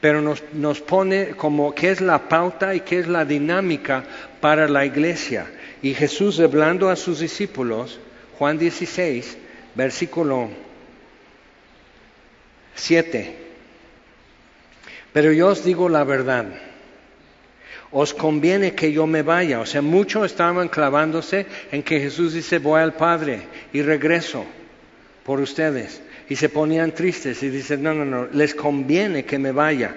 Pero 0.00 0.22
nos, 0.22 0.42
nos 0.52 0.80
pone 0.80 1.30
como 1.30 1.74
qué 1.74 1.90
es 1.90 2.00
la 2.00 2.28
pauta 2.28 2.74
y 2.74 2.80
qué 2.80 3.00
es 3.00 3.08
la 3.08 3.24
dinámica 3.24 4.04
para 4.40 4.68
la 4.68 4.84
iglesia. 4.84 5.46
Y 5.82 5.94
Jesús 5.94 6.40
hablando 6.40 6.88
a 6.88 6.96
sus 6.96 7.20
discípulos, 7.20 7.98
Juan 8.38 8.58
16, 8.58 9.36
versículo 9.74 10.48
7. 12.74 13.36
Pero 15.12 15.32
yo 15.32 15.48
os 15.48 15.64
digo 15.64 15.88
la 15.88 16.04
verdad. 16.04 16.46
Os 17.90 18.12
conviene 18.12 18.74
que 18.74 18.92
yo 18.92 19.06
me 19.06 19.22
vaya. 19.22 19.60
O 19.60 19.66
sea, 19.66 19.82
muchos 19.82 20.26
estaban 20.26 20.68
clavándose 20.68 21.46
en 21.72 21.82
que 21.82 22.00
Jesús 22.00 22.34
dice, 22.34 22.58
voy 22.58 22.80
al 22.80 22.94
Padre 22.94 23.40
y 23.72 23.82
regreso 23.82 24.44
por 25.24 25.40
ustedes. 25.40 26.02
Y 26.28 26.36
se 26.36 26.50
ponían 26.50 26.92
tristes 26.92 27.42
y 27.42 27.48
dicen, 27.48 27.82
no, 27.82 27.94
no, 27.94 28.04
no, 28.04 28.26
les 28.32 28.54
conviene 28.54 29.24
que 29.24 29.38
me 29.38 29.52
vaya. 29.52 29.96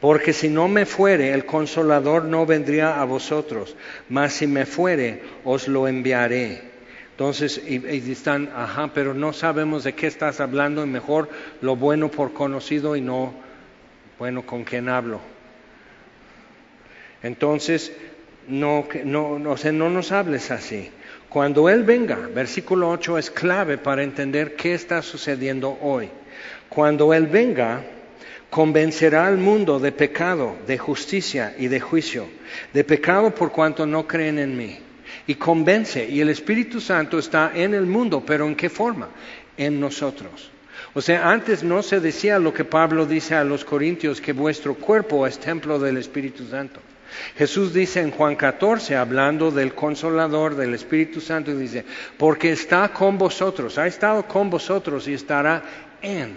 Porque 0.00 0.32
si 0.32 0.48
no 0.48 0.66
me 0.68 0.86
fuere, 0.86 1.32
el 1.32 1.44
consolador 1.44 2.24
no 2.24 2.46
vendría 2.46 3.00
a 3.00 3.04
vosotros. 3.04 3.76
Mas 4.08 4.32
si 4.32 4.46
me 4.46 4.66
fuere, 4.66 5.22
os 5.44 5.68
lo 5.68 5.86
enviaré. 5.86 6.62
Entonces, 7.12 7.60
y, 7.64 7.84
y, 7.84 8.12
están, 8.12 8.50
ajá, 8.54 8.92
pero 8.94 9.14
no 9.14 9.32
sabemos 9.32 9.82
de 9.82 9.94
qué 9.94 10.06
estás 10.06 10.40
hablando, 10.40 10.84
y 10.84 10.88
mejor 10.88 11.28
lo 11.60 11.74
bueno 11.74 12.10
por 12.10 12.32
conocido 12.32 12.94
y 12.94 13.00
no 13.00 13.34
bueno 14.20 14.46
con 14.46 14.62
quién 14.62 14.88
hablo. 14.88 15.20
Entonces, 17.22 17.92
no, 18.48 18.86
no, 19.04 19.38
no, 19.38 19.52
o 19.52 19.72
no 19.72 19.90
nos 19.90 20.12
hables 20.12 20.50
así. 20.50 20.90
Cuando 21.28 21.68
Él 21.68 21.84
venga, 21.84 22.16
versículo 22.34 22.88
8 22.90 23.18
es 23.18 23.30
clave 23.30 23.76
para 23.76 24.02
entender 24.02 24.56
qué 24.56 24.74
está 24.74 25.02
sucediendo 25.02 25.78
hoy. 25.82 26.08
Cuando 26.68 27.12
Él 27.12 27.26
venga, 27.26 27.84
convencerá 28.48 29.26
al 29.26 29.36
mundo 29.36 29.78
de 29.78 29.92
pecado, 29.92 30.56
de 30.66 30.78
justicia 30.78 31.54
y 31.58 31.68
de 31.68 31.80
juicio. 31.80 32.26
De 32.72 32.82
pecado 32.84 33.34
por 33.34 33.52
cuanto 33.52 33.84
no 33.84 34.06
creen 34.06 34.38
en 34.38 34.56
mí. 34.56 34.78
Y 35.26 35.34
convence, 35.34 36.08
y 36.08 36.20
el 36.20 36.30
Espíritu 36.30 36.80
Santo 36.80 37.18
está 37.18 37.52
en 37.54 37.74
el 37.74 37.84
mundo, 37.84 38.22
pero 38.26 38.46
¿en 38.46 38.56
qué 38.56 38.70
forma? 38.70 39.10
En 39.56 39.78
nosotros. 39.78 40.50
O 40.94 41.02
sea, 41.02 41.30
antes 41.30 41.62
no 41.62 41.82
se 41.82 42.00
decía 42.00 42.38
lo 42.38 42.54
que 42.54 42.64
Pablo 42.64 43.04
dice 43.04 43.34
a 43.34 43.44
los 43.44 43.64
Corintios, 43.64 44.22
que 44.22 44.32
vuestro 44.32 44.74
cuerpo 44.74 45.26
es 45.26 45.38
templo 45.38 45.78
del 45.78 45.98
Espíritu 45.98 46.46
Santo. 46.46 46.80
Jesús 47.36 47.72
dice 47.72 48.00
en 48.00 48.10
Juan 48.10 48.36
14, 48.36 48.96
hablando 48.96 49.50
del 49.50 49.74
consolador 49.74 50.56
del 50.56 50.74
Espíritu 50.74 51.20
Santo, 51.20 51.54
dice, 51.56 51.84
porque 52.16 52.52
está 52.52 52.88
con 52.88 53.18
vosotros, 53.18 53.78
ha 53.78 53.86
estado 53.86 54.26
con 54.26 54.50
vosotros 54.50 55.08
y 55.08 55.14
estará 55.14 55.62
en 56.02 56.36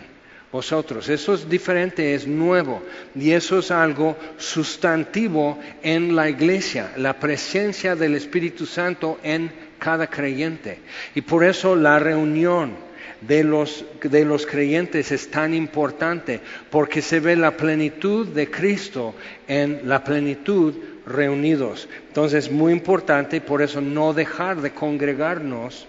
vosotros. 0.52 1.08
Eso 1.10 1.34
es 1.34 1.50
diferente, 1.50 2.14
es 2.14 2.28
nuevo 2.28 2.84
y 3.16 3.32
eso 3.32 3.60
es 3.60 3.72
algo 3.72 4.18
sustantivo 4.38 5.60
en 5.82 6.16
la 6.16 6.30
iglesia, 6.30 6.92
la 6.98 7.20
presencia 7.20 7.96
del 7.96 8.16
Espíritu 8.16 8.66
Santo 8.66 9.20
en 9.24 9.52
cada 9.80 10.08
creyente. 10.08 10.80
Y 11.16 11.22
por 11.22 11.44
eso 11.44 11.76
la 11.76 12.00
reunión 12.00 12.91
de 13.22 13.44
los, 13.44 13.86
de 14.02 14.26
los 14.26 14.46
creyentes 14.46 15.12
es 15.12 15.30
tan 15.30 15.54
importante, 15.54 16.42
porque 16.70 17.02
se 17.02 17.20
ve 17.20 17.36
la 17.36 17.56
plenitud 17.56 18.28
de 18.28 18.50
Cristo 18.50 19.16
en 19.48 19.82
la 19.88 20.04
plenitud 20.04 20.76
reunidos. 21.06 21.88
Entonces 22.08 22.46
es 22.46 22.52
muy 22.52 22.74
importante 22.74 23.38
y 23.38 23.42
por 23.42 23.62
eso 23.62 23.82
no 23.82 24.14
dejar 24.14 24.62
de 24.62 24.72
congregarnos 24.72 25.86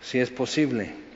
si 0.00 0.18
es 0.18 0.30
posible. 0.30 1.07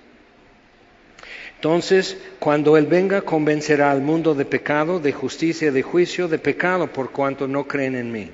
Entonces, 1.62 2.16
cuando 2.40 2.76
Él 2.76 2.86
venga, 2.86 3.20
convencerá 3.20 3.92
al 3.92 4.02
mundo 4.02 4.34
de 4.34 4.44
pecado, 4.44 4.98
de 4.98 5.12
justicia, 5.12 5.70
de 5.70 5.82
juicio, 5.82 6.26
de 6.26 6.40
pecado 6.40 6.88
por 6.88 7.12
cuanto 7.12 7.46
no 7.46 7.68
creen 7.68 7.94
en 7.94 8.10
mí, 8.10 8.32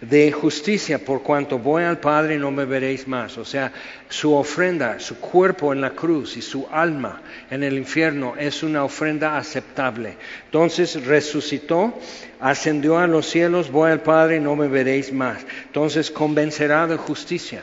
de 0.00 0.30
justicia 0.30 1.04
por 1.04 1.24
cuanto 1.24 1.58
voy 1.58 1.82
al 1.82 1.98
Padre 1.98 2.36
y 2.36 2.38
no 2.38 2.52
me 2.52 2.66
veréis 2.66 3.08
más. 3.08 3.36
O 3.36 3.44
sea, 3.44 3.72
su 4.08 4.32
ofrenda, 4.32 5.00
su 5.00 5.18
cuerpo 5.18 5.72
en 5.72 5.80
la 5.80 5.90
cruz 5.90 6.36
y 6.36 6.40
su 6.40 6.68
alma 6.70 7.20
en 7.50 7.64
el 7.64 7.76
infierno 7.76 8.34
es 8.38 8.62
una 8.62 8.84
ofrenda 8.84 9.36
aceptable. 9.36 10.16
Entonces 10.44 11.04
resucitó, 11.04 11.98
ascendió 12.38 12.98
a 12.98 13.08
los 13.08 13.26
cielos, 13.26 13.72
voy 13.72 13.90
al 13.90 14.02
Padre 14.02 14.36
y 14.36 14.40
no 14.40 14.54
me 14.54 14.68
veréis 14.68 15.12
más. 15.12 15.44
Entonces 15.66 16.12
convencerá 16.12 16.86
de 16.86 16.96
justicia. 16.96 17.62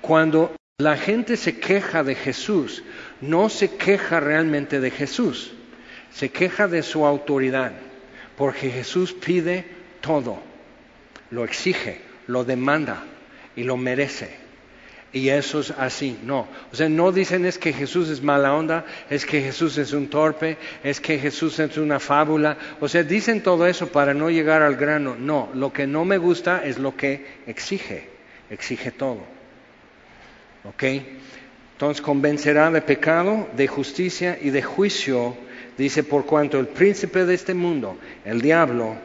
Cuando 0.00 0.54
la 0.80 0.96
gente 0.96 1.36
se 1.36 1.58
queja 1.58 2.04
de 2.04 2.14
Jesús, 2.14 2.84
no 3.20 3.48
se 3.48 3.76
queja 3.76 4.20
realmente 4.20 4.80
de 4.80 4.90
Jesús, 4.90 5.52
se 6.10 6.30
queja 6.30 6.68
de 6.68 6.82
su 6.82 7.04
autoridad, 7.04 7.72
porque 8.36 8.70
Jesús 8.70 9.12
pide 9.12 9.66
todo, 10.00 10.38
lo 11.30 11.44
exige, 11.44 12.00
lo 12.26 12.44
demanda 12.44 13.04
y 13.56 13.64
lo 13.64 13.76
merece. 13.76 14.48
Y 15.10 15.30
eso 15.30 15.60
es 15.60 15.70
así, 15.70 16.18
no. 16.22 16.46
O 16.70 16.76
sea, 16.76 16.88
no 16.88 17.12
dicen 17.12 17.46
es 17.46 17.56
que 17.56 17.72
Jesús 17.72 18.10
es 18.10 18.22
mala 18.22 18.54
onda, 18.54 18.84
es 19.08 19.24
que 19.24 19.40
Jesús 19.40 19.78
es 19.78 19.92
un 19.94 20.08
torpe, 20.08 20.58
es 20.84 21.00
que 21.00 21.18
Jesús 21.18 21.58
es 21.58 21.78
una 21.78 21.98
fábula. 21.98 22.58
O 22.78 22.88
sea, 22.88 23.02
dicen 23.02 23.42
todo 23.42 23.66
eso 23.66 23.88
para 23.88 24.12
no 24.12 24.28
llegar 24.28 24.60
al 24.62 24.76
grano. 24.76 25.16
No, 25.18 25.48
lo 25.54 25.72
que 25.72 25.86
no 25.86 26.04
me 26.04 26.18
gusta 26.18 26.62
es 26.62 26.78
lo 26.78 26.94
que 26.94 27.26
exige, 27.46 28.10
exige 28.50 28.90
todo. 28.90 29.24
¿Ok? 30.64 30.84
Entonces 31.78 32.02
convencerá 32.02 32.72
de 32.72 32.82
pecado, 32.82 33.46
de 33.56 33.68
justicia 33.68 34.36
y 34.42 34.50
de 34.50 34.62
juicio, 34.62 35.36
dice, 35.76 36.02
por 36.02 36.26
cuanto 36.26 36.58
el 36.58 36.66
príncipe 36.66 37.24
de 37.24 37.34
este 37.34 37.54
mundo, 37.54 37.96
el 38.24 38.40
diablo, 38.40 38.96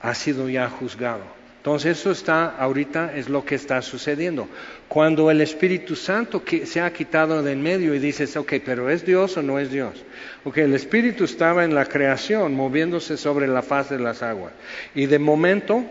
ha 0.00 0.12
sido 0.12 0.48
ya 0.48 0.68
juzgado. 0.68 1.22
Entonces 1.58 2.00
eso 2.00 2.10
está, 2.10 2.56
ahorita 2.56 3.14
es 3.14 3.28
lo 3.28 3.44
que 3.44 3.54
está 3.54 3.80
sucediendo. 3.82 4.48
Cuando 4.88 5.30
el 5.30 5.40
Espíritu 5.40 5.94
Santo 5.94 6.42
se 6.64 6.80
ha 6.80 6.92
quitado 6.92 7.40
de 7.40 7.52
en 7.52 7.62
medio 7.62 7.94
y 7.94 8.00
dices, 8.00 8.36
ok, 8.36 8.54
pero 8.64 8.90
¿es 8.90 9.06
Dios 9.06 9.36
o 9.36 9.42
no 9.42 9.60
es 9.60 9.70
Dios? 9.70 10.04
Ok, 10.42 10.58
el 10.58 10.74
Espíritu 10.74 11.22
estaba 11.22 11.64
en 11.64 11.72
la 11.72 11.84
creación, 11.84 12.56
moviéndose 12.56 13.16
sobre 13.16 13.46
la 13.46 13.62
faz 13.62 13.90
de 13.90 14.00
las 14.00 14.24
aguas. 14.24 14.52
Y 14.96 15.06
de 15.06 15.20
momento 15.20 15.84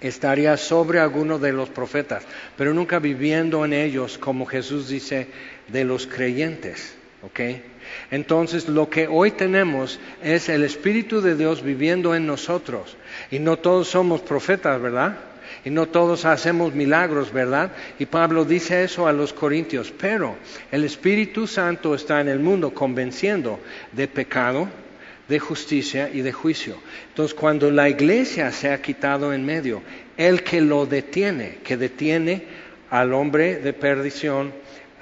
estaría 0.00 0.56
sobre 0.56 1.00
alguno 1.00 1.38
de 1.38 1.52
los 1.52 1.68
profetas, 1.68 2.24
pero 2.56 2.74
nunca 2.74 2.98
viviendo 2.98 3.64
en 3.64 3.72
ellos, 3.72 4.18
como 4.18 4.46
Jesús 4.46 4.88
dice, 4.88 5.28
de 5.68 5.84
los 5.84 6.06
creyentes. 6.06 6.94
¿Ok? 7.22 7.40
Entonces 8.10 8.68
lo 8.68 8.88
que 8.88 9.08
hoy 9.08 9.32
tenemos 9.32 9.98
es 10.22 10.48
el 10.48 10.62
Espíritu 10.62 11.20
de 11.20 11.34
Dios 11.34 11.62
viviendo 11.62 12.14
en 12.14 12.26
nosotros. 12.26 12.96
Y 13.30 13.38
no 13.38 13.56
todos 13.56 13.88
somos 13.88 14.20
profetas, 14.20 14.80
¿verdad? 14.80 15.18
Y 15.64 15.70
no 15.70 15.86
todos 15.86 16.24
hacemos 16.24 16.74
milagros, 16.74 17.32
¿verdad? 17.32 17.72
Y 17.98 18.06
Pablo 18.06 18.44
dice 18.44 18.84
eso 18.84 19.08
a 19.08 19.12
los 19.12 19.32
corintios. 19.32 19.92
Pero 19.98 20.36
el 20.70 20.84
Espíritu 20.84 21.46
Santo 21.46 21.94
está 21.94 22.20
en 22.20 22.28
el 22.28 22.38
mundo 22.38 22.72
convenciendo 22.72 23.58
de 23.92 24.06
pecado, 24.06 24.68
de 25.28 25.38
justicia 25.38 26.10
y 26.12 26.22
de 26.22 26.32
juicio. 26.32 26.76
Entonces, 27.08 27.34
cuando 27.34 27.70
la 27.70 27.88
iglesia 27.88 28.50
se 28.50 28.70
ha 28.70 28.80
quitado 28.80 29.32
en 29.32 29.44
medio, 29.44 29.82
el 30.16 30.42
que 30.42 30.60
lo 30.60 30.86
detiene, 30.86 31.58
que 31.62 31.76
detiene 31.76 32.42
al 32.90 33.12
hombre 33.12 33.56
de 33.56 33.72
perdición 33.72 34.52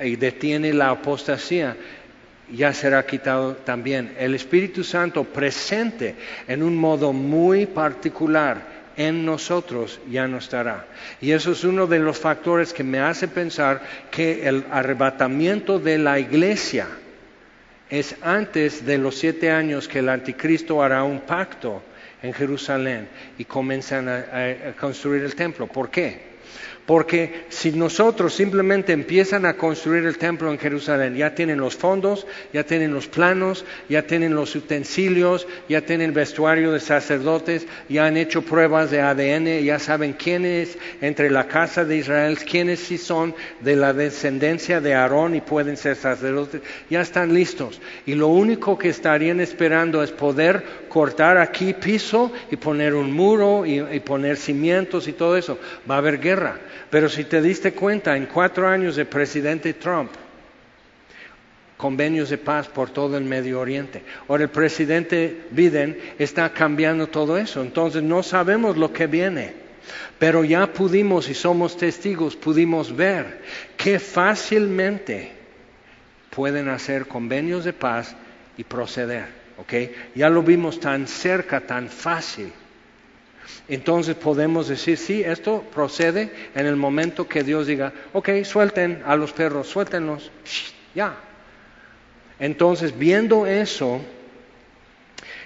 y 0.02 0.16
detiene 0.16 0.72
la 0.72 0.90
apostasía, 0.90 1.76
ya 2.52 2.72
será 2.72 3.06
quitado 3.06 3.54
también. 3.54 4.14
El 4.18 4.34
Espíritu 4.34 4.84
Santo 4.84 5.24
presente 5.24 6.14
en 6.46 6.62
un 6.62 6.76
modo 6.76 7.12
muy 7.12 7.66
particular 7.66 8.76
en 8.96 9.26
nosotros 9.26 10.00
ya 10.10 10.26
no 10.26 10.38
estará. 10.38 10.86
Y 11.20 11.32
eso 11.32 11.52
es 11.52 11.64
uno 11.64 11.86
de 11.86 11.98
los 11.98 12.18
factores 12.18 12.72
que 12.72 12.82
me 12.82 12.98
hace 12.98 13.28
pensar 13.28 13.82
que 14.10 14.48
el 14.48 14.64
arrebatamiento 14.70 15.78
de 15.78 15.98
la 15.98 16.18
iglesia, 16.18 16.86
es 17.90 18.16
antes 18.22 18.84
de 18.84 18.98
los 18.98 19.16
siete 19.16 19.50
años 19.50 19.88
que 19.88 20.00
el 20.00 20.08
anticristo 20.08 20.82
hará 20.82 21.04
un 21.04 21.20
pacto 21.20 21.82
en 22.22 22.32
Jerusalén 22.32 23.08
y 23.38 23.44
comienzan 23.44 24.08
a, 24.08 24.74
construir 24.78 25.22
el 25.22 25.34
templo. 25.34 25.66
¿Por 25.66 25.90
qué? 25.90 26.35
Porque 26.86 27.46
si 27.48 27.72
nosotros 27.72 28.32
simplemente 28.32 28.92
empiezan 28.92 29.44
a 29.44 29.56
construir 29.56 30.04
el 30.04 30.18
templo 30.18 30.52
en 30.52 30.58
Jerusalén, 30.58 31.16
ya 31.16 31.34
tienen 31.34 31.58
los 31.58 31.74
fondos, 31.74 32.28
ya 32.52 32.62
tienen 32.62 32.94
los 32.94 33.08
planos, 33.08 33.64
ya 33.88 34.02
tienen 34.02 34.36
los 34.36 34.54
utensilios, 34.54 35.48
ya 35.68 35.80
tienen 35.80 36.10
el 36.10 36.12
vestuario 36.12 36.70
de 36.70 36.78
sacerdotes, 36.78 37.66
ya 37.88 38.06
han 38.06 38.16
hecho 38.16 38.42
pruebas 38.42 38.92
de 38.92 39.00
ADN, 39.00 39.64
ya 39.64 39.80
saben 39.80 40.12
quiénes 40.12 40.78
entre 41.00 41.28
la 41.28 41.48
casa 41.48 41.84
de 41.84 41.96
Israel, 41.96 42.38
quiénes 42.38 42.78
sí 42.78 42.98
son 42.98 43.34
de 43.62 43.74
la 43.74 43.92
descendencia 43.92 44.80
de 44.80 44.94
Aarón 44.94 45.34
y 45.34 45.40
pueden 45.40 45.76
ser 45.76 45.96
sacerdotes, 45.96 46.62
ya 46.88 47.00
están 47.00 47.34
listos. 47.34 47.80
Y 48.06 48.14
lo 48.14 48.28
único 48.28 48.78
que 48.78 48.90
estarían 48.90 49.40
esperando 49.40 50.04
es 50.04 50.12
poder 50.12 50.86
cortar 50.88 51.36
aquí 51.36 51.74
piso 51.74 52.30
y 52.48 52.56
poner 52.56 52.94
un 52.94 53.12
muro 53.12 53.66
y, 53.66 53.80
y 53.80 53.98
poner 53.98 54.36
cimientos 54.36 55.08
y 55.08 55.12
todo 55.12 55.36
eso. 55.36 55.58
Va 55.90 55.96
a 55.96 55.98
haber 55.98 56.20
guerra. 56.20 56.60
Pero 56.90 57.08
si 57.08 57.24
te 57.24 57.40
diste 57.42 57.72
cuenta, 57.72 58.16
en 58.16 58.26
cuatro 58.26 58.68
años 58.68 58.96
de 58.96 59.04
presidente 59.04 59.74
Trump, 59.74 60.10
convenios 61.76 62.30
de 62.30 62.38
paz 62.38 62.68
por 62.68 62.90
todo 62.90 63.16
el 63.16 63.24
Medio 63.24 63.60
Oriente. 63.60 64.02
Ahora 64.28 64.44
el 64.44 64.50
presidente 64.50 65.42
Biden 65.50 65.98
está 66.18 66.52
cambiando 66.52 67.08
todo 67.08 67.36
eso, 67.36 67.62
entonces 67.62 68.02
no 68.02 68.22
sabemos 68.22 68.76
lo 68.76 68.92
que 68.92 69.06
viene. 69.06 69.66
Pero 70.18 70.44
ya 70.44 70.72
pudimos 70.72 71.28
y 71.28 71.34
somos 71.34 71.76
testigos, 71.76 72.34
pudimos 72.34 72.94
ver 72.94 73.42
que 73.76 73.98
fácilmente 73.98 75.32
pueden 76.30 76.68
hacer 76.68 77.06
convenios 77.06 77.64
de 77.64 77.72
paz 77.72 78.16
y 78.56 78.64
proceder. 78.64 79.26
¿ok? 79.58 79.72
Ya 80.14 80.28
lo 80.28 80.42
vimos 80.42 80.80
tan 80.80 81.06
cerca, 81.06 81.60
tan 81.60 81.88
fácil. 81.88 82.52
Entonces 83.68 84.14
podemos 84.14 84.68
decir, 84.68 84.96
sí, 84.96 85.22
esto 85.22 85.64
procede 85.74 86.30
en 86.54 86.66
el 86.66 86.76
momento 86.76 87.28
que 87.28 87.42
Dios 87.42 87.66
diga, 87.66 87.92
ok, 88.12 88.42
suelten 88.44 89.02
a 89.06 89.16
los 89.16 89.32
perros, 89.32 89.68
suéltenlos, 89.68 90.30
ya. 90.94 91.16
Entonces, 92.38 92.96
viendo 92.96 93.46
eso, 93.46 94.00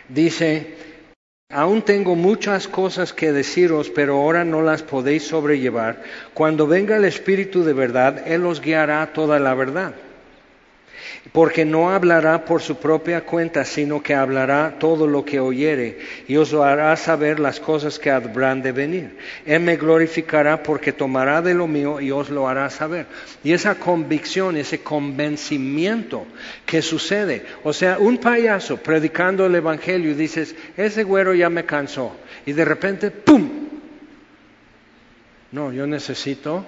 dice, 0.08 0.74
aún 1.50 1.82
tengo 1.82 2.14
muchas 2.14 2.68
cosas 2.68 3.12
que 3.12 3.32
deciros, 3.32 3.90
pero 3.90 4.16
ahora 4.16 4.44
no 4.44 4.60
las 4.60 4.82
podéis 4.82 5.26
sobrellevar. 5.26 6.02
Cuando 6.34 6.66
venga 6.66 6.96
el 6.96 7.04
Espíritu 7.04 7.64
de 7.64 7.72
verdad, 7.72 8.26
Él 8.26 8.44
os 8.44 8.60
guiará 8.60 9.12
toda 9.12 9.38
la 9.38 9.54
verdad 9.54 9.94
porque 11.32 11.64
no 11.64 11.90
hablará 11.90 12.44
por 12.44 12.62
su 12.62 12.76
propia 12.76 13.20
cuenta, 13.20 13.64
sino 13.64 14.02
que 14.02 14.14
hablará 14.14 14.76
todo 14.78 15.06
lo 15.06 15.24
que 15.24 15.38
oyere, 15.38 15.98
y 16.26 16.36
os 16.36 16.52
hará 16.54 16.96
saber 16.96 17.38
las 17.38 17.60
cosas 17.60 17.98
que 17.98 18.10
habrán 18.10 18.62
de 18.62 18.72
venir. 18.72 19.16
Él 19.44 19.60
me 19.60 19.76
glorificará 19.76 20.62
porque 20.62 20.92
tomará 20.92 21.42
de 21.42 21.54
lo 21.54 21.66
mío 21.66 22.00
y 22.00 22.10
os 22.10 22.30
lo 22.30 22.48
hará 22.48 22.68
saber. 22.70 23.06
Y 23.44 23.52
esa 23.52 23.76
convicción, 23.76 24.56
ese 24.56 24.80
convencimiento 24.80 26.26
que 26.64 26.82
sucede, 26.82 27.44
o 27.62 27.72
sea, 27.72 27.98
un 27.98 28.18
payaso 28.18 28.78
predicando 28.78 29.46
el 29.46 29.54
Evangelio 29.54 30.10
y 30.10 30.14
dices, 30.14 30.56
ese 30.76 31.04
güero 31.04 31.34
ya 31.34 31.50
me 31.50 31.64
cansó, 31.64 32.16
y 32.46 32.52
de 32.52 32.64
repente, 32.64 33.10
¡pum! 33.10 33.48
No, 35.52 35.72
yo 35.72 35.86
necesito 35.86 36.64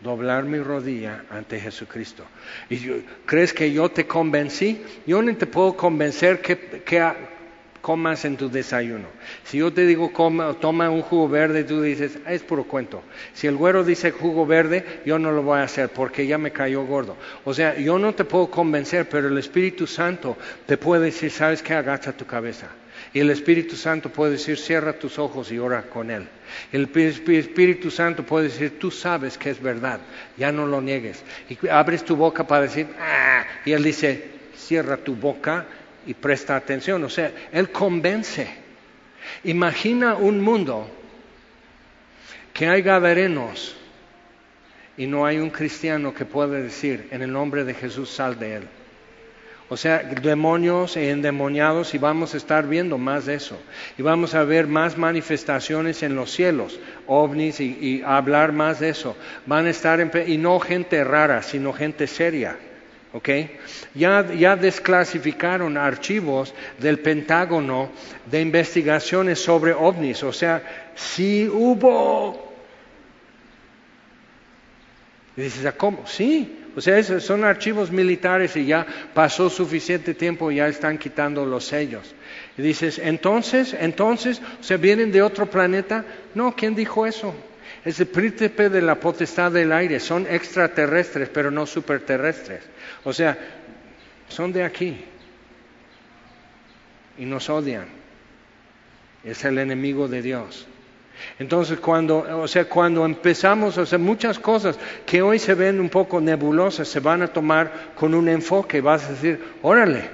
doblar 0.00 0.44
mi 0.44 0.58
rodilla 0.58 1.24
ante 1.30 1.60
Jesucristo. 1.60 2.24
¿Y 2.68 2.78
crees 3.26 3.52
que 3.52 3.72
yo 3.72 3.90
te 3.90 4.06
convencí? 4.06 4.82
Yo 5.06 5.22
no 5.22 5.36
te 5.36 5.46
puedo 5.46 5.76
convencer 5.76 6.40
que, 6.40 6.80
comas 7.80 8.26
en 8.26 8.36
tu 8.36 8.50
desayuno. 8.50 9.06
Si 9.44 9.58
yo 9.58 9.72
te 9.72 9.86
digo 9.86 10.10
toma 10.60 10.90
un 10.90 11.02
jugo 11.02 11.28
verde, 11.28 11.64
tú 11.64 11.80
dices, 11.80 12.18
ah, 12.26 12.32
es 12.32 12.42
puro 12.42 12.64
cuento. 12.64 13.02
Si 13.32 13.46
el 13.46 13.56
güero 13.56 13.84
dice 13.84 14.10
jugo 14.10 14.44
verde, 14.46 14.84
yo 15.06 15.18
no 15.18 15.32
lo 15.32 15.42
voy 15.42 15.60
a 15.60 15.62
hacer 15.62 15.88
porque 15.88 16.26
ya 16.26 16.36
me 16.36 16.52
cayó 16.52 16.84
gordo. 16.84 17.16
O 17.44 17.54
sea, 17.54 17.78
yo 17.78 17.98
no 17.98 18.14
te 18.14 18.24
puedo 18.24 18.50
convencer, 18.50 19.08
pero 19.08 19.28
el 19.28 19.38
Espíritu 19.38 19.86
Santo 19.86 20.36
te 20.66 20.76
puede 20.76 21.06
decir, 21.06 21.30
¿sabes 21.30 21.62
qué? 21.62 21.74
Agacha 21.74 22.12
tu 22.12 22.26
cabeza. 22.26 22.68
Y 23.12 23.20
el 23.20 23.30
Espíritu 23.30 23.74
Santo 23.74 24.10
puede 24.10 24.32
decir, 24.32 24.56
cierra 24.56 24.92
tus 24.92 25.18
ojos 25.18 25.50
y 25.50 25.58
ora 25.58 25.82
con 25.82 26.10
Él. 26.10 26.28
El 26.72 26.88
Espíritu 26.94 27.90
Santo 27.90 28.24
puede 28.24 28.44
decir, 28.44 28.78
tú 28.78 28.90
sabes 28.90 29.36
que 29.36 29.50
es 29.50 29.60
verdad, 29.60 30.00
ya 30.36 30.52
no 30.52 30.66
lo 30.66 30.80
niegues. 30.80 31.22
Y 31.48 31.68
abres 31.68 32.04
tu 32.04 32.14
boca 32.14 32.46
para 32.46 32.62
decir, 32.62 32.86
ah, 33.00 33.44
y 33.64 33.72
Él 33.72 33.82
dice, 33.82 34.30
cierra 34.54 34.96
tu 34.96 35.16
boca 35.16 35.66
y 36.06 36.14
presta 36.14 36.54
atención. 36.54 37.02
O 37.02 37.08
sea, 37.08 37.32
Él 37.50 37.70
convence. 37.70 38.48
Imagina 39.42 40.14
un 40.14 40.40
mundo 40.40 40.88
que 42.52 42.68
hay 42.68 42.82
gadarenos 42.82 43.76
y 44.96 45.06
no 45.06 45.26
hay 45.26 45.38
un 45.38 45.50
cristiano 45.50 46.14
que 46.14 46.24
pueda 46.24 46.60
decir, 46.60 47.08
en 47.10 47.22
el 47.22 47.32
nombre 47.32 47.64
de 47.64 47.74
Jesús, 47.74 48.10
sal 48.10 48.38
de 48.38 48.56
Él. 48.56 48.68
O 49.72 49.76
sea, 49.76 49.98
demonios 50.02 50.96
e 50.96 51.10
endemoniados 51.10 51.94
y 51.94 51.98
vamos 51.98 52.34
a 52.34 52.38
estar 52.38 52.66
viendo 52.66 52.98
más 52.98 53.26
de 53.26 53.34
eso. 53.36 53.56
Y 53.96 54.02
vamos 54.02 54.34
a 54.34 54.42
ver 54.42 54.66
más 54.66 54.98
manifestaciones 54.98 56.02
en 56.02 56.16
los 56.16 56.32
cielos, 56.32 56.80
ovnis 57.06 57.60
y, 57.60 58.02
hablar 58.04 58.50
más 58.50 58.80
de 58.80 58.88
eso. 58.88 59.16
Van 59.46 59.66
a 59.66 59.70
estar, 59.70 60.00
en, 60.00 60.10
y 60.26 60.38
no 60.38 60.58
gente 60.58 61.04
rara, 61.04 61.40
sino 61.42 61.72
gente 61.72 62.08
seria. 62.08 62.56
¿ok? 63.12 63.28
Ya, 63.94 64.26
ya 64.34 64.56
desclasificaron 64.56 65.76
archivos 65.76 66.52
del 66.78 66.98
Pentágono 66.98 67.90
de 68.26 68.40
investigaciones 68.40 69.38
sobre 69.38 69.72
ovnis. 69.72 70.24
O 70.24 70.32
sea, 70.32 70.90
si 70.96 71.46
hubo... 71.46 72.52
Y 75.36 75.42
dices, 75.42 75.72
¿cómo? 75.74 76.08
Sí, 76.08 76.59
o 76.76 76.80
sea, 76.80 77.02
son 77.02 77.44
archivos 77.44 77.90
militares 77.90 78.56
y 78.56 78.66
ya 78.66 78.86
pasó 79.12 79.50
suficiente 79.50 80.14
tiempo 80.14 80.50
ya 80.50 80.68
están 80.68 80.98
quitando 80.98 81.44
los 81.44 81.64
sellos. 81.64 82.14
Y 82.56 82.62
dices, 82.62 82.98
entonces, 82.98 83.74
entonces, 83.78 84.40
¿se 84.60 84.76
vienen 84.76 85.10
de 85.10 85.22
otro 85.22 85.46
planeta? 85.46 86.04
No, 86.34 86.54
¿quién 86.54 86.74
dijo 86.74 87.06
eso? 87.06 87.34
Es 87.84 87.98
el 88.00 88.08
príncipe 88.08 88.68
de 88.68 88.82
la 88.82 88.96
potestad 88.96 89.50
del 89.50 89.72
aire, 89.72 90.00
son 90.00 90.26
extraterrestres, 90.28 91.28
pero 91.28 91.50
no 91.50 91.66
superterrestres. 91.66 92.62
O 93.04 93.12
sea, 93.12 93.36
son 94.28 94.52
de 94.52 94.62
aquí 94.62 95.04
y 97.18 97.24
nos 97.24 97.48
odian. 97.50 97.86
Es 99.24 99.44
el 99.44 99.58
enemigo 99.58 100.08
de 100.08 100.22
Dios. 100.22 100.66
Entonces, 101.38 101.78
cuando, 101.80 102.40
o 102.42 102.48
sea, 102.48 102.66
cuando 102.66 103.04
empezamos 103.04 103.78
a 103.78 103.82
hacer 103.82 103.98
muchas 103.98 104.38
cosas 104.38 104.78
que 105.06 105.22
hoy 105.22 105.38
se 105.38 105.54
ven 105.54 105.80
un 105.80 105.88
poco 105.88 106.20
nebulosas, 106.20 106.88
se 106.88 107.00
van 107.00 107.22
a 107.22 107.28
tomar 107.28 107.92
con 107.94 108.14
un 108.14 108.28
enfoque, 108.28 108.80
vas 108.80 109.04
a 109.06 109.12
decir, 109.12 109.42
órale, 109.62 110.04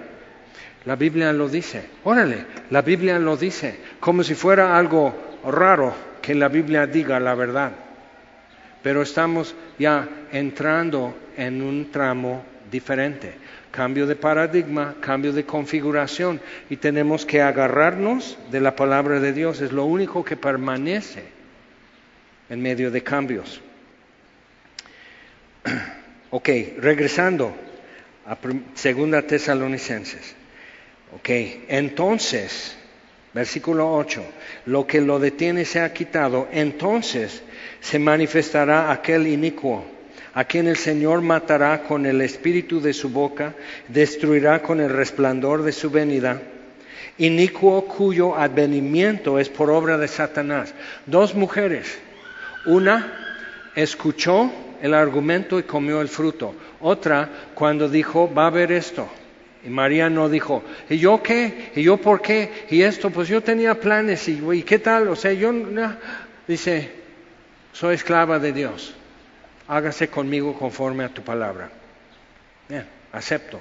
la 0.85 0.97
Biblia 0.97 1.33
lo 1.33 1.49
dice, 1.49 1.85
órale, 2.05 2.47
la 2.71 2.83
Biblia 2.83 3.19
lo 3.19 3.37
dice, 3.37 3.81
como 4.01 4.23
si 4.23 4.35
fuera 4.35 4.77
algo 4.77 5.15
raro 5.45 5.95
que 6.23 6.35
la 6.35 6.49
Biblia 6.49 6.87
diga 6.87 7.19
la 7.19 7.35
verdad. 7.35 7.73
Pero 8.83 9.03
estamos 9.03 9.55
ya 9.79 10.09
entrando 10.31 11.15
en 11.37 11.61
un 11.61 11.91
tramo 11.91 12.45
diferente 12.71 13.46
cambio 13.77 14.07
de 14.07 14.17
paradigma, 14.17 14.97
cambio 15.03 15.35
de 15.35 15.45
configuración 15.45 16.41
y 16.71 16.79
tenemos 16.79 17.27
que 17.27 17.43
agarrarnos 17.43 18.39
de 18.51 18.63
la 18.63 18.75
palabra 18.75 19.21
de 19.21 19.35
Dios, 19.35 19.61
es 19.61 19.71
lo 19.71 19.85
único 19.85 20.25
que 20.25 20.35
permanece 20.35 21.25
en 22.49 22.63
medio 22.63 22.91
de 22.91 23.03
cambios. 23.03 23.61
Ok, 26.29 26.49
regresando 26.79 27.55
a 28.27 28.37
segunda 28.75 29.23
Tesalonicenses. 29.23 30.35
Ok, 31.15 31.29
entonces, 31.69 32.77
versículo 33.33 33.95
8, 33.95 34.25
lo 34.67 34.89
que 34.89 35.01
lo 35.01 35.21
detiene 35.21 35.65
se 35.65 35.81
ha 35.81 35.93
quitado, 35.93 36.49
entonces 36.51 37.43
se 37.81 38.01
manifestará 38.01 38.91
aquel 38.91 39.29
inicuo 39.29 39.96
a 40.37 40.45
quien 40.45 40.69
el 40.69 40.77
Señor 40.77 41.23
matará 41.23 41.83
con 41.83 42.05
el 42.05 42.21
espíritu 42.21 42.79
de 42.79 42.93
su 42.93 43.09
boca, 43.09 43.55
destruirá 43.89 44.61
con 44.61 44.81
el 44.81 44.91
resplandor 44.91 45.63
de 45.63 45.73
su 45.73 45.89
venida, 45.89 46.43
inicuo 47.17 47.87
cuyo 47.87 48.37
advenimiento 48.37 49.39
es 49.39 49.49
por 49.49 49.71
obra 49.71 49.97
de 49.97 50.09
Satanás. 50.09 50.75
Dos 51.07 51.35
mujeres, 51.35 51.99
una 52.67 53.15
escuchó 53.75 54.53
el 54.83 54.93
argumento 54.93 55.59
y 55.59 55.63
comió 55.63 56.03
el 56.03 56.09
fruto, 56.09 56.55
otra 56.83 57.31
cuando 57.55 57.89
dijo, 57.89 58.31
va 58.31 58.45
a 58.45 58.49
haber 58.49 58.73
esto. 58.73 59.09
Y 59.65 59.71
María 59.71 60.11
no 60.11 60.29
dijo, 60.29 60.63
¿y 60.91 60.99
yo 60.99 61.23
qué? 61.23 61.71
¿Y 61.75 61.83
yo 61.83 61.97
por 61.97 62.21
qué? 62.21 62.67
¿Y 62.69 62.83
esto? 62.83 63.09
Pues 63.09 63.29
yo 63.29 63.43
tenía 63.43 63.81
planes 63.81 64.29
y, 64.29 64.39
¿y 64.53 64.63
qué 64.65 64.81
tal? 64.81 65.09
O 65.09 65.17
sea, 65.17 65.33
yo, 65.33 65.51
dice, 66.47 66.91
soy 67.73 67.95
esclava 67.95 68.39
de 68.39 68.53
Dios 68.53 68.95
hágase 69.69 70.09
conmigo 70.09 70.55
conforme 70.59 71.05
a 71.05 71.09
tu 71.09 71.23
palabra. 71.23 71.71
Bien, 72.69 72.87
acepto. 73.13 73.61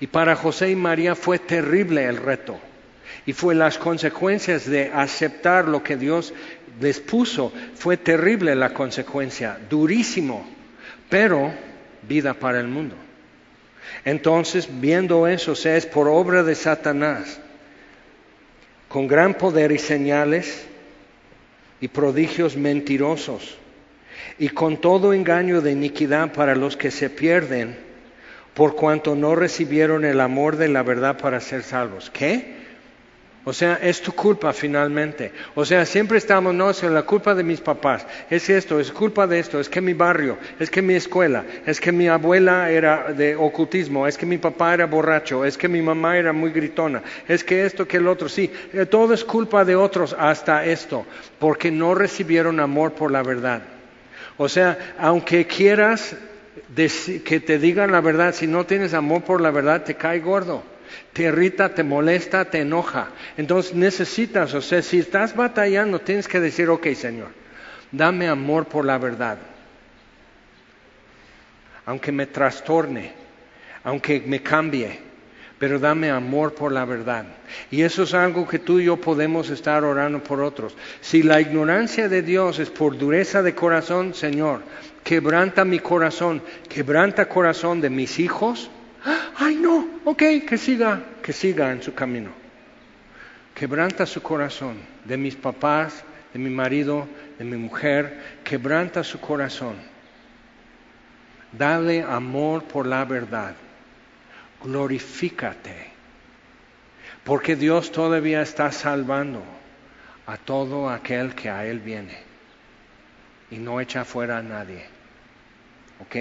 Y 0.00 0.06
para 0.06 0.36
José 0.36 0.70
y 0.70 0.76
María 0.76 1.14
fue 1.14 1.38
terrible 1.38 2.04
el 2.04 2.16
reto. 2.16 2.58
Y 3.26 3.32
fue 3.32 3.54
las 3.54 3.78
consecuencias 3.78 4.68
de 4.68 4.90
aceptar 4.92 5.66
lo 5.66 5.82
que 5.82 5.96
Dios 5.96 6.32
les 6.80 7.00
puso. 7.00 7.52
Fue 7.74 7.96
terrible 7.96 8.54
la 8.54 8.72
consecuencia, 8.72 9.58
durísimo, 9.68 10.48
pero 11.08 11.52
vida 12.02 12.34
para 12.34 12.60
el 12.60 12.68
mundo. 12.68 12.94
Entonces, 14.04 14.68
viendo 14.80 15.26
eso, 15.26 15.54
sea, 15.54 15.76
es 15.76 15.86
por 15.86 16.08
obra 16.08 16.42
de 16.42 16.54
Satanás, 16.54 17.40
con 18.88 19.08
gran 19.08 19.34
poder 19.34 19.72
y 19.72 19.78
señales 19.78 20.66
y 21.80 21.88
prodigios 21.88 22.56
mentirosos 22.56 23.58
y 24.38 24.48
con 24.48 24.78
todo 24.78 25.12
engaño 25.12 25.60
de 25.60 25.72
iniquidad 25.72 26.32
para 26.32 26.54
los 26.54 26.76
que 26.76 26.90
se 26.90 27.10
pierden, 27.10 27.76
por 28.54 28.74
cuanto 28.74 29.14
no 29.14 29.34
recibieron 29.34 30.04
el 30.04 30.20
amor 30.20 30.56
de 30.56 30.68
la 30.68 30.82
verdad 30.82 31.18
para 31.18 31.40
ser 31.40 31.62
salvos. 31.62 32.10
¿Qué? 32.10 32.58
O 33.48 33.52
sea, 33.54 33.78
es 33.80 34.02
tu 34.02 34.12
culpa 34.12 34.52
finalmente. 34.52 35.32
O 35.54 35.64
sea, 35.64 35.86
siempre 35.86 36.18
estamos, 36.18 36.52
no, 36.54 36.68
es 36.68 36.82
la 36.82 37.04
culpa 37.04 37.34
de 37.34 37.42
mis 37.42 37.62
papás, 37.62 38.06
es 38.28 38.50
esto, 38.50 38.78
es 38.78 38.92
culpa 38.92 39.26
de 39.26 39.38
esto, 39.38 39.58
es 39.58 39.70
que 39.70 39.80
mi 39.80 39.94
barrio, 39.94 40.36
es 40.58 40.70
que 40.70 40.82
mi 40.82 40.92
escuela, 40.94 41.44
es 41.64 41.80
que 41.80 41.90
mi 41.90 42.08
abuela 42.08 42.70
era 42.70 43.12
de 43.14 43.36
ocultismo, 43.36 44.06
es 44.06 44.18
que 44.18 44.26
mi 44.26 44.36
papá 44.36 44.74
era 44.74 44.84
borracho, 44.84 45.46
es 45.46 45.56
que 45.56 45.66
mi 45.66 45.80
mamá 45.80 46.18
era 46.18 46.34
muy 46.34 46.50
gritona, 46.50 47.02
es 47.26 47.42
que 47.42 47.64
esto, 47.64 47.88
que 47.88 47.96
el 47.96 48.08
otro, 48.08 48.28
sí, 48.28 48.52
eh, 48.74 48.84
todo 48.84 49.14
es 49.14 49.24
culpa 49.24 49.64
de 49.64 49.76
otros 49.76 50.14
hasta 50.18 50.66
esto, 50.66 51.06
porque 51.38 51.70
no 51.70 51.94
recibieron 51.94 52.60
amor 52.60 52.92
por 52.92 53.10
la 53.10 53.22
verdad. 53.22 53.62
O 54.38 54.48
sea, 54.48 54.94
aunque 54.98 55.46
quieras 55.46 56.16
que 56.74 57.40
te 57.40 57.58
digan 57.58 57.92
la 57.92 58.00
verdad, 58.00 58.34
si 58.34 58.46
no 58.46 58.64
tienes 58.64 58.94
amor 58.94 59.22
por 59.22 59.40
la 59.40 59.50
verdad, 59.50 59.84
te 59.84 59.94
cae 59.94 60.20
gordo. 60.20 60.62
Te 61.12 61.24
irrita, 61.24 61.74
te 61.74 61.82
molesta, 61.82 62.44
te 62.46 62.60
enoja. 62.60 63.08
Entonces 63.36 63.74
necesitas, 63.74 64.54
o 64.54 64.62
sea, 64.62 64.80
si 64.80 65.00
estás 65.00 65.34
batallando, 65.34 66.00
tienes 66.00 66.28
que 66.28 66.40
decir, 66.40 66.68
ok, 66.68 66.86
Señor, 66.94 67.28
dame 67.90 68.28
amor 68.28 68.66
por 68.66 68.84
la 68.84 68.96
verdad. 68.96 69.38
Aunque 71.84 72.12
me 72.12 72.26
trastorne, 72.26 73.12
aunque 73.82 74.22
me 74.24 74.42
cambie, 74.42 75.00
pero 75.58 75.78
dame 75.78 76.10
amor 76.10 76.54
por 76.54 76.72
la 76.72 76.84
verdad. 76.84 77.24
Y 77.70 77.82
eso 77.82 78.04
es 78.04 78.14
algo 78.14 78.46
que 78.46 78.58
tú 78.58 78.78
y 78.78 78.84
yo 78.84 78.96
podemos 78.96 79.50
estar 79.50 79.84
orando 79.84 80.22
por 80.22 80.40
otros. 80.40 80.76
Si 81.00 81.22
la 81.22 81.40
ignorancia 81.40 82.08
de 82.08 82.22
Dios 82.22 82.58
es 82.58 82.70
por 82.70 82.96
dureza 82.96 83.42
de 83.42 83.54
corazón, 83.54 84.14
Señor, 84.14 84.62
quebranta 85.02 85.64
mi 85.64 85.80
corazón, 85.80 86.42
quebranta 86.68 87.28
corazón 87.28 87.80
de 87.80 87.90
mis 87.90 88.18
hijos. 88.18 88.70
Ay, 89.36 89.56
no, 89.56 89.88
ok, 90.04 90.22
que 90.46 90.58
siga, 90.58 91.02
que 91.22 91.32
siga 91.32 91.72
en 91.72 91.82
su 91.82 91.94
camino. 91.94 92.30
Quebranta 93.54 94.06
su 94.06 94.22
corazón 94.22 94.76
de 95.04 95.16
mis 95.16 95.34
papás, 95.34 96.04
de 96.32 96.38
mi 96.38 96.50
marido, 96.50 97.08
de 97.38 97.44
mi 97.44 97.56
mujer, 97.56 98.38
quebranta 98.44 99.02
su 99.02 99.18
corazón. 99.18 99.74
Dale 101.50 102.02
amor 102.02 102.64
por 102.64 102.86
la 102.86 103.04
verdad 103.04 103.54
glorifícate, 104.62 105.90
porque 107.24 107.56
Dios 107.56 107.92
todavía 107.92 108.42
está 108.42 108.72
salvando 108.72 109.42
a 110.26 110.36
todo 110.36 110.88
aquel 110.88 111.34
que 111.34 111.50
a 111.50 111.64
Él 111.64 111.80
viene 111.80 112.18
y 113.50 113.56
no 113.56 113.80
echa 113.80 114.04
fuera 114.04 114.38
a 114.38 114.42
nadie. 114.42 114.97
¿Ok? 116.00 116.14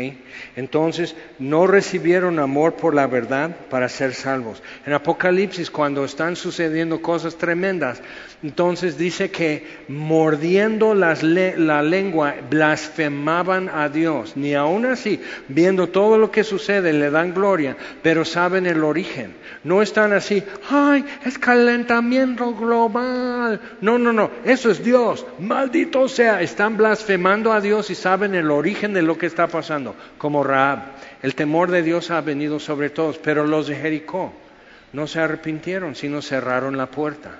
Entonces, 0.55 1.15
no 1.37 1.67
recibieron 1.67 2.39
amor 2.39 2.73
por 2.73 2.95
la 2.95 3.05
verdad 3.05 3.55
para 3.69 3.87
ser 3.89 4.15
salvos. 4.15 4.63
En 4.87 4.93
Apocalipsis, 4.93 5.69
cuando 5.69 6.03
están 6.03 6.35
sucediendo 6.35 6.99
cosas 6.99 7.37
tremendas, 7.37 8.01
entonces 8.41 8.97
dice 8.97 9.29
que 9.29 9.67
mordiendo 9.87 10.95
las 10.95 11.21
la 11.21 11.83
lengua 11.83 12.35
blasfemaban 12.49 13.69
a 13.69 13.87
Dios. 13.89 14.35
Ni 14.35 14.55
aún 14.55 14.87
así, 14.87 15.21
viendo 15.47 15.89
todo 15.89 16.17
lo 16.17 16.31
que 16.31 16.43
sucede, 16.43 16.91
le 16.91 17.11
dan 17.11 17.35
gloria, 17.35 17.77
pero 18.01 18.25
saben 18.25 18.65
el 18.65 18.83
origen. 18.83 19.35
No 19.63 19.83
están 19.83 20.11
así, 20.11 20.43
ay, 20.71 21.05
es 21.23 21.37
calentamiento 21.37 22.55
global. 22.55 23.61
No, 23.81 23.99
no, 23.99 24.11
no, 24.11 24.31
eso 24.43 24.71
es 24.71 24.83
Dios. 24.83 25.23
Maldito 25.39 26.07
sea, 26.07 26.41
están 26.41 26.77
blasfemando 26.77 27.53
a 27.53 27.61
Dios 27.61 27.91
y 27.91 27.95
saben 27.95 28.33
el 28.33 28.49
origen 28.49 28.93
de 28.93 29.03
lo 29.03 29.19
que 29.19 29.27
está 29.27 29.45
pasando 29.45 29.66
como 30.17 30.43
Raab. 30.43 30.79
El 31.21 31.35
temor 31.35 31.71
de 31.71 31.83
Dios 31.83 32.11
ha 32.11 32.21
venido 32.21 32.59
sobre 32.59 32.89
todos, 32.89 33.17
pero 33.17 33.45
los 33.45 33.67
de 33.67 33.75
Jericó 33.75 34.33
no 34.93 35.07
se 35.07 35.19
arrepintieron, 35.19 35.95
sino 35.95 36.21
cerraron 36.21 36.77
la 36.77 36.87
puerta. 36.87 37.39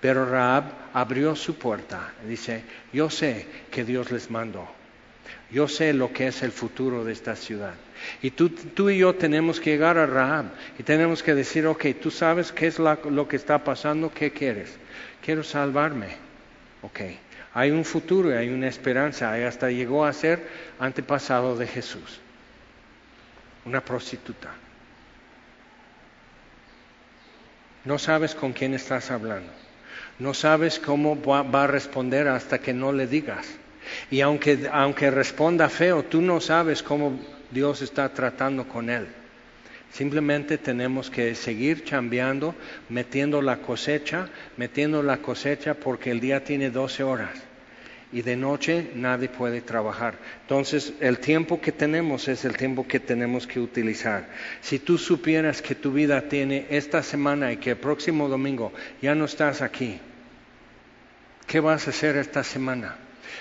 Pero 0.00 0.26
Raab 0.26 0.64
abrió 0.92 1.34
su 1.34 1.56
puerta 1.56 2.12
dice, 2.28 2.62
yo 2.92 3.10
sé 3.10 3.46
que 3.70 3.84
Dios 3.84 4.10
les 4.10 4.30
mandó. 4.30 4.68
Yo 5.50 5.68
sé 5.68 5.92
lo 5.92 6.12
que 6.12 6.26
es 6.26 6.42
el 6.42 6.52
futuro 6.52 7.04
de 7.04 7.12
esta 7.12 7.36
ciudad. 7.36 7.74
Y 8.20 8.30
tú, 8.32 8.90
y 8.90 8.98
yo 8.98 9.14
tenemos 9.14 9.60
que 9.60 9.70
llegar 9.70 9.96
a 9.96 10.06
Rahab 10.06 10.46
y 10.78 10.82
tenemos 10.82 11.22
que 11.22 11.34
decir, 11.34 11.66
ok, 11.66 11.86
tú 12.00 12.10
sabes 12.10 12.52
qué 12.52 12.66
es 12.66 12.78
lo 12.78 13.28
que 13.28 13.36
está 13.36 13.62
pasando, 13.62 14.12
¿qué 14.12 14.32
quieres? 14.32 14.76
Quiero 15.24 15.42
salvarme. 15.42 16.16
Ok, 16.82 17.00
hay 17.58 17.70
un 17.70 17.86
futuro 17.86 18.30
y 18.30 18.34
hay 18.34 18.50
una 18.50 18.68
esperanza. 18.68 19.32
hasta 19.48 19.70
llegó 19.70 20.04
a 20.04 20.12
ser 20.12 20.46
antepasado 20.78 21.56
de 21.56 21.66
Jesús. 21.66 22.20
Una 23.64 23.80
prostituta. 23.80 24.50
No 27.86 27.98
sabes 27.98 28.34
con 28.34 28.52
quién 28.52 28.74
estás 28.74 29.10
hablando. 29.10 29.50
No 30.18 30.34
sabes 30.34 30.78
cómo 30.78 31.18
va 31.22 31.64
a 31.64 31.66
responder 31.66 32.28
hasta 32.28 32.58
que 32.58 32.74
no 32.74 32.92
le 32.92 33.06
digas. 33.06 33.46
Y 34.10 34.20
aunque, 34.20 34.68
aunque 34.70 35.10
responda 35.10 35.70
feo, 35.70 36.02
tú 36.02 36.20
no 36.20 36.42
sabes 36.42 36.82
cómo 36.82 37.18
Dios 37.50 37.80
está 37.80 38.10
tratando 38.10 38.68
con 38.68 38.90
él. 38.90 39.06
Simplemente 39.92 40.58
tenemos 40.58 41.10
que 41.10 41.34
seguir 41.34 41.84
chambeando, 41.84 42.54
metiendo 42.88 43.40
la 43.40 43.58
cosecha, 43.58 44.28
metiendo 44.56 45.02
la 45.02 45.18
cosecha 45.18 45.74
porque 45.74 46.10
el 46.10 46.20
día 46.20 46.44
tiene 46.44 46.70
12 46.70 47.02
horas 47.02 47.46
y 48.12 48.22
de 48.22 48.36
noche 48.36 48.90
nadie 48.94 49.28
puede 49.28 49.60
trabajar. 49.60 50.16
Entonces, 50.42 50.94
el 51.00 51.18
tiempo 51.18 51.60
que 51.60 51.72
tenemos 51.72 52.28
es 52.28 52.44
el 52.44 52.56
tiempo 52.56 52.86
que 52.86 53.00
tenemos 53.00 53.46
que 53.46 53.60
utilizar. 53.60 54.28
Si 54.60 54.78
tú 54.78 54.96
supieras 54.96 55.60
que 55.60 55.74
tu 55.74 55.92
vida 55.92 56.22
tiene 56.22 56.66
esta 56.70 57.02
semana 57.02 57.52
y 57.52 57.56
que 57.56 57.70
el 57.70 57.76
próximo 57.76 58.28
domingo 58.28 58.72
ya 59.02 59.14
no 59.14 59.24
estás 59.24 59.60
aquí, 59.60 59.98
¿qué 61.46 61.60
vas 61.60 61.86
a 61.86 61.90
hacer 61.90 62.16
esta 62.16 62.44
semana? 62.44 62.96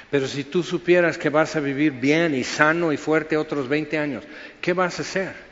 Pero 0.09 0.27
si 0.27 0.43
tú 0.43 0.63
supieras 0.63 1.17
que 1.17 1.29
vas 1.29 1.55
a 1.55 1.59
vivir 1.59 1.93
bien 1.93 2.33
y 2.33 2.43
sano 2.43 2.91
y 2.91 2.97
fuerte 2.97 3.37
otros 3.37 3.69
20 3.69 3.97
años, 3.97 4.23
¿qué 4.61 4.73
vas 4.73 4.99
a 4.99 5.03
hacer? 5.03 5.44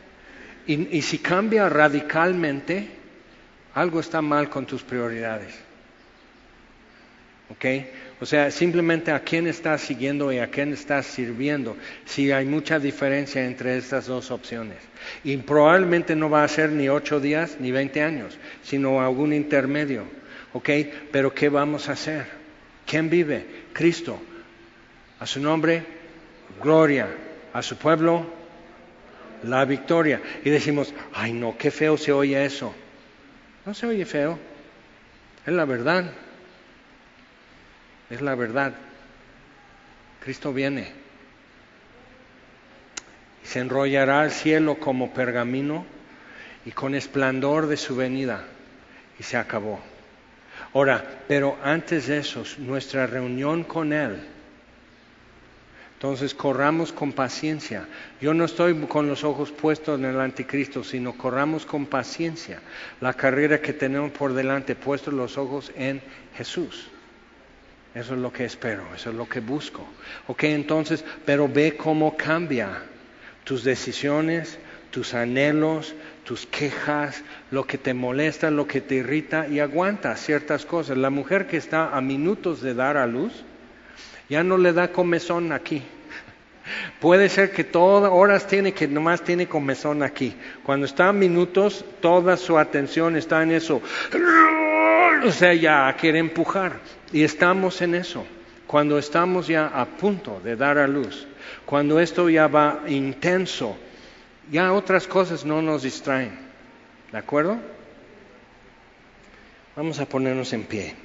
Y, 0.65 1.01
si 1.01 1.17
cambia 1.17 1.67
radicalmente, 1.67 2.87
algo 3.73 3.99
está 3.99 4.21
mal 4.21 4.49
con 4.49 4.65
tus 4.65 4.81
prioridades. 4.83 5.53
¿Ok? 7.49 7.65
O 8.21 8.25
sea, 8.25 8.49
simplemente 8.51 9.11
a 9.11 9.19
quién 9.19 9.47
estás 9.47 9.81
siguiendo 9.81 10.31
y 10.31 10.39
a 10.39 10.47
quién 10.47 10.71
estás 10.71 11.05
sirviendo, 11.05 11.75
si 12.05 12.31
hay 12.31 12.45
mucha 12.45 12.79
diferencia 12.79 13.43
entre 13.43 13.77
estas 13.77 14.05
dos 14.05 14.31
opciones. 14.31 14.77
Y 15.25 15.35
probablemente 15.37 16.15
no 16.15 16.29
va 16.29 16.45
a 16.45 16.47
ser 16.47 16.69
ni 16.71 16.87
ocho 16.87 17.19
días 17.19 17.57
ni 17.59 17.71
veinte 17.71 18.01
años, 18.01 18.37
sino 18.63 19.01
algún 19.01 19.33
intermedio. 19.33 20.05
¿Ok? 20.53 20.69
Pero 21.11 21.33
¿qué 21.33 21.49
vamos 21.49 21.89
a 21.89 21.93
hacer? 21.93 22.25
¿Quién 22.85 23.09
vive? 23.09 23.45
Cristo. 23.73 24.19
A 25.19 25.25
su 25.25 25.41
nombre, 25.41 25.83
gloria. 26.61 27.09
A 27.51 27.61
su 27.61 27.75
pueblo, 27.77 28.25
la 29.43 29.65
victoria. 29.65 30.21
Y 30.43 30.49
decimos, 30.49 30.93
ay 31.13 31.33
no, 31.33 31.57
qué 31.57 31.71
feo 31.71 31.97
se 31.97 32.11
oye 32.11 32.43
eso. 32.45 32.73
No 33.65 33.73
se 33.73 33.87
oye 33.87 34.05
feo. 34.05 34.37
Es 35.45 35.53
la 35.53 35.65
verdad 35.65 36.11
es 38.13 38.21
la 38.21 38.35
verdad. 38.35 38.73
Cristo 40.23 40.53
viene. 40.53 40.91
Se 43.43 43.59
enrollará 43.59 44.23
el 44.23 44.31
cielo 44.31 44.79
como 44.79 45.13
pergamino 45.13 45.85
y 46.65 46.71
con 46.71 46.95
esplendor 46.95 47.67
de 47.67 47.77
su 47.77 47.95
venida. 47.95 48.45
Y 49.19 49.23
se 49.23 49.37
acabó. 49.37 49.79
Ahora, 50.73 51.23
pero 51.27 51.57
antes 51.63 52.07
de 52.07 52.19
eso, 52.19 52.43
nuestra 52.59 53.05
reunión 53.07 53.63
con 53.63 53.93
Él. 53.93 54.27
Entonces 56.03 56.33
corramos 56.33 56.91
con 56.91 57.13
paciencia. 57.13 57.87
Yo 58.19 58.33
no 58.33 58.43
estoy 58.43 58.75
con 58.87 59.07
los 59.07 59.23
ojos 59.23 59.53
puestos 59.53 59.97
en 59.97 60.03
el 60.03 60.19
anticristo, 60.19 60.83
sino 60.83 61.13
corramos 61.13 61.65
con 61.65 61.85
paciencia 61.85 62.59
la 62.99 63.13
carrera 63.13 63.61
que 63.61 63.71
tenemos 63.71 64.11
por 64.11 64.33
delante, 64.33 64.75
puestos 64.75 65.13
los 65.13 65.37
ojos 65.37 65.71
en 65.77 66.01
Jesús. 66.35 66.89
Eso 67.95 68.15
es 68.15 68.19
lo 68.19 68.33
que 68.33 68.43
espero, 68.43 68.83
eso 68.93 69.11
es 69.11 69.15
lo 69.15 69.29
que 69.29 69.39
busco. 69.39 69.87
Ok, 70.27 70.43
entonces, 70.43 71.05
pero 71.25 71.47
ve 71.47 71.77
cómo 71.77 72.17
cambia 72.17 72.83
tus 73.45 73.63
decisiones, 73.63 74.59
tus 74.91 75.13
anhelos, 75.13 75.95
tus 76.25 76.45
quejas, 76.45 77.23
lo 77.49 77.65
que 77.65 77.77
te 77.77 77.93
molesta, 77.93 78.51
lo 78.51 78.67
que 78.67 78.81
te 78.81 78.95
irrita 78.95 79.47
y 79.47 79.61
aguanta 79.61 80.17
ciertas 80.17 80.65
cosas. 80.65 80.97
La 80.97 81.09
mujer 81.09 81.47
que 81.47 81.55
está 81.55 81.95
a 81.95 82.01
minutos 82.01 82.61
de 82.61 82.73
dar 82.73 82.97
a 82.97 83.07
luz, 83.07 83.45
ya 84.29 84.43
no 84.43 84.57
le 84.57 84.73
da 84.73 84.91
comezón 84.91 85.51
aquí. 85.51 85.83
Puede 86.99 87.27
ser 87.29 87.51
que 87.51 87.63
todas 87.63 88.11
horas 88.11 88.47
tiene 88.47 88.73
que 88.73 88.87
nomás 88.87 89.23
tiene 89.23 89.47
comezón 89.47 90.01
aquí. 90.01 90.35
Cuando 90.63 90.85
está 90.85 91.11
minutos, 91.11 91.83
toda 92.01 92.37
su 92.37 92.57
atención 92.57 93.17
está 93.17 93.43
en 93.43 93.51
eso. 93.51 93.81
O 95.25 95.31
sea, 95.31 95.53
ya 95.53 95.93
quiere 95.99 96.19
empujar. 96.19 96.79
Y 97.11 97.23
estamos 97.23 97.81
en 97.81 97.95
eso. 97.95 98.25
Cuando 98.65 98.97
estamos 98.97 99.47
ya 99.47 99.67
a 99.67 99.85
punto 99.85 100.39
de 100.43 100.55
dar 100.55 100.77
a 100.77 100.87
luz, 100.87 101.27
cuando 101.65 101.99
esto 101.99 102.29
ya 102.29 102.47
va 102.47 102.83
intenso, 102.87 103.77
ya 104.49 104.73
otras 104.73 105.05
cosas 105.05 105.45
no 105.45 105.61
nos 105.61 105.83
distraen. 105.83 106.31
¿De 107.11 107.17
acuerdo? 107.17 107.59
Vamos 109.75 109.99
a 109.99 110.05
ponernos 110.05 110.53
en 110.53 110.63
pie. 110.63 110.95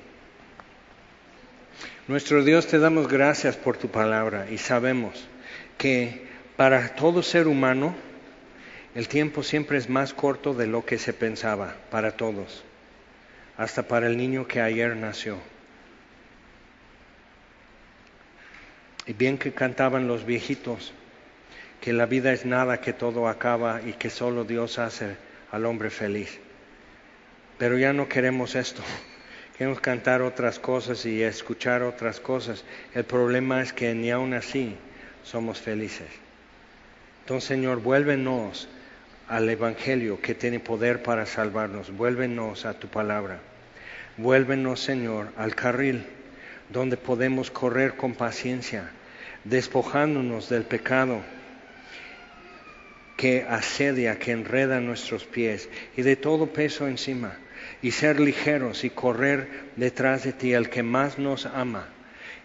Nuestro 2.08 2.42
Dios, 2.42 2.66
te 2.66 2.78
damos 2.78 3.06
gracias 3.06 3.58
por 3.58 3.76
tu 3.76 3.90
palabra 3.90 4.46
y 4.50 4.56
sabemos 4.56 5.28
que 5.76 6.26
para 6.56 6.94
todo 6.94 7.22
ser 7.22 7.46
humano 7.46 7.94
el 8.94 9.08
tiempo 9.08 9.42
siempre 9.42 9.76
es 9.76 9.90
más 9.90 10.14
corto 10.14 10.54
de 10.54 10.66
lo 10.66 10.86
que 10.86 10.96
se 10.96 11.12
pensaba, 11.12 11.76
para 11.90 12.12
todos, 12.12 12.64
hasta 13.58 13.82
para 13.82 14.06
el 14.06 14.16
niño 14.16 14.48
que 14.48 14.62
ayer 14.62 14.96
nació. 14.96 15.36
Y 19.04 19.12
bien 19.12 19.36
que 19.36 19.52
cantaban 19.52 20.08
los 20.08 20.24
viejitos, 20.24 20.94
que 21.82 21.92
la 21.92 22.06
vida 22.06 22.32
es 22.32 22.46
nada, 22.46 22.80
que 22.80 22.94
todo 22.94 23.28
acaba 23.28 23.82
y 23.82 23.92
que 23.92 24.08
solo 24.08 24.44
Dios 24.44 24.78
hace 24.78 25.18
al 25.52 25.66
hombre 25.66 25.90
feliz. 25.90 26.40
Pero 27.58 27.76
ya 27.76 27.92
no 27.92 28.08
queremos 28.08 28.54
esto. 28.54 28.82
Queremos 29.58 29.80
cantar 29.80 30.22
otras 30.22 30.60
cosas 30.60 31.04
y 31.04 31.20
escuchar 31.20 31.82
otras 31.82 32.20
cosas. 32.20 32.62
El 32.94 33.02
problema 33.02 33.60
es 33.60 33.72
que 33.72 33.92
ni 33.92 34.08
aún 34.08 34.32
así 34.32 34.76
somos 35.24 35.60
felices. 35.60 36.06
Entonces, 37.22 37.48
Señor, 37.48 37.82
vuélvenos 37.82 38.68
al 39.26 39.50
Evangelio 39.50 40.20
que 40.20 40.36
tiene 40.36 40.60
poder 40.60 41.02
para 41.02 41.26
salvarnos. 41.26 41.90
Vuélvenos 41.90 42.66
a 42.66 42.74
tu 42.74 42.86
palabra. 42.86 43.40
Vuélvenos, 44.16 44.78
Señor, 44.78 45.32
al 45.36 45.56
carril 45.56 46.06
donde 46.68 46.96
podemos 46.96 47.50
correr 47.50 47.96
con 47.96 48.14
paciencia, 48.14 48.90
despojándonos 49.42 50.48
del 50.48 50.62
pecado 50.62 51.20
que 53.16 53.44
asedia, 53.48 54.20
que 54.20 54.30
enreda 54.30 54.78
nuestros 54.78 55.24
pies 55.24 55.68
y 55.96 56.02
de 56.02 56.14
todo 56.14 56.52
peso 56.52 56.86
encima 56.86 57.36
y 57.82 57.92
ser 57.92 58.20
ligeros 58.20 58.84
y 58.84 58.90
correr 58.90 59.70
detrás 59.76 60.24
de 60.24 60.32
ti, 60.32 60.52
el 60.52 60.68
que 60.68 60.82
más 60.82 61.18
nos 61.18 61.46
ama. 61.46 61.86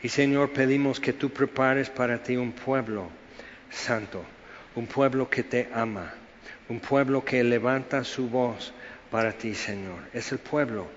Y 0.02 0.10
Señor, 0.10 0.52
pedimos 0.52 1.00
que 1.00 1.14
tú 1.14 1.30
prepares 1.30 1.90
para 1.90 2.22
ti 2.22 2.36
un 2.38 2.52
pueblo 2.52 3.10
santo, 3.70 4.24
un 4.76 4.86
pueblo 4.86 5.30
que 5.30 5.44
te 5.44 5.70
ama, 5.74 6.14
un 6.70 6.80
pueblo 6.80 7.24
que 7.24 7.44
levanta 7.44 8.04
su 8.04 8.30
voz 8.30 8.74
para 9.10 9.32
ti, 9.32 9.56
Señor. 9.56 10.00
Es 10.14 10.32
el 10.32 10.40
pueblo 10.40 10.88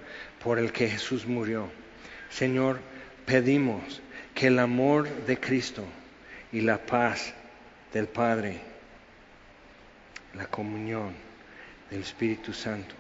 por 0.43 0.59
el 0.59 0.73
que 0.73 0.89
Jesús 0.89 1.27
murió. 1.27 1.69
Señor, 2.31 2.81
pedimos 3.25 4.03
que 4.35 4.49
el 4.49 4.59
amor 4.59 5.09
de 5.27 5.39
Cristo 5.39 5.85
y 6.53 6.61
la 6.61 6.79
paz 6.79 7.33
del 7.93 8.07
Padre, 8.07 8.61
la 10.35 10.47
comunión 10.47 11.15
del 11.91 12.03
Espíritu 12.03 12.53
Santo, 12.53 12.95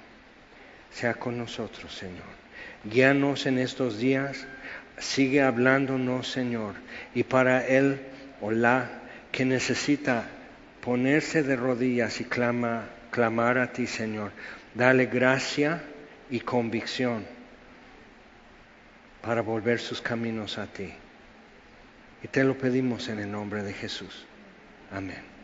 sea 0.97 1.13
con 1.13 1.37
nosotros, 1.37 1.95
Señor. 1.95 2.25
Guíanos 2.85 3.45
en 3.45 3.59
estos 3.59 3.99
días, 3.99 4.47
sigue 4.97 5.43
hablándonos, 5.43 6.27
Señor, 6.27 6.75
y 7.15 7.23
para 7.23 7.67
él 7.67 8.01
o 8.41 8.51
la 8.51 8.89
que 9.31 9.45
necesita 9.45 10.25
ponerse 10.81 11.43
de 11.43 11.55
rodillas 11.55 12.23
y 12.23 12.25
clama, 12.25 12.89
clamar 13.11 13.59
a 13.59 13.73
ti, 13.73 13.87
Señor, 13.87 14.31
dale 14.75 15.05
gracia 15.05 15.83
y 16.31 16.41
convicción 16.41 17.27
para 19.21 19.43
volver 19.43 19.81
sus 19.81 20.01
caminos 20.01 20.57
a 20.57 20.67
ti. 20.67 20.95
Y 22.23 22.29
te 22.29 22.43
lo 22.43 22.57
pedimos 22.57 23.09
en 23.09 23.19
el 23.19 23.31
nombre 23.31 23.63
de 23.63 23.75
Jesús. 23.75 24.25
Amén. 24.91 25.36